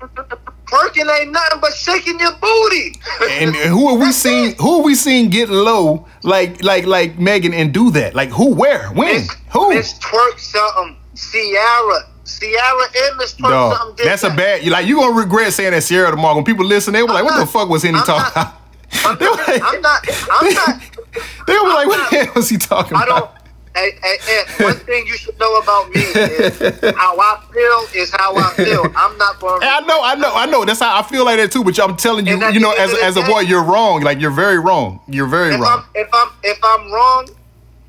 [0.00, 2.98] Twerking ain't nothing but shaking your booty.
[3.30, 4.54] And who are we seeing?
[4.56, 8.14] Who are we seeing get low like like like Megan and do that?
[8.14, 8.54] Like who?
[8.54, 8.88] Where?
[8.88, 9.12] When?
[9.14, 9.70] Miss, Who?
[9.70, 10.96] Miss Twerk something.
[11.14, 12.08] Ciara.
[12.24, 14.62] Ciara and Miss Twerk Dog, something that's a bad.
[14.64, 16.94] You like you gonna regret saying that Ciara tomorrow when people listen.
[16.94, 18.52] They were like, "What the fuck was Henny talking?"
[19.04, 20.06] I'm not, like- I'm not.
[20.30, 20.82] I'm not.
[21.46, 23.02] They were like, "What the hell was he talking about?
[23.02, 23.18] I don't.
[23.18, 23.38] about?"
[23.74, 26.58] Hey, hey, hey, one thing you should know about me is
[26.94, 28.84] how I feel is how I feel.
[28.96, 29.60] I'm not going.
[29.62, 30.64] I know, I know, I know.
[30.64, 31.64] That's how I feel like that too.
[31.64, 34.02] But I'm telling you, you know, as as a boy, you're wrong.
[34.02, 35.00] Like you're very wrong.
[35.08, 35.84] You're very if wrong.
[35.84, 37.28] I'm if I'm if I'm wrong,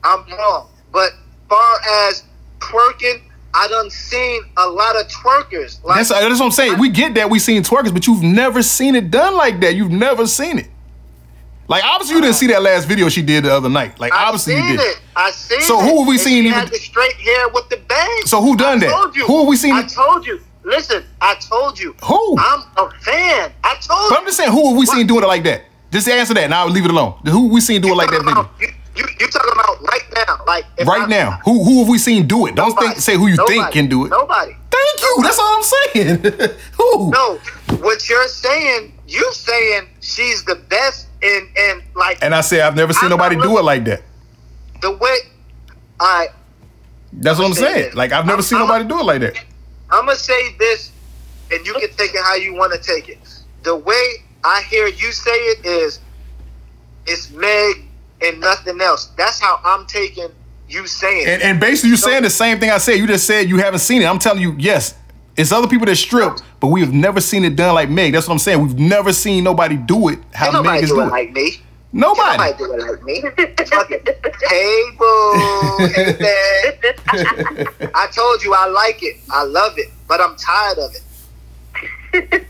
[0.04, 0.70] I'm wrong.
[0.92, 1.12] But
[1.50, 1.78] far
[2.08, 2.24] as
[2.60, 3.22] twerking,
[3.54, 5.84] I done seen a lot of twerkers.
[5.84, 6.80] Like That's, that's what I'm saying.
[6.80, 9.76] We get that we seen twerkers, but you've never seen it done like that.
[9.76, 10.68] You've never seen it.
[11.68, 14.00] Like obviously you didn't see that last video she did the other night.
[14.00, 14.80] Like I obviously you did.
[14.82, 15.02] it.
[15.16, 17.78] I seen So who have we seen She even- had the straight hair with the
[17.78, 18.22] bang.
[18.26, 18.92] So who done I that?
[18.92, 19.26] Told you.
[19.26, 20.40] Who have we seen- I told you.
[20.66, 21.94] Listen, I told you.
[22.04, 22.38] Who?
[22.40, 23.52] I'm a fan.
[23.64, 24.16] I told But you.
[24.18, 25.64] I'm just saying, who have we seen doing it like that?
[25.92, 27.16] Just answer that, and I'll leave it alone.
[27.26, 28.50] Who have we seen doing it like that video?
[28.62, 30.40] You, you, you talking about right now?
[30.48, 32.56] Like Right I- now, who who have we seen do it?
[32.56, 32.88] Don't Nobody.
[32.88, 34.10] think say who you think can do it.
[34.10, 34.56] Nobody.
[34.72, 35.18] Thank you.
[35.22, 36.18] That's all I'm saying.
[36.78, 37.12] who?
[37.12, 37.40] No,
[37.80, 42.76] what you're saying, you saying she's the best in and like And I say I've
[42.76, 44.02] never seen I'm nobody do it like that.
[44.82, 45.18] the way
[46.00, 46.28] I
[47.14, 47.90] That's what I'm saying.
[47.90, 47.96] it.
[47.96, 49.38] Like I've never I'm- seen nobody do it like that.
[49.90, 50.92] I'm gonna say this,
[51.52, 53.20] and you can take it how you want to take it.
[53.64, 54.06] The way
[54.44, 56.00] I hear you say it is,
[57.06, 57.84] it's Meg
[58.22, 59.06] and nothing else.
[59.18, 60.30] That's how I'm taking
[60.68, 61.28] you saying.
[61.28, 62.94] And, and basically, you're saying the same thing I said.
[62.98, 64.06] You just said you haven't seen it.
[64.06, 64.96] I'm telling you, yes,
[65.36, 68.14] it's other people that strip, but we have never seen it done like Meg.
[68.14, 68.62] That's what I'm saying.
[68.62, 71.12] We've never seen nobody do it how Ain't Meg is do doing it it.
[71.12, 71.52] like me.
[71.96, 72.38] Nobody.
[72.38, 73.22] Nobody do it like me.
[73.66, 74.00] Fucking,
[74.50, 76.74] hey boo, hey man.
[77.96, 79.18] I told you I like it.
[79.30, 81.02] I love it, but I'm tired of it.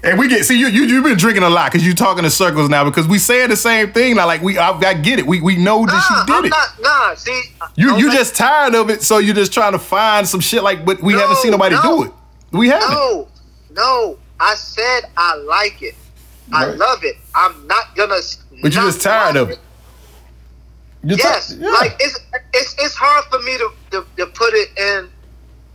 [0.03, 2.29] And we get see you you you've been drinking a lot because you're talking in
[2.31, 4.27] circles now because we saying the same thing now.
[4.27, 5.25] Like we I, I get it.
[5.25, 6.49] We we know that Nah, she did I'm it.
[6.49, 6.67] not.
[6.81, 7.43] Nah, see,
[7.75, 10.83] you you just tired of it, so you're just trying to find some shit like.
[10.83, 11.81] But we No, haven't seen nobody no.
[11.81, 12.11] do it.
[12.53, 12.89] We haven't.
[12.91, 13.27] No,
[13.71, 14.17] no.
[14.39, 15.95] I said I like it.
[16.51, 17.17] I love it.
[17.35, 18.19] I'm not gonna.
[18.61, 19.59] But you're just tired of it.
[21.03, 21.69] You're Yes, yeah.
[21.69, 22.19] like it's
[22.53, 25.09] it's it's hard for me to, to to put it in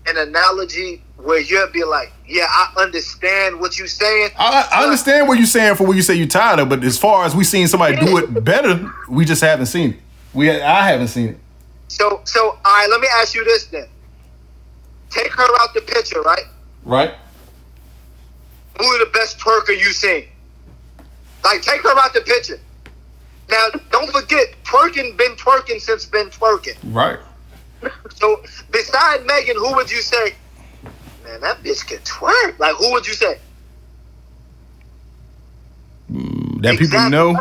[0.07, 4.31] an analogy where you'll be like, yeah, I understand what you're saying.
[4.39, 6.97] I, I understand what you're saying for when you say you're tired of, but as
[6.97, 9.97] far as we seen somebody do it better, we just haven't seen it.
[10.33, 11.39] We I haven't seen it.
[11.89, 13.89] So so all right, let me ask you this then.
[15.11, 16.45] Take her out the picture, right?
[16.89, 17.14] Right.
[18.80, 20.24] Who the best twerker you seen?
[21.45, 22.59] Like take her out the picture.
[23.51, 26.76] Now don't forget, twerking been twerking since been twerking.
[26.84, 27.18] Right.
[28.14, 30.34] So beside Megan, who would you say?
[31.24, 32.59] Man, that bitch can twerk.
[32.59, 33.39] Like who would you say?
[36.11, 37.36] Mm, that people know.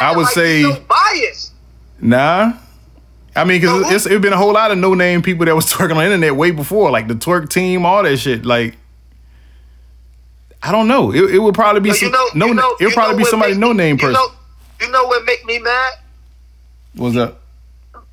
[0.00, 1.52] I would Like, say so biased.
[2.00, 2.54] nah.
[3.36, 5.54] I mean, because who- it's it been a whole lot of no name people that
[5.54, 8.44] was twerking on the internet way before, like the twerk team, all that shit.
[8.44, 8.74] Like,
[10.62, 11.12] I don't know.
[11.12, 12.46] It, it would probably be But some you know, no.
[12.46, 14.14] you know, it would probably be somebody no me- name you person.
[14.14, 14.28] Know,
[14.80, 15.92] you know what make me mad?
[16.94, 17.40] What's up?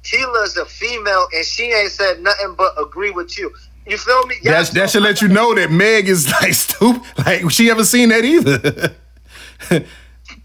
[0.03, 3.51] Sheila's a female and she ain't said nothing but agree with you.
[3.87, 4.35] You feel me?
[4.43, 7.01] That, Yes, that should let you know that Meg is like stupid.
[7.25, 8.95] Like she ever seen that either.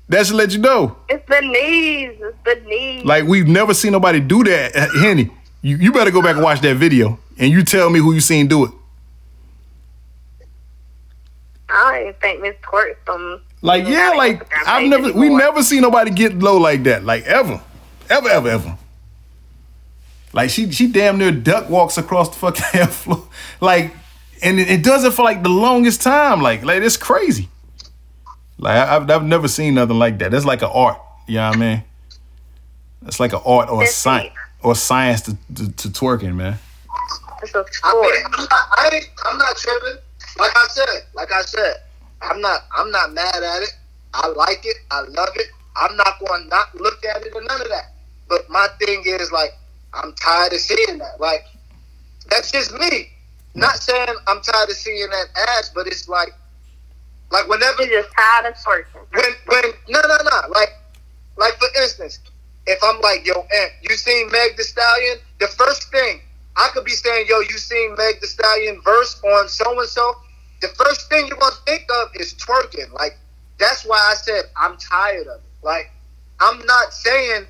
[0.09, 0.97] that should let you know.
[1.09, 2.17] It's the knees.
[2.21, 3.05] It's the knees.
[3.05, 4.75] Like we've never seen nobody do that.
[4.75, 5.31] Uh, Henny,
[5.63, 8.21] you, you better go back and watch that video and you tell me who you
[8.21, 8.71] seen do it.
[11.73, 13.41] I think Miss Twerk from.
[13.63, 17.05] Like yeah, like I've never we never seen nobody get low like that.
[17.05, 17.61] Like ever,
[18.09, 18.79] ever, ever, ever.
[20.33, 23.29] Like she she damn near duck walks across the fucking floor.
[23.61, 23.93] Like,
[24.43, 26.41] and it, it does it for like the longest time.
[26.41, 27.49] Like like it's crazy.
[28.57, 30.31] Like I, I've I've never seen nothing like that.
[30.31, 30.99] That's like an art.
[31.27, 31.85] You know what I mean?
[33.03, 34.67] That's like an art or a science it.
[34.67, 36.59] or science to, to, to twerking, man.
[37.43, 38.03] It's a I sport.
[38.03, 40.03] mean, I'm not, I ain't, I'm not tripping.
[40.41, 41.75] Like I said, like I said,
[42.23, 43.75] I'm not, I'm not mad at it.
[44.15, 44.79] I like it.
[44.93, 45.49] I love it.
[45.77, 47.95] I'm not going to not look at it or none of that.
[48.29, 49.53] But my thing is like,
[49.95, 51.21] I'm tired of seeing that.
[51.21, 51.45] Like,
[52.31, 53.11] that's just me.
[53.55, 55.27] Not saying I'm tired of seeing that
[55.59, 56.31] ass, but it's like,
[57.33, 59.07] like whenever You're tired of twerking.
[59.13, 60.71] when when no no no like
[61.39, 62.21] like for instance
[62.67, 66.21] if i'm like yo Ant you seen meg thee stallion the first thing
[66.57, 70.17] i could be saying yo you seen meg thee stallion verse on so and so
[70.61, 72.93] the first thing you're gonna think of is twerking.
[72.93, 73.19] Like
[73.59, 75.47] that's why i said i'm tired of it.
[75.63, 75.91] Like
[76.41, 77.47] i'm not saying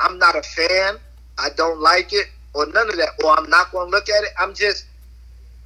[0.00, 0.96] i'm not a fan
[1.38, 3.10] i don't like it or none of that.
[3.24, 4.30] Or i'm not gonna look at it.
[4.38, 4.86] I'm just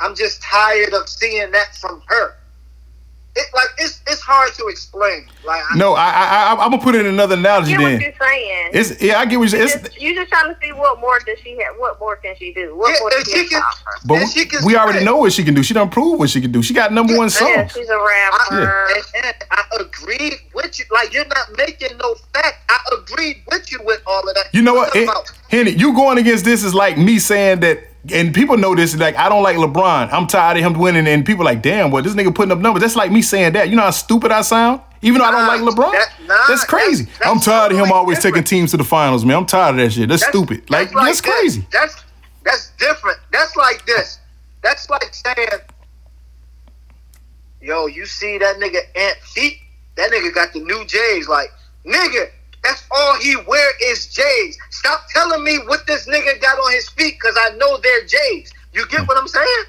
[0.01, 2.37] i'm just tired of seeing that from her
[3.35, 5.27] it like it's it's hard to explain.
[5.45, 7.71] Like I- No, I, I, I I'm gonna put it in another analogy.
[7.73, 8.71] get what Then you're saying.
[8.75, 9.63] it's yeah, I get what you're.
[9.63, 11.77] It's Just- you just trying to see what more does she have?
[11.79, 12.77] What more can she do?
[12.77, 13.91] What Yeah, more and does she she can- offer?
[14.05, 15.07] but and she can we already sing.
[15.07, 15.63] know what she can do.
[15.63, 16.63] She done proved what she can do.
[16.63, 18.89] She got number one Yeah, she's a rapper.
[18.97, 20.85] and, and I agreed with you.
[20.91, 22.59] Like you're not making no fact.
[22.69, 24.47] I agreed with you with all of that.
[24.53, 25.71] You know what, Talking Hen- about- Henny?
[25.71, 27.79] You going against this is like me saying that,
[28.13, 28.97] and people know this.
[28.97, 30.13] Like I don't like LeBron.
[30.13, 32.81] I'm tired of him winning, and people like, damn, what this nigga putting up numbers?
[32.81, 33.69] That's like me saying that.
[33.69, 34.81] You know how stupid I sound?
[35.03, 35.93] Even though I don't like LeBron.
[35.93, 37.05] that- nah, that's crazy.
[37.05, 39.37] that's- I'm that's tired of him totally always taking teams to the finals, man.
[39.37, 40.09] I'm tired of that shit.
[40.09, 40.71] That's, That's- stupid.
[40.71, 41.21] Like that's, this.
[41.21, 41.67] crazy.
[41.73, 41.97] That's
[42.45, 43.19] that's different.
[43.33, 44.19] That's like this.
[44.63, 45.49] That's like saying,
[47.61, 49.59] "Yo, you see that nigga Ant feet?
[49.97, 51.29] That nigga got the new J's.
[51.29, 51.51] Like,
[51.87, 52.29] nigga,
[52.63, 54.57] that's all he wear is J's.
[54.83, 58.53] Stop telling me what this nigga got on his feet because I know they're J's.
[58.73, 59.65] You get what I'm saying?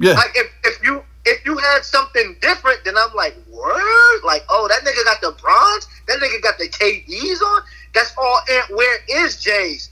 [0.00, 0.14] Yeah.
[0.14, 4.20] Like, if if you if you had something different, then I'm like, word?
[4.24, 5.86] Like, oh, that nigga got the bronze?
[6.08, 7.62] That nigga got the KDs on?
[7.94, 9.88] That's all Ant Where is J's.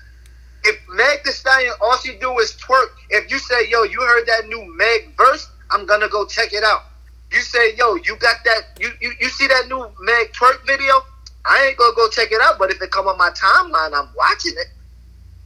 [0.65, 2.89] If Meg Thee Stallion, all she do is twerk.
[3.11, 6.65] If you say, yo, you heard that new Meg verse, I'm gonna go check it
[6.65, 6.82] out.
[7.31, 10.94] You say, yo, you got that, you, you, you see that new Meg twerk video?
[11.48, 14.09] I ain't gonna go check it out, but if it come on my timeline, I'm
[14.16, 14.66] watching it.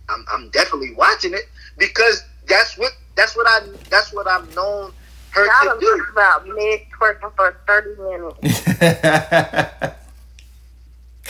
[0.08, 1.48] I'm, I'm definitely watching it
[1.78, 3.60] because that's what that's what I
[3.90, 4.92] that's what I'm known
[5.30, 6.06] her Y'all to do.
[6.12, 9.94] about Meg twerking for 30 minutes.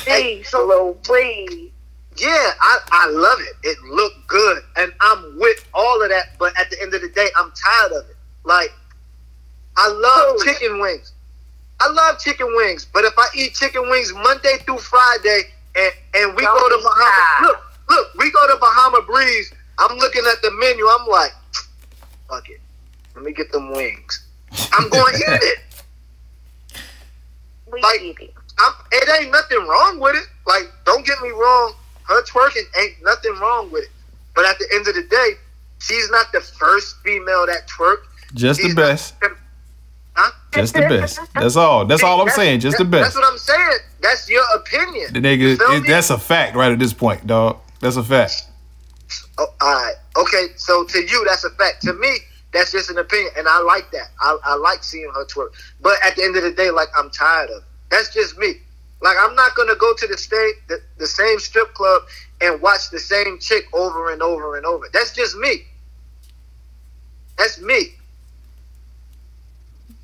[0.06, 1.70] Hey, Jeez, so- little please.
[2.16, 3.54] Yeah, I, I love it.
[3.62, 4.62] It looked good.
[4.76, 7.92] And I'm with all of that, but at the end of the day, I'm tired
[7.92, 8.16] of it.
[8.44, 8.72] Like,
[9.76, 11.12] I love chicken wings.
[11.80, 15.42] I love chicken wings, but if I eat chicken wings Monday through Friday
[15.76, 17.58] and, and we Don't go to Bahama, look,
[17.88, 21.32] look, we go to Bahama Breeze, I'm looking at the menu, I'm like,
[22.28, 22.60] fuck it.
[23.14, 24.26] Let me get them wings.
[24.72, 25.58] I'm going to eat it.
[27.82, 28.34] Like- it.
[28.58, 30.26] I'm, it ain't nothing wrong with it.
[30.46, 31.72] Like, don't get me wrong.
[32.02, 33.90] Her twerking ain't nothing wrong with it.
[34.34, 35.30] But at the end of the day,
[35.78, 37.98] she's not the first female that twerk.
[38.34, 39.14] Just the She's not- best.
[39.22, 39.34] Huh?
[40.52, 41.20] Just the best.
[41.34, 41.84] That's all.
[41.84, 42.60] That's all I'm That's- saying.
[42.60, 43.14] Just the best.
[43.14, 43.78] That's what I'm saying.
[44.00, 45.12] That's your opinion.
[45.12, 47.58] The nigga, it, that's a fact right at this point, dog.
[47.80, 48.48] That's a fact.
[49.38, 49.94] Oh, all right.
[50.16, 50.48] Okay.
[50.56, 51.82] So to you, that's a fact.
[51.82, 52.18] To me,
[52.52, 54.08] that's just an opinion, and I like that.
[54.20, 55.50] I, I like seeing her twerk.
[55.80, 57.58] But at the end of the day, like I'm tired of.
[57.58, 57.64] It.
[57.90, 58.54] That's just me.
[59.02, 62.02] Like I'm not gonna go to the state the, the same strip club
[62.40, 64.86] and watch the same chick over and over and over.
[64.92, 65.64] That's just me.
[67.38, 67.94] That's me.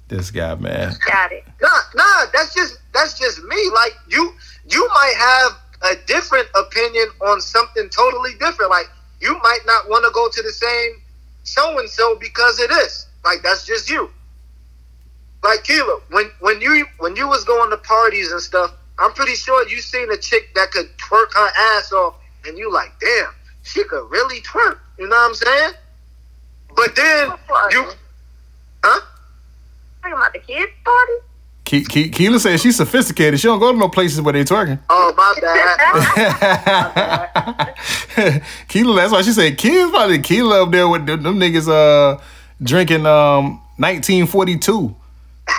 [0.09, 0.93] This guy, man.
[1.07, 1.45] Got it.
[1.61, 2.27] Nah, nah.
[2.33, 3.71] That's just that's just me.
[3.75, 4.33] Like you,
[4.69, 8.71] you might have a different opinion on something totally different.
[8.71, 8.87] Like
[9.21, 11.03] you might not want to go to the same
[11.43, 13.07] so and so because of this.
[13.25, 14.11] Like that's just you.
[15.43, 19.35] Like Keela, when when you when you was going to parties and stuff, I'm pretty
[19.35, 22.15] sure you seen a chick that could twerk her ass off,
[22.47, 24.79] and you like, damn, she could really twerk.
[24.99, 25.73] You know what I'm saying?
[26.75, 27.33] But then
[27.71, 27.91] you,
[28.85, 29.01] huh?
[30.07, 31.13] Talking about the kids' party?
[31.65, 33.41] Ke- Ke- Keela says she's sophisticated.
[33.41, 34.79] She don't go to no places where they twerking.
[34.89, 35.67] Oh my bad.
[38.69, 42.19] Keela, that's why she said kids probably Keela up there with them, them niggas uh
[42.63, 44.95] drinking um 1942.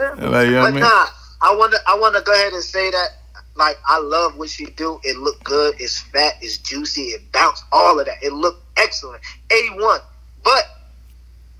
[0.00, 0.80] Like, you know what I But mean?
[0.82, 1.06] nah,
[1.42, 1.78] I want to.
[1.86, 3.08] I want to go ahead and say that.
[3.56, 4.98] Like, I love what she do.
[5.02, 5.74] It look good.
[5.78, 6.34] It's fat.
[6.40, 7.02] It's juicy.
[7.02, 7.62] It bounce.
[7.72, 8.16] All of that.
[8.22, 9.20] It look excellent.
[9.50, 10.00] A one.
[10.42, 10.64] But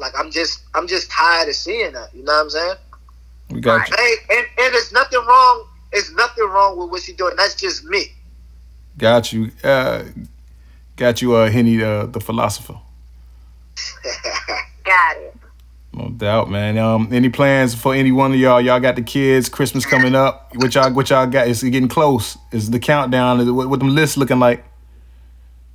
[0.01, 2.15] like, I'm just, I'm just tired of seeing that.
[2.15, 2.77] You know what I'm saying?
[3.51, 3.97] We got you.
[3.97, 5.67] Hey, and and there's nothing wrong.
[5.93, 7.35] There's nothing wrong with what she doing.
[7.37, 8.07] That's just me.
[8.97, 9.51] Got you.
[9.65, 10.05] Uh,
[10.97, 11.35] got you.
[11.35, 12.79] Uh, Henny, uh, the philosopher.
[14.85, 15.37] Got it.
[15.93, 16.79] No doubt, man.
[16.79, 18.61] Um, any plans for any one of y'all?
[18.61, 19.49] Y'all got the kids.
[19.49, 20.51] Christmas coming up.
[20.55, 20.93] What y'all?
[20.93, 21.49] What y'all got?
[21.49, 22.39] It's getting close.
[22.53, 23.41] Is the countdown?
[23.41, 24.65] Is it, what, what them lists looking like?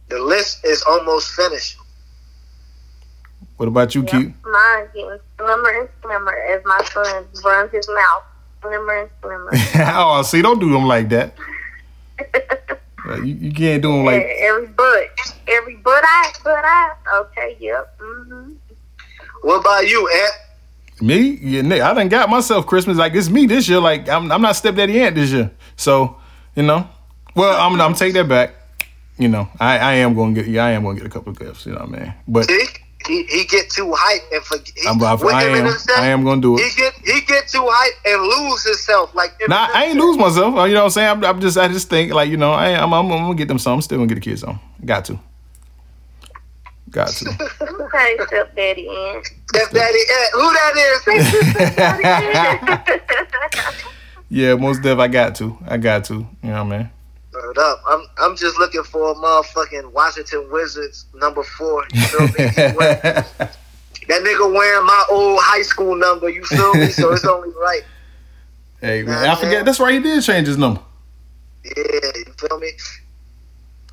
[0.10, 1.78] The list is almost finished.
[3.58, 4.12] What about you, Yep.
[4.12, 4.34] Keith?
[4.44, 8.24] Mine's getting slimmer and slimmer as my son runs his mouth.
[8.62, 9.50] Slimmer and slimmer.
[9.96, 11.36] oh, see, don't do them like that.
[13.18, 14.24] You, you can't do them like.
[14.40, 15.04] every butt.
[15.48, 16.92] Every butt I, butt I.
[17.18, 17.96] Okay, yep.
[18.00, 18.54] Mm-hmm.
[19.44, 21.02] What about you, Ant?
[21.04, 21.38] Me?
[21.40, 23.80] Yeah, Nick, I done got myself Christmas like it's me this year.
[23.80, 25.52] Like I'm, I'm not stepdaddy Ant this year.
[25.76, 26.18] So,
[26.56, 26.88] you know,
[27.36, 28.56] well, I'm, I'm take that back.
[29.20, 31.38] You know, I, I am gonna get, yeah, I am gonna get a couple of
[31.38, 31.68] gifts.
[31.68, 32.14] You know what I mean?
[32.28, 32.66] But See,
[33.08, 34.72] he he get too hype and forget.
[34.76, 36.62] he- I'm, I, with I him am, himself, I am gonna do it.
[36.62, 36.76] He it.
[36.76, 39.14] get he get too hype and lose himself.
[39.16, 40.56] Like Nah, I ain't lose myself.
[40.56, 41.10] Uh, you know what I'm saying?
[41.10, 43.48] I'm, I'm just, I just think like, you know, I, I'm, I'm, I'm gonna get
[43.48, 43.74] them some.
[43.74, 44.60] I'm still gonna get the kids some.
[44.84, 45.20] Got to.
[46.90, 47.26] Got to.
[47.86, 49.22] Okay, stepdaddy in.
[49.54, 50.32] Stepdaddy Ant.
[50.34, 50.74] Who that
[53.66, 53.76] is?
[54.30, 54.98] yeah, most def.
[55.00, 55.58] I got to.
[55.68, 56.14] I got to.
[56.14, 56.90] You know what I mean?
[57.46, 57.84] Word up.
[57.88, 61.86] I'm I'm just looking for a motherfucking Washington Wizards number four.
[61.94, 62.32] You feel me?
[62.68, 63.52] that
[64.08, 66.28] nigga wearing my old high school number.
[66.30, 66.88] You feel me?
[66.88, 67.84] So it's only right.
[68.82, 69.64] hey man, I forget.
[69.64, 69.94] That's right.
[69.94, 70.82] He did change his number.
[71.64, 71.74] Yeah,
[72.16, 72.72] you feel me?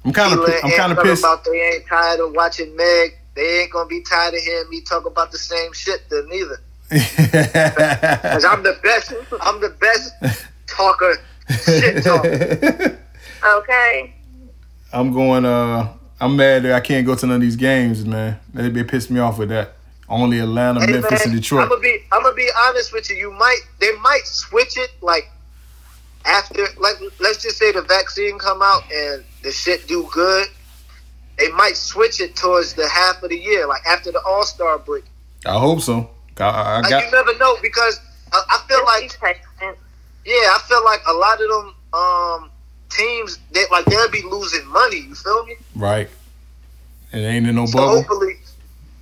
[0.04, 0.48] I'm kind of.
[0.64, 1.22] I'm kind of pissed.
[1.22, 3.18] About they ain't tired of watching Meg.
[3.34, 6.58] They ain't gonna be tired of hearing me talk about the same shit then neither.
[6.90, 9.12] Cause I'm the best.
[9.42, 10.14] I'm the best
[10.66, 11.16] talker.
[11.64, 12.98] Shit talker.
[13.44, 14.14] Okay.
[14.92, 15.44] I'm going.
[15.44, 18.38] Uh, I'm mad that I can't go to none of these games, man.
[18.54, 19.74] They, they pissed me off with that.
[20.08, 21.62] Only Atlanta, Hey, Memphis, man, and Detroit.
[21.62, 23.16] I'm gonna be I'm gonna be honest with you.
[23.16, 25.30] You might they might switch it like
[26.26, 30.48] after like let's just say the vaccine come out and the shit do good.
[31.38, 34.78] They might switch it towards the half of the year, like after the All Star
[34.78, 35.04] break.
[35.46, 36.10] I hope so.
[36.38, 37.04] I, I Like got.
[37.04, 37.98] you never know because
[38.32, 39.18] I, I feel like
[40.24, 42.50] yeah, I feel like a lot of them um
[42.96, 44.98] teams that like they'll be losing money.
[44.98, 45.56] You feel me?
[45.76, 46.08] Right.
[47.12, 47.96] It ain't in no So bubble.
[47.96, 48.36] hopefully,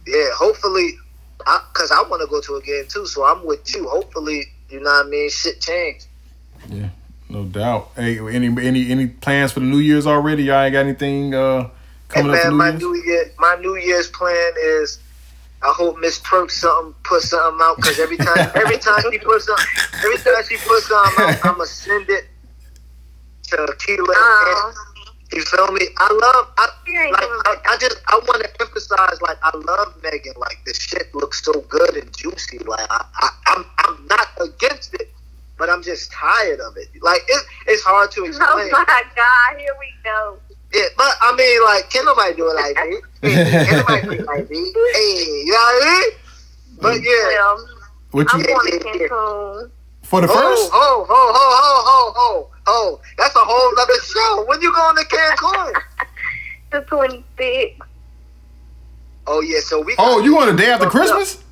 [0.06, 0.98] yeah, hopefully,
[1.38, 3.06] because I, want to go to a game too.
[3.06, 3.88] So I'm with you.
[3.88, 5.30] Hopefully, you know what I mean.
[5.30, 6.02] Shit change.
[6.68, 6.88] Yeah,
[7.28, 7.90] no doubt.
[7.96, 10.44] Hey, any any any plans for the New Year's already?
[10.44, 11.70] Y'all ain't got anything uh, Hey
[12.22, 12.80] coming up New my Year's?
[12.82, 14.98] New Year, my New Year's plan is.
[15.62, 19.44] I hope Miss Perk something put something out because every time every time she puts
[19.44, 19.66] something
[19.98, 22.28] every time she puts something out, I'ma send it
[23.56, 24.14] to Keela.
[24.16, 24.72] Uh,
[25.32, 25.86] You feel me?
[25.98, 26.68] I love I
[27.12, 30.35] like I, I just I want to emphasize like I love Megan.
[30.36, 32.59] Like the shit looks so good and juicy.
[32.59, 35.12] Like I, I I'm I'm not against it,
[35.56, 36.89] but I'm just tired of it.
[37.01, 38.70] Like it, it's hard to explain.
[38.74, 40.39] Oh my God, here we go.
[40.72, 42.97] Yeah, but I mean, like, can nobody do it like me?
[43.22, 44.59] Can nobody do it like me?
[44.94, 46.10] Hey, you know what I mean?
[46.81, 47.10] But yeah.
[47.12, 47.66] Well,
[48.12, 49.70] What I'm you going to Cancun.
[50.02, 50.70] for the Ho, first?
[50.72, 53.00] ho, ho, ho, ho, ho, ho, ho.
[53.18, 54.44] That's a whole nother show.
[54.48, 55.72] When you going to Cancun?
[56.72, 57.78] The 26th.
[59.26, 59.96] Oh, yeah, so we.
[59.98, 61.16] Oh, you want a day after Fucked up.
[61.16, 61.42] Christmas?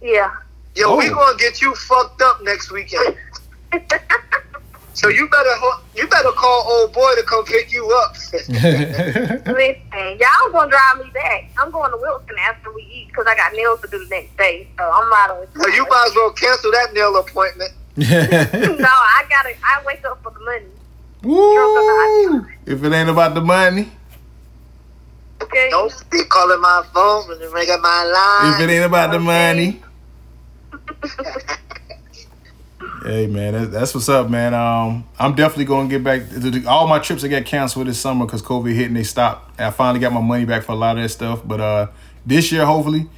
[0.00, 0.32] Yeah.
[0.76, 1.14] Yo, we Oh.
[1.14, 3.16] gonna get you fucked up next weekend.
[4.92, 8.16] So you better ho- you better call old boy to come pick you up.
[8.48, 11.48] Listen, y'all gonna drive me back.
[11.56, 14.36] I'm going to Wilson after we eat because I got nails to do the next
[14.36, 14.68] day.
[14.76, 17.72] So I'm riding with so you might as well cancel that nail appointment.
[17.96, 19.54] No, I gotta.
[19.64, 20.66] I wake up for the money.
[21.22, 22.46] Woo!
[22.66, 23.90] If it ain't about the money,
[25.42, 25.68] Okay.
[25.70, 28.54] Don't be calling my phone when you ring up my line.
[28.54, 29.82] if it ain't about the money.
[33.02, 34.52] Hey man, that's, that's what's up, man.
[34.52, 36.28] Um, I'm definitely gonna get back.
[36.28, 39.58] The, all my trips that got canceled this summer because COVID hit and they stopped.
[39.58, 41.40] I finally got my money back for a lot of that stuff.
[41.42, 41.86] But uh,
[42.26, 43.08] this year, hopefully,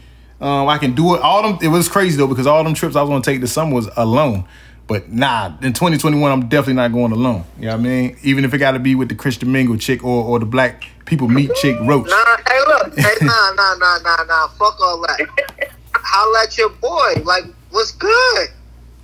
[0.43, 1.23] um, I can do it.
[1.23, 1.59] All them.
[1.63, 3.89] It was crazy though because all them trips I was gonna take this summer was
[3.97, 4.45] alone.
[4.89, 7.45] But nah, in 2021, I'm definitely not going alone.
[7.57, 8.17] You know what I mean?
[8.23, 10.85] Even if it got to be with the Christian Mingle chick or or the Black
[11.05, 12.09] People Meet chick Roach.
[12.09, 14.49] Nah, hey, look, hey, nah, nah, nah, nah, nah.
[14.49, 15.71] Fuck all that.
[15.95, 17.23] Holla at your boy.
[17.25, 18.49] Like, what's good?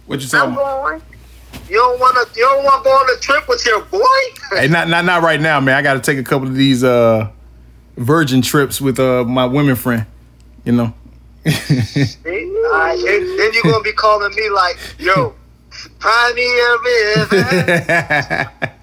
[0.06, 0.82] What you I'm talking about?
[0.82, 1.02] going.
[1.68, 4.00] You don't wanna, you don't wanna go on a trip with your boy?
[4.50, 5.76] Hey, not not not right now, man.
[5.76, 7.30] I got to take a couple of these uh
[7.96, 10.04] virgin trips with uh my women friend.
[10.64, 10.94] You know.
[11.46, 15.34] Alright, then, then you gonna be calling me like, yo,
[16.00, 18.50] Pioneer River.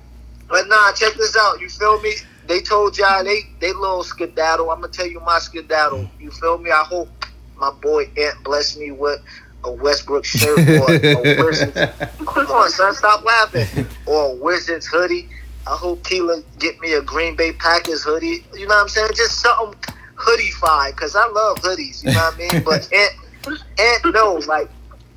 [0.47, 1.59] But nah, check this out.
[1.59, 2.13] You feel me?
[2.47, 4.69] They told y'all they they little skedaddle.
[4.69, 6.09] I'm gonna tell you my skedaddle.
[6.19, 6.71] You feel me?
[6.71, 7.09] I hope
[7.57, 9.19] my boy Ant bless me with
[9.63, 11.73] a Westbrook shirt or a Wizards.
[12.25, 13.87] Come on, son, stop laughing.
[14.05, 15.27] Or a Wizards hoodie.
[15.65, 18.45] I hope Keelan get me a Green Bay Packers hoodie.
[18.53, 19.09] You know what I'm saying?
[19.15, 19.79] Just something
[20.15, 22.03] hoodie-fied, because I love hoodies.
[22.03, 22.63] You know what I mean?
[22.63, 24.69] But Ant, Ant knows, like,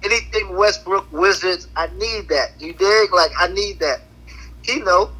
[0.02, 2.52] anything Westbrook Wizards, I need that.
[2.60, 3.12] You dig?
[3.12, 4.00] Like, I need that.
[4.62, 5.10] He know.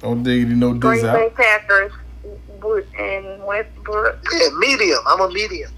[0.00, 1.34] Don't dig diggity no Green diz Bay out.
[1.34, 1.92] Packers
[2.98, 4.24] and Westbrook.
[4.32, 5.00] Yeah, medium.
[5.06, 5.70] I'm a medium.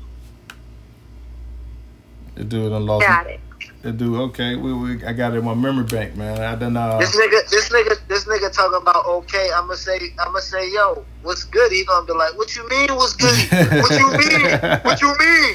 [2.35, 3.07] The dude done lost.
[3.07, 3.41] Got it.
[3.87, 6.41] The dude, okay, we, we I got it in my memory bank, man.
[6.41, 9.49] I done uh This nigga, this nigga, this nigga talking about okay.
[9.55, 11.71] I'ma say, I'ma say, yo, what's good?
[11.71, 12.89] He gonna be like, what you mean?
[12.97, 13.33] What's good?
[13.81, 14.59] What you mean?
[14.83, 15.55] What you mean?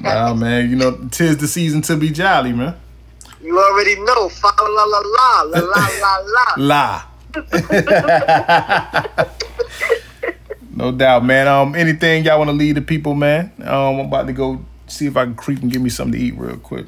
[0.02, 0.70] nah, man.
[0.70, 2.74] You know, tis the season to be jolly, man.
[3.42, 4.30] You already know.
[4.30, 6.16] Fa la la la la la
[6.56, 7.04] la
[7.36, 9.26] la.
[10.74, 11.48] no doubt, man.
[11.48, 13.52] Um, anything y'all want to lead the people, man?
[13.60, 16.26] Um, I'm about to go see if I can creep and give me something to
[16.26, 16.86] eat real quick.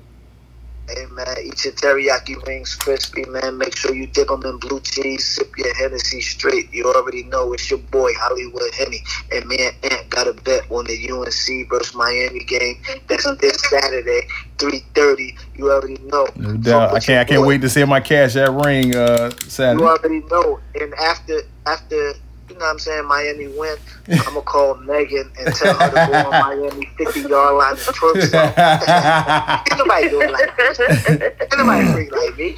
[0.88, 3.56] Hey man, eat your teriyaki wings crispy, man.
[3.56, 5.24] Make sure you dip them in blue cheese.
[5.24, 6.70] Sip your Hennessy straight.
[6.74, 9.02] You already know it's your boy Hollywood Henny.
[9.32, 12.82] And me and Ant got a bet on the UNC versus Miami game.
[13.08, 14.28] That's this Saturday,
[14.58, 15.38] three thirty.
[15.54, 16.28] You already know.
[16.36, 16.92] No doubt.
[16.92, 17.20] I can't.
[17.20, 18.94] I can't wait to see my cash that ring.
[18.94, 19.82] Uh, Saturday.
[19.82, 20.60] You already know.
[20.78, 22.12] And after after
[22.54, 23.76] you know what I'm saying, Miami win,
[24.10, 27.80] I'm gonna call Megan and tell her to go on Miami 50 yard line and
[27.80, 29.64] twerk some.
[29.72, 31.36] Ain't nobody doing like that.
[31.42, 32.56] Ain't nobody freak like me.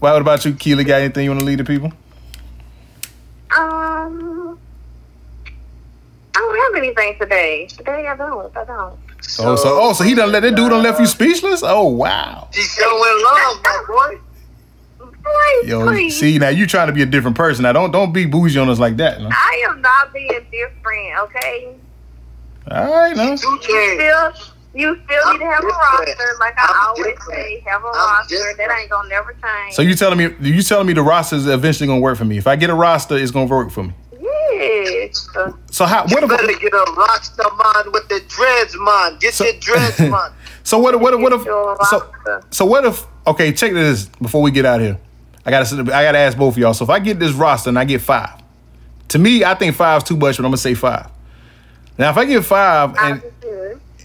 [0.00, 0.84] Well, what about you, Keely?
[0.84, 1.88] Got anything you want to lead the people?
[3.56, 4.56] Um,
[6.36, 7.66] I don't have anything today.
[7.66, 8.56] Today I don't.
[8.56, 8.96] I don't.
[9.40, 11.64] oh, so oh, so he done let that dude done left you speechless.
[11.64, 12.50] Oh wow.
[12.52, 14.18] She's showing love, my boy.
[15.24, 16.20] Please, Yo, please.
[16.20, 17.62] see now you trying to be a different person.
[17.62, 19.20] Now don't don't be bougie on us like that.
[19.20, 19.28] No?
[19.30, 21.74] I am not being different, okay?
[22.70, 23.36] All right, no.
[23.36, 23.94] Two You chains.
[23.94, 27.34] still, you still need to have a I'm roster, like I I'm always different.
[27.40, 27.60] say.
[27.66, 28.34] Have a I'm roster.
[28.36, 28.58] different.
[28.58, 29.74] That ain't gonna never change.
[29.74, 32.36] So you telling me you telling me the roster is eventually gonna work for me?
[32.38, 33.94] If I get a roster, it's gonna work for me.
[34.20, 35.26] yes.
[35.70, 36.02] So how?
[36.04, 36.60] What if You better if?
[36.60, 37.50] get a rockstar
[37.84, 39.18] man with the dreads, man.
[39.20, 40.32] Get So- your dreads, man.
[40.66, 40.98] So what?
[40.98, 41.18] What?
[41.20, 41.42] What if?
[41.42, 43.06] So, so what if?
[43.26, 44.98] Okay, check this before we get out here.
[45.46, 46.74] I gotta I gotta ask both of y'all.
[46.74, 48.40] So if I get this roster and I get five,
[49.08, 51.10] to me I think five's too much, but I'm gonna say five.
[51.98, 53.22] Now if I get five and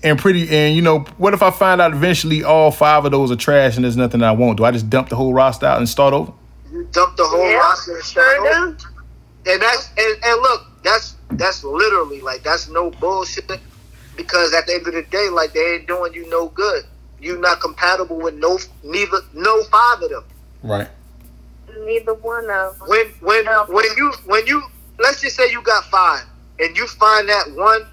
[0.03, 3.31] and pretty and you know what if I find out eventually all five of those
[3.31, 4.57] are trash and there's nothing I want?
[4.57, 6.31] Do I just dump the whole roster out and start over?
[6.71, 8.71] You dump the whole Yeah, roster and start sure over.
[8.77, 8.85] do.
[9.51, 13.59] And that's and, and look, that's that's literally like that's no bullshit.
[14.15, 16.83] Because at the end of the day, like they ain't doing you no good.
[17.21, 20.23] You're not compatible with no neither no five of them.
[20.61, 20.89] Right.
[21.85, 22.87] Neither one of them.
[22.87, 24.63] When when when you when you
[24.99, 26.23] let's just say you got five
[26.59, 27.87] and you find that one,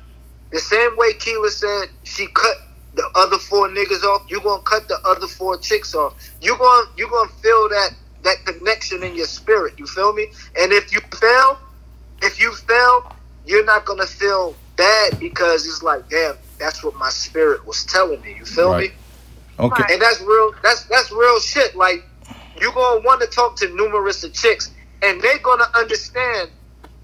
[0.53, 2.57] the same way Keela said she cut
[2.94, 6.15] the other four niggas off, you gonna cut the other four chicks off.
[6.40, 7.90] You gonna you gonna feel that
[8.24, 9.74] that connection in your spirit.
[9.78, 10.27] You feel me?
[10.59, 11.59] And if you fail,
[12.23, 13.12] if you fail,
[13.44, 18.20] you're not gonna feel bad because it's like, damn, that's what my spirit was telling
[18.23, 18.35] me.
[18.39, 18.90] You feel Right.
[18.90, 18.97] me?
[19.59, 19.94] Okay.
[19.94, 20.53] And that's real.
[20.62, 21.77] That's that's real shit.
[21.77, 22.05] Like
[22.61, 24.70] you gonna want to talk to numerous of chicks,
[25.03, 26.51] and they're gonna understand.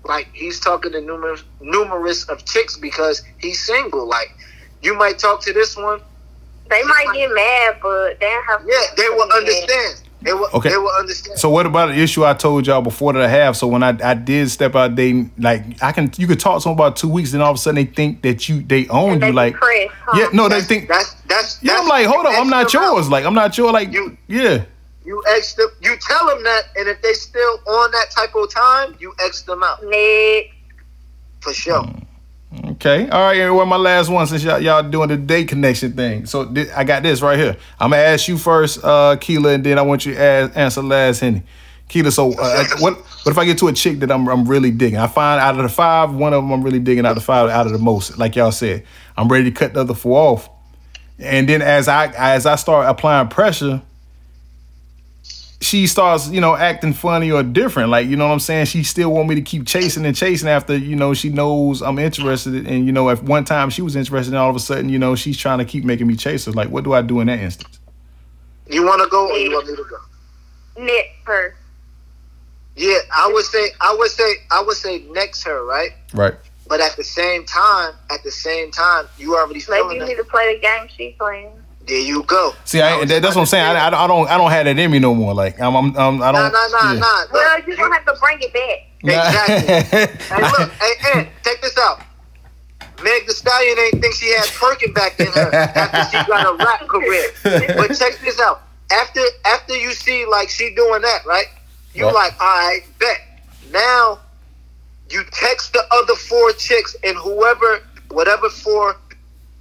[0.04, 4.06] Like he's talking to numerous numerous of chicks because he's single.
[4.06, 4.34] Like
[4.82, 6.00] you might talk to this one.
[6.68, 8.62] They might get mad, but they don't have.
[8.66, 10.02] Yeah, they will understand.
[10.22, 10.48] They will.
[10.54, 10.70] Okay.
[10.70, 11.38] They will understand.
[11.38, 13.56] So what about the issue I told y'all before that I have?
[13.56, 16.68] So when I, I did step out dating, like I can you could talk to
[16.68, 19.14] them about two weeks, then all of a sudden they think that you they own
[19.14, 19.32] And they you.
[19.34, 20.18] Like depressed, huh?
[20.20, 21.62] yeah, no, they think that's that's.
[21.62, 21.72] yeah.
[21.74, 22.96] that's I'm like, hold on, I'm not extra amount.
[22.96, 23.08] yours.
[23.08, 23.72] Like I'm not yours.
[23.72, 24.64] Like You- yeah.
[25.04, 25.68] You X them.
[25.80, 29.42] You tell them that, and if they still on that type of time, you X
[29.42, 30.50] them out Next.
[31.40, 31.84] for sure.
[32.72, 33.08] Okay.
[33.08, 33.50] All right.
[33.50, 36.26] Well, my last one since y'all, y'all doing the date connection thing.
[36.26, 37.56] So thi- I got this right here.
[37.80, 40.82] I'm gonna ask you first, uh, Keela, and then I want you to ask, answer
[40.82, 41.42] last, Henny.
[41.88, 42.96] Keela, so uh, what?
[42.96, 44.98] What if I get to a chick that I'm I'm really digging?
[44.98, 47.06] I find out of the five, one of them I'm really digging.
[47.06, 48.84] Out of the five, out of the most, like y'all said,
[49.16, 50.50] I'm ready to cut the other four off.
[51.18, 53.80] And then as I as I start applying pressure,
[55.72, 57.88] she starts, you know, acting funny or different.
[57.88, 58.66] Like, you know what I'm saying?
[58.66, 61.98] She still want me to keep chasing and chasing after, you know, she knows I'm
[61.98, 62.66] interested.
[62.66, 64.98] And, you know, if one time she was interested and all of a sudden, you
[64.98, 66.52] know, she's trying to keep making me chase her.
[66.52, 67.78] Like, what do I do in that instance?
[68.68, 70.84] You want to go or you want me to go?
[70.84, 71.54] Next her.
[72.76, 73.68] Yeah, I would say.
[73.80, 74.34] I would say.
[74.50, 75.92] I would say next her, right?
[76.12, 76.34] Right.
[76.68, 80.16] But at the same time, at the same time, you already Maybe feeling you need
[80.16, 81.61] to play the game she playing.
[81.86, 82.54] There you go.
[82.64, 83.64] See, I, that, that's what I'm saying.
[83.64, 85.34] I, I, I don't I don't have that in me no more.
[85.34, 86.52] Like, I'm, I'm, I'm I don't.
[86.52, 86.98] nah, nah, yeah.
[86.98, 87.24] nah.
[87.32, 88.88] Well, you're gonna have to bring it back.
[89.02, 90.06] Exactly.
[90.36, 92.02] Hey, look, hey, hey, check this out.
[93.02, 96.56] Meg Thee Stallion ain't think she had twerking back in her after she got a
[96.64, 97.30] rap career.
[97.76, 98.62] But check this out.
[98.92, 101.46] After after you see like she doing that, right?
[101.94, 102.14] You Right.
[102.14, 103.18] like, all right, bet.
[103.72, 104.20] Now
[105.10, 107.80] you text the other four chicks and whoever,
[108.10, 108.96] whatever four,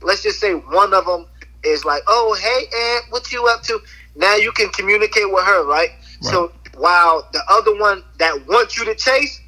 [0.02, 1.26] let's just say one of them
[1.64, 3.80] is like, oh hey Ant, what you up to?
[4.16, 5.90] Now you can communicate with her, right?
[6.22, 9.40] So while the other one that wants you to chase,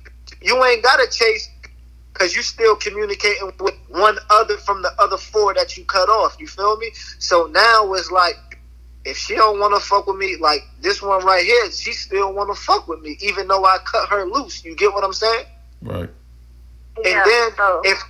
[0.42, 1.50] you ain't gotta chase
[2.12, 6.36] because you still communicating with one other from the other four that you cut off.
[6.40, 6.90] You feel me?
[7.20, 8.36] So now it's like,
[9.06, 12.34] if she don't want to fuck with me, like this one right here, she still
[12.34, 14.64] want to fuck with me, even though I cut her loose.
[14.64, 15.46] You get what I'm saying?
[15.82, 16.10] right.
[16.98, 18.02] And Yeah, then so- if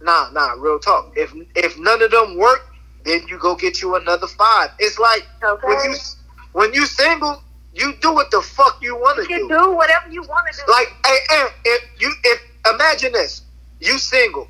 [0.00, 1.12] nah, nah, real talk.
[1.16, 2.71] If if none of them work,
[3.04, 4.70] then you go get you another five.
[4.78, 5.66] It's like Okay.
[5.66, 5.96] when you
[6.52, 7.42] when you single,
[7.74, 9.32] you do what the fuck you want to do.
[9.34, 10.70] you can do whatever you want to do.
[10.72, 12.40] like, hey, hey, if you if
[12.74, 13.42] imagine this,
[13.80, 14.48] you single,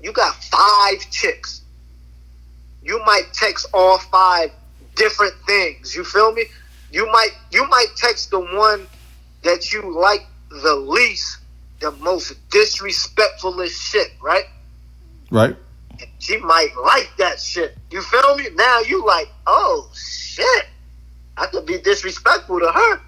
[0.00, 1.62] you got five chicks.
[2.82, 4.50] You might text all five
[4.96, 5.94] different things.
[5.94, 6.44] You feel me?
[6.92, 8.86] You might you might text the one
[9.42, 11.38] that you like the least,
[11.80, 14.44] the most disrespectfulest shit, right?
[15.30, 15.56] Right.
[16.18, 17.76] She might like that shit.
[17.90, 18.48] You feel me?
[18.54, 20.66] Now you like, oh shit.
[21.36, 23.00] I could be disrespectful to her.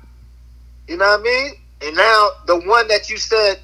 [0.89, 1.53] You know what I mean?
[1.83, 3.61] And now the one that you said,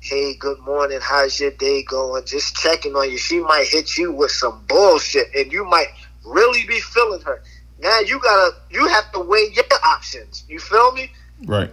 [0.00, 2.24] hey, good morning, how's your day going?
[2.24, 3.18] Just checking on you.
[3.18, 5.88] She might hit you with some bullshit and you might
[6.24, 7.42] really be feeling her.
[7.80, 10.44] Now you gotta you have to weigh your options.
[10.48, 11.10] You feel me?
[11.46, 11.70] Right.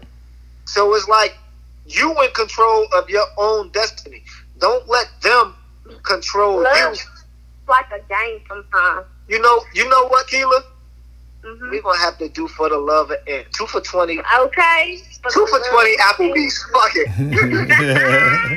[0.65, 1.37] So it's like
[1.87, 4.23] you in control of your own destiny.
[4.59, 5.55] Don't let them
[6.03, 6.99] control Love you.
[7.67, 9.05] like a game sometimes.
[9.27, 10.63] You know, you know what, Keela?
[11.43, 13.47] hmm We're gonna have to do for the love of it.
[13.53, 14.19] Two for twenty.
[14.39, 14.99] Okay.
[15.31, 16.63] Two for twenty Applebee's.
[16.73, 18.55] Fuck it.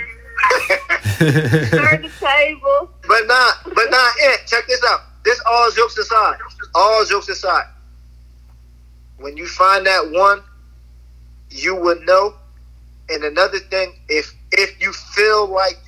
[1.19, 2.91] Turn the table.
[3.09, 4.47] but not, but not it.
[4.47, 5.01] check this out.
[5.25, 6.37] This all jokes aside.
[6.75, 7.67] All jokes aside.
[9.19, 10.43] When you find that one,
[11.51, 12.35] you will know.
[13.11, 15.79] And another thing, if if you feel like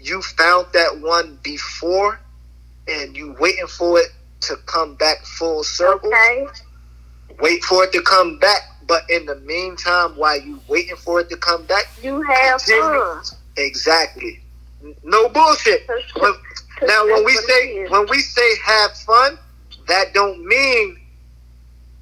[0.00, 2.20] you found that one before
[2.86, 4.08] and you waiting for it
[4.40, 6.46] to come back full circle, Okay.
[7.40, 8.62] wait for it to come back.
[8.86, 13.22] But in the meantime, while you waiting for it to come back, You have fun.
[13.56, 14.40] exactly.
[15.02, 15.86] No bullshit.
[16.14, 16.34] When-
[16.82, 19.38] now when we say when we say have fun,
[19.88, 20.98] that don't mean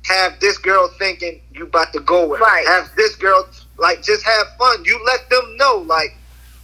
[0.04, 2.40] have this girl thinking you about to go with.
[2.40, 2.66] Right.
[2.68, 3.48] Have this girl
[3.78, 4.84] like just have fun.
[4.84, 6.16] You let them know like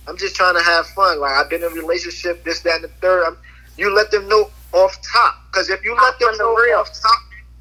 [0.06, 1.20] I'm just trying to have fun.
[1.20, 3.24] Like I've been in a relationship, this, that, and the third.
[3.26, 3.36] I'm,
[3.76, 5.36] you let them know off top.
[5.50, 6.78] Because if you let them know real.
[6.78, 7.20] off top,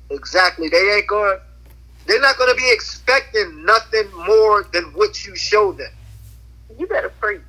[0.10, 1.38] exactly, they ain't going.
[2.08, 5.92] They're not going to be expecting nothing more than what you show them.
[6.78, 7.42] You better preach.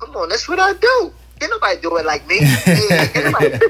[0.00, 1.12] Come on, that's what I do.
[1.40, 2.38] Can't nobody do it like me.
[2.44, 3.58] Hey,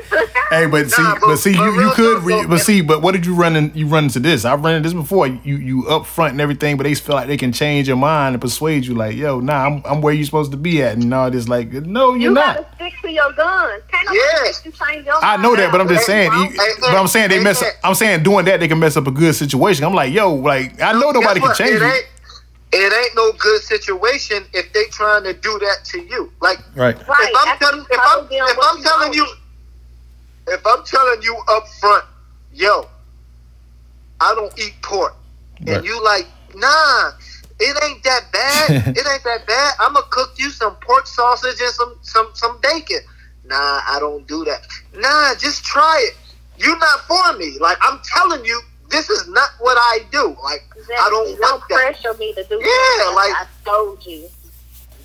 [0.50, 2.80] Hey, but see, Nah, but, but- see, but you, you could, re, though, but see,
[2.80, 3.72] but what did you run in?
[3.74, 4.44] You run into this?
[4.44, 5.26] I've run into this before.
[5.26, 8.34] You you up front and everything, but they feel like they can change your mind
[8.34, 11.12] and persuade you, like, yo, nah, I'm, I'm where you supposed to be at, and
[11.12, 12.56] all this, like, no, you're you not.
[12.56, 13.82] gotta stick to your guns.
[13.90, 14.52] Can't nobody Yeah.
[14.64, 16.30] you change your I know that, but I'm just saying.
[16.32, 17.60] You- hey, but I'm saying they hey, mess.
[17.60, 17.68] hey.
[17.68, 19.84] Up, I'm saying doing that they can mess up a good situation.
[19.84, 21.56] I'm like, yo, like I know nobody can what?
[21.56, 21.84] change it you.
[21.86, 22.04] Ain't,
[22.74, 26.32] it ain't no good situation if they trying to do that to you.
[26.40, 26.96] Like Right.
[27.06, 27.30] Right.
[27.30, 29.26] if I'm after telling, you if I'm, if I'm telling you,
[30.48, 32.04] if I'm telling you up front,
[32.52, 32.88] yo,
[34.20, 35.14] I don't eat pork,
[35.66, 35.76] Right.
[35.76, 37.10] and you like, nah,
[37.60, 38.70] it ain't that bad.
[38.96, 39.74] it ain't that bad.
[39.80, 43.00] I'm gonna cook you some pork sausage and some some some bacon.
[43.44, 44.66] Nah, I don't do that.
[44.94, 46.16] Nah, just try it.
[46.56, 47.58] You're not for me.
[47.60, 50.36] Like I'm telling you, this is not what I do.
[50.42, 50.62] Like
[50.98, 51.74] I don't Don't want that.
[51.76, 53.12] pressure me to do Yeah, that.
[53.14, 54.28] like- I told you.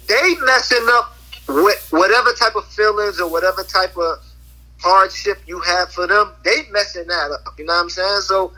[0.08, 1.16] they messing up
[1.48, 4.20] with whatever type of feelings or whatever type of
[4.82, 6.32] hardship you have for them.
[6.44, 7.54] They messing that up.
[7.58, 8.22] You know what I'm saying?
[8.22, 8.54] So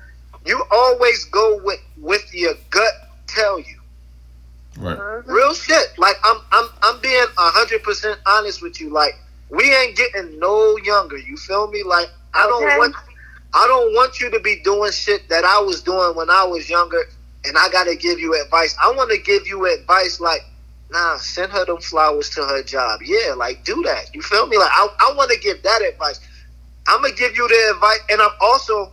[0.45, 2.93] you always go with with your gut
[3.27, 3.77] tell you
[4.77, 4.97] Right.
[4.97, 5.23] Mhm.
[5.27, 5.97] real shit.
[5.97, 8.89] Like I'm I'm I'm being hundred percent honest with you.
[8.89, 9.19] Like
[9.49, 11.17] we ain't getting no younger.
[11.17, 11.83] You feel me?
[11.83, 12.77] Like I don't Okay.
[12.77, 12.95] want
[13.53, 16.69] I don't want you to be doing shit that I was doing when I was
[16.69, 17.03] younger
[17.45, 18.75] and I gotta give you advice.
[18.81, 20.41] I wanna give you advice like
[20.91, 22.99] Nah, send her them flowers to her job.
[23.01, 24.13] Yeah, like do that.
[24.13, 24.57] You feel me?
[24.57, 26.19] Like I, I want to give that advice.
[26.87, 28.91] I'm gonna give you the advice, and I'm also,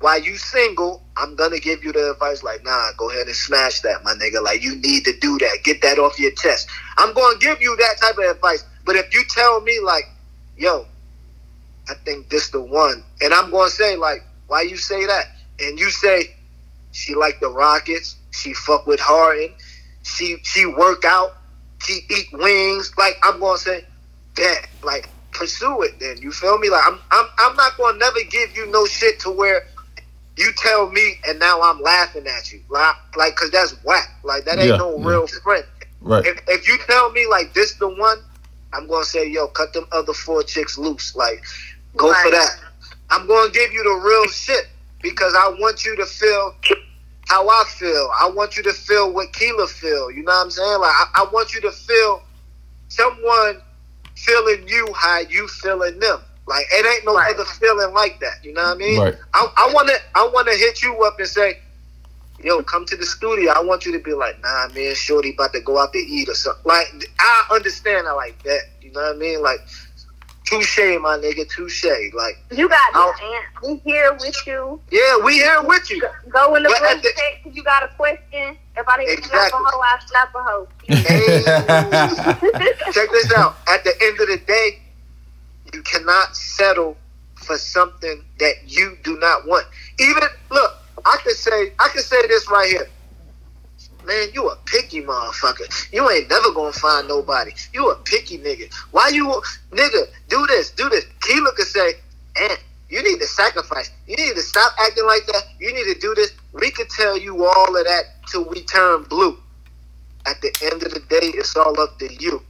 [0.00, 2.42] while you single, I'm gonna give you the advice.
[2.42, 4.42] Like, nah, go ahead and smash that, my nigga.
[4.42, 5.60] Like, you need to do that.
[5.64, 6.68] Get that off your chest.
[6.98, 8.64] I'm gonna give you that type of advice.
[8.84, 10.04] But if you tell me like,
[10.58, 10.86] yo,
[11.88, 15.24] I think this the one, and I'm gonna say like, why you say that?
[15.60, 16.34] And you say
[16.92, 18.16] she like the Rockets.
[18.30, 19.50] She fuck with Harden.
[20.02, 21.36] She she work out.
[21.80, 22.92] She eat wings.
[22.96, 23.84] Like I'm gonna say
[24.36, 24.66] that.
[24.82, 25.98] Like pursue it.
[25.98, 26.70] Then you feel me?
[26.70, 29.66] Like I'm I'm I'm not gonna never give you no shit to where
[30.36, 32.60] you tell me and now I'm laughing at you.
[32.68, 34.08] Like like cause that's whack.
[34.22, 35.06] Like that ain't Yeah, no yeah.
[35.06, 35.64] real friend.
[36.00, 36.24] Right.
[36.26, 38.18] If if you tell me like this the one,
[38.72, 41.14] I'm gonna say yo cut them other four chicks loose.
[41.14, 41.42] Like
[41.96, 42.50] go for that.
[43.10, 44.66] I'm gonna give you the real shit
[45.02, 46.56] because I want you to feel
[47.28, 48.10] how I feel.
[48.20, 50.10] I want you to feel what Keela feel.
[50.10, 50.80] You know what I'm saying?
[50.80, 52.22] Like I, I want you to feel
[52.88, 53.62] someone
[54.16, 56.20] feeling you how you feeling them.
[56.46, 57.34] Like it ain't no Right.
[57.34, 58.44] other feeling like that.
[58.44, 59.00] You know what I mean?
[59.00, 59.16] Right.
[59.34, 61.54] I, I wanna I wanna hit you up and say,
[62.44, 63.52] Yo, come to the studio.
[63.52, 66.28] I want you to be like, nah, man, Shorty about to go out to eat
[66.28, 66.62] or something.
[66.66, 66.86] Like,
[67.18, 68.62] I understand that like that.
[68.82, 69.42] You know what I mean?
[69.42, 69.60] Like,
[70.44, 71.84] touche, my nigga, touche.
[72.14, 73.44] Like, You got this, Ant.
[73.62, 74.80] We here with you.
[74.90, 76.00] yeah, we here with you.
[76.00, 78.56] Go- Go in the group text you got a question.
[78.76, 80.68] If I didn't slap a hoe, I slap a hoe.
[80.88, 81.44] Hey,
[82.92, 83.56] check this out.
[83.68, 84.80] At the end of the day,
[85.72, 86.96] you cannot settle
[87.34, 89.66] for something that you do not want.
[89.98, 90.72] Even look,
[91.04, 92.88] I could say I could say this right here.
[94.06, 95.92] Man, you a picky motherfucker.
[95.92, 97.52] You ain't never gonna find nobody.
[97.72, 98.72] You a picky nigga.
[98.90, 101.06] Why you nigga do this, do this?
[101.22, 101.94] Keela could say,
[102.40, 102.58] and
[102.88, 103.90] you need to sacrifice.
[104.06, 105.44] You need to stop acting like that.
[105.58, 106.32] You need to do this.
[106.52, 109.38] We could tell you all of that till we turn blue.
[110.26, 112.42] At the end of the day, it's all up to you.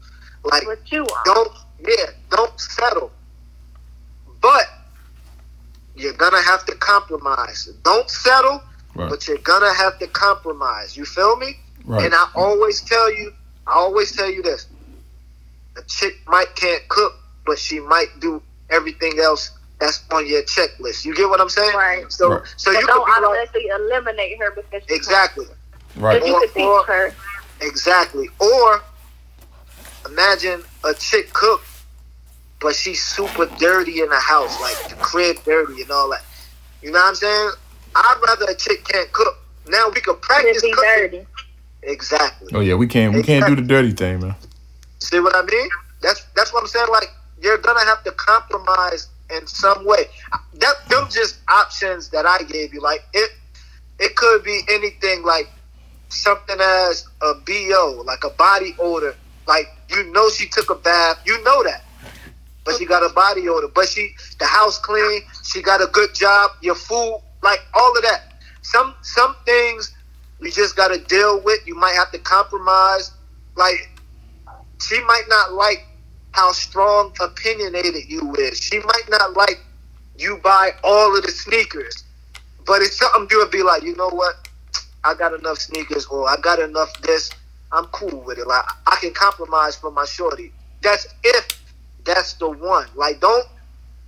[0.45, 1.53] Like you don't
[1.87, 3.11] yeah, don't settle.
[4.41, 4.67] But
[5.95, 7.69] you're gonna have to compromise.
[7.85, 8.63] Don't settle,
[8.95, 9.09] Right.
[9.09, 10.97] but you're gonna have to compromise.
[10.97, 11.57] You feel me?
[11.85, 12.05] Right.
[12.05, 13.33] And I always tell you,
[13.67, 14.67] I always tell you this:
[15.77, 17.15] a chick might can't cook,
[17.47, 21.05] but she might do everything else that's on your checklist.
[21.05, 21.75] You get what I'm saying?
[21.75, 22.11] Right.
[22.13, 22.43] So, Right.
[22.57, 25.47] so But you don't could be like, automatically eliminate her because she exactly,
[25.97, 26.21] right.
[26.21, 27.15] But you Or- could teach or- her.
[27.61, 28.29] exactly.
[28.39, 28.83] Or
[30.07, 31.63] imagine a chick cook,
[32.61, 36.25] but she's super dirty in the house, like the crib dirty and all that.
[36.83, 37.53] You know what I'm saying?
[37.95, 39.39] I'd rather a chick can't cook.
[39.69, 40.77] Now we can practice cooking.
[40.77, 41.27] dirty.
[41.83, 42.49] Exactly.
[42.55, 44.35] Oh yeah, we can't we can't do the dirty thing, man.
[44.99, 45.69] See what I mean?
[46.01, 46.87] That's that's what I'm saying.
[46.91, 47.09] Like
[47.43, 50.07] you're gonna have to compromise in some way.
[50.55, 52.81] That them just options that I gave you.
[52.81, 53.31] Like it
[53.99, 55.49] it could be anything like
[56.09, 59.17] something as a BO, like a body odor.
[59.47, 61.85] Like you know she took a bath, you know that.
[62.65, 63.69] But she got a body odor.
[63.69, 68.03] But she the house clean, she got a good job, your food, like all of
[68.03, 68.35] that.
[68.63, 69.95] Some some things
[70.41, 71.61] you just gotta deal with.
[71.67, 73.13] You might have to compromise.
[73.57, 73.91] Like
[74.81, 75.87] she might not like
[76.33, 78.61] how strong opinionated you is.
[78.61, 79.61] She might not like
[80.19, 82.05] you buy all of the sneakers.
[82.67, 84.49] But it's something you would be like, you know what?
[85.05, 87.31] I got enough sneakers or I got enough this.
[87.73, 88.47] I'm cool with it.
[88.47, 90.53] Like I can compromise for my shorty.
[90.83, 91.61] That's if
[92.05, 92.89] that's the one.
[92.95, 93.47] Like don't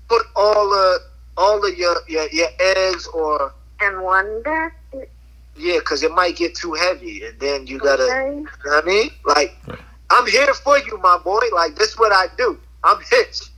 [0.09, 1.03] put all of
[1.37, 5.11] all of your your, your eggs or And one basket.
[5.57, 8.05] yeah, because it might get too heavy, and then you gotta.
[8.05, 8.37] Okay.
[8.37, 9.11] You know what I mean?
[9.25, 9.79] Like, Right.
[10.11, 11.41] I'm here for you, my boy.
[11.53, 12.59] Like, this is what I do.
[12.85, 13.51] I'm hitched.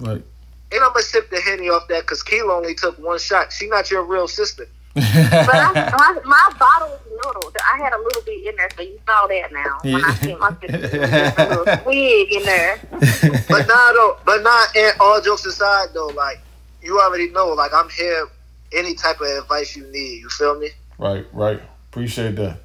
[0.00, 0.22] Right.
[0.70, 3.52] And I'm gonna sip the henny off that because Keela only took one shot.
[3.52, 4.66] She not your real sister.
[4.94, 7.52] But I, my, my bottle was little.
[7.72, 9.78] I had a little bit in there, so you saw that now.
[9.82, 12.80] When I see my sister, a little twig in there.
[13.48, 14.16] But nah, though.
[14.24, 14.64] But nah.
[14.76, 16.40] And all jokes aside, though, like
[16.82, 18.28] you already know, like I'm here.
[18.72, 20.20] Any type of advice you need.
[20.20, 20.68] You feel me?
[20.98, 21.60] right, right.
[21.90, 22.58] Appreciate that.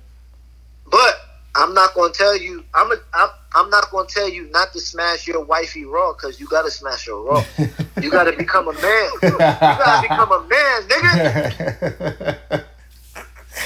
[0.91, 1.15] But
[1.55, 2.65] I'm not gonna tell you.
[2.73, 6.41] I'm a, I'm, I'm not gonna tell you not to smash your wifey raw because
[6.41, 7.43] you gotta smash her raw.
[8.01, 9.11] you gotta become a man.
[9.23, 12.39] You gotta become a man, nigga.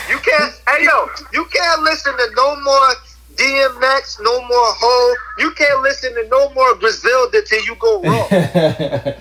[0.09, 0.53] You can't.
[0.67, 2.89] Hey yo, you can't listen to no more
[3.35, 5.15] DMX, no more Ho.
[5.39, 8.27] You can't listen to no more Griselda till you go raw.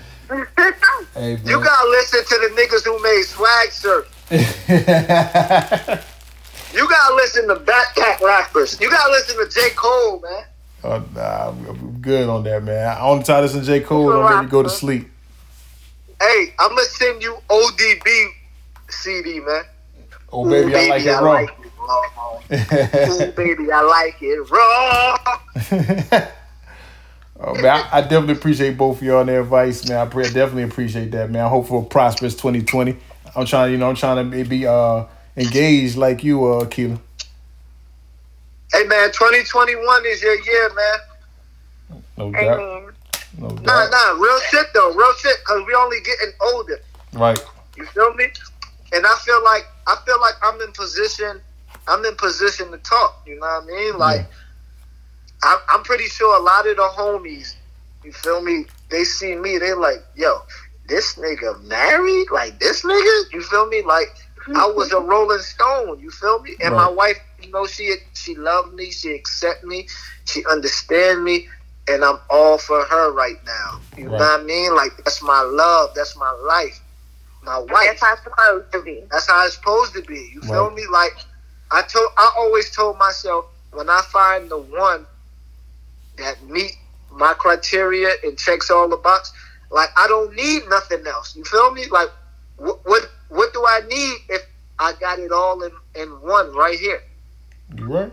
[1.15, 4.05] hey, You gotta listen to the niggas who made swag surf.
[6.73, 8.79] You gotta listen to backpack rappers.
[8.79, 9.69] You gotta listen to J.
[9.75, 10.43] Cole, man.
[10.83, 12.87] oh, nah, I'm, good on that, man.
[12.87, 13.79] I only time to listen to J.
[13.79, 15.09] Cole, I'm ready to go to sleep.
[16.21, 18.27] Hey, I'm gonna send you ODB
[18.89, 19.63] CD, man.
[20.31, 21.31] Oh, baby, I like it raw.
[21.31, 23.23] like it raw.
[23.27, 24.39] Ooh, baby, I like it
[26.11, 26.27] raw.
[27.39, 29.99] Oh, man, I, I definitely appreciate both of y'all and their advice, man.
[29.99, 31.45] I pre- definitely appreciate that, man.
[31.45, 32.95] I hope for a prosperous 2020.
[33.35, 35.05] I'm trying, you know, I'm trying to be uh
[35.35, 36.99] engaged like you, uh, Keela.
[38.73, 42.01] Hey, man, 2021 is your year, man.
[42.17, 42.59] No doubt.
[42.59, 42.93] Amen.
[43.37, 43.55] No Nah,
[43.87, 43.91] doubt.
[43.91, 46.79] nah, real shit though, real shit, cause we only getting older.
[47.13, 47.39] Right.
[47.75, 48.25] You feel me?
[48.93, 51.39] And I feel like I feel like I'm in position.
[51.87, 53.21] I'm in position to talk.
[53.27, 53.97] You know what I mean?
[53.99, 54.25] Like
[55.43, 57.55] I'm, I'm pretty sure a lot of the homies.
[58.03, 58.65] You feel me?
[58.89, 59.57] They see me.
[59.57, 60.41] They like, yo,
[60.87, 62.27] this nigga married?
[62.31, 63.33] Like this nigga?
[63.33, 63.83] You feel me?
[63.83, 64.07] Like
[64.55, 65.99] I was a Rolling Stone.
[65.99, 66.55] You feel me?
[66.63, 68.91] And my wife, you know, she she loved me.
[68.91, 69.87] She accept me.
[70.25, 71.47] She understand me.
[71.89, 73.79] And I'm all for her right now.
[73.97, 74.75] You know what I mean?
[74.75, 75.91] Like that's my love.
[75.95, 76.79] That's my life.
[77.43, 77.87] My wife.
[77.87, 79.03] That's how it's supposed to be.
[79.11, 80.31] That's how it's supposed to be.
[80.33, 80.83] You feel me?
[80.91, 81.13] Like
[81.71, 85.05] I told, I always told myself when I find the one
[86.17, 86.77] that meet
[87.11, 89.31] my criteria and checks all the box,
[89.71, 91.35] like I don't need nothing else.
[91.35, 91.85] You feel me?
[91.87, 92.09] Like
[92.57, 94.41] what what, what do I need if
[94.79, 97.01] I got it all in in one right here?
[97.75, 98.11] You right?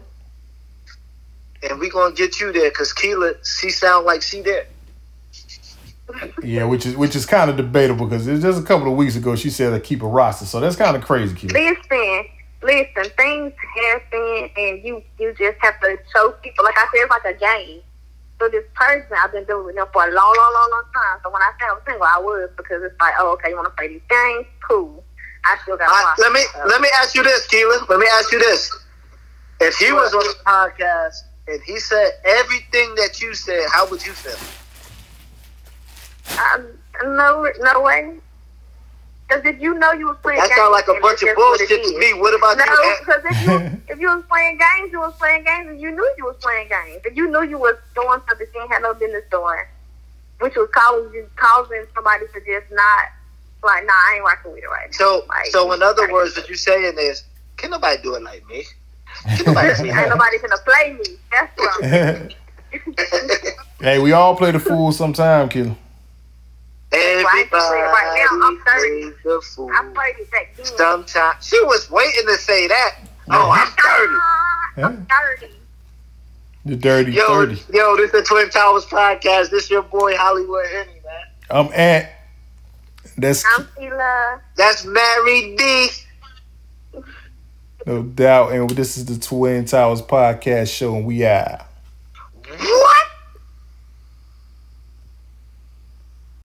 [1.63, 4.67] And we gonna get you there because Keela, she sound like she there.
[6.43, 9.17] Yeah, which is which is kind of debatable because it's just a couple of weeks
[9.17, 11.55] ago she said to keep a roster, so that's kind of crazy, Keela.
[11.55, 12.27] Listen,
[12.63, 13.53] listen, things
[13.83, 17.39] happen and you you just have to show people like I said, it's like a
[17.39, 17.81] game.
[18.45, 19.17] For this person.
[19.17, 21.19] I've been dealing with them for a long, long, long, long time.
[21.23, 23.57] So when I say I was single, I was because it's like, oh, okay, you
[23.57, 24.47] want to play these games?
[24.69, 25.03] Cool.
[25.45, 25.89] I still got.
[25.89, 27.89] Right, let me let me ask you this, Keelan.
[27.89, 28.75] Let me ask you this:
[29.61, 31.17] If he was on the podcast
[31.49, 34.41] and he said everything that you said, how would you feel?
[36.55, 36.67] Um,
[37.03, 38.17] no, no way.
[39.35, 41.37] Because if you know you was playing That games, sounds like a bunch of just
[41.37, 42.15] what it bullshit to me.
[42.15, 42.97] What about No, you?
[43.01, 46.15] because if you if you was playing games, you was playing games, and you knew
[46.17, 48.95] you was playing games, and you knew you was doing something you ain't had no
[48.95, 49.65] business doing,
[50.41, 53.03] which was causing causing somebody to just not
[53.63, 54.97] like, nah, I ain't rocking with it right now.
[54.99, 57.25] So, Like, so in other words, what you saying is,
[57.57, 58.65] can nobody do it like me?
[59.37, 61.17] Can nobody ain't nobody gonna play me.
[61.31, 63.53] That's what I'm saying.
[63.81, 65.77] hey, we all play the fool sometime, killer.
[66.95, 69.01] Everybody Right now, I'm 30.
[69.01, 69.71] plays the fool.
[69.73, 70.55] I played it back.
[70.77, 72.97] Sometimes she was waiting to say that.
[73.31, 74.15] Oh, I'm dirty.
[74.21, 75.55] Ah, I'm dirty.
[76.67, 77.61] The dirty Yo, thirty.
[77.73, 79.51] yo, this is the Twin Towers podcast.
[79.51, 81.25] This your boy Hollywood Henny, man.
[81.51, 82.11] I'm at.
[83.19, 84.41] That's I'm Sheila.
[84.57, 85.89] That's Mary D.
[87.87, 91.67] no doubt, and this is the Twin Towers podcast show, and we are.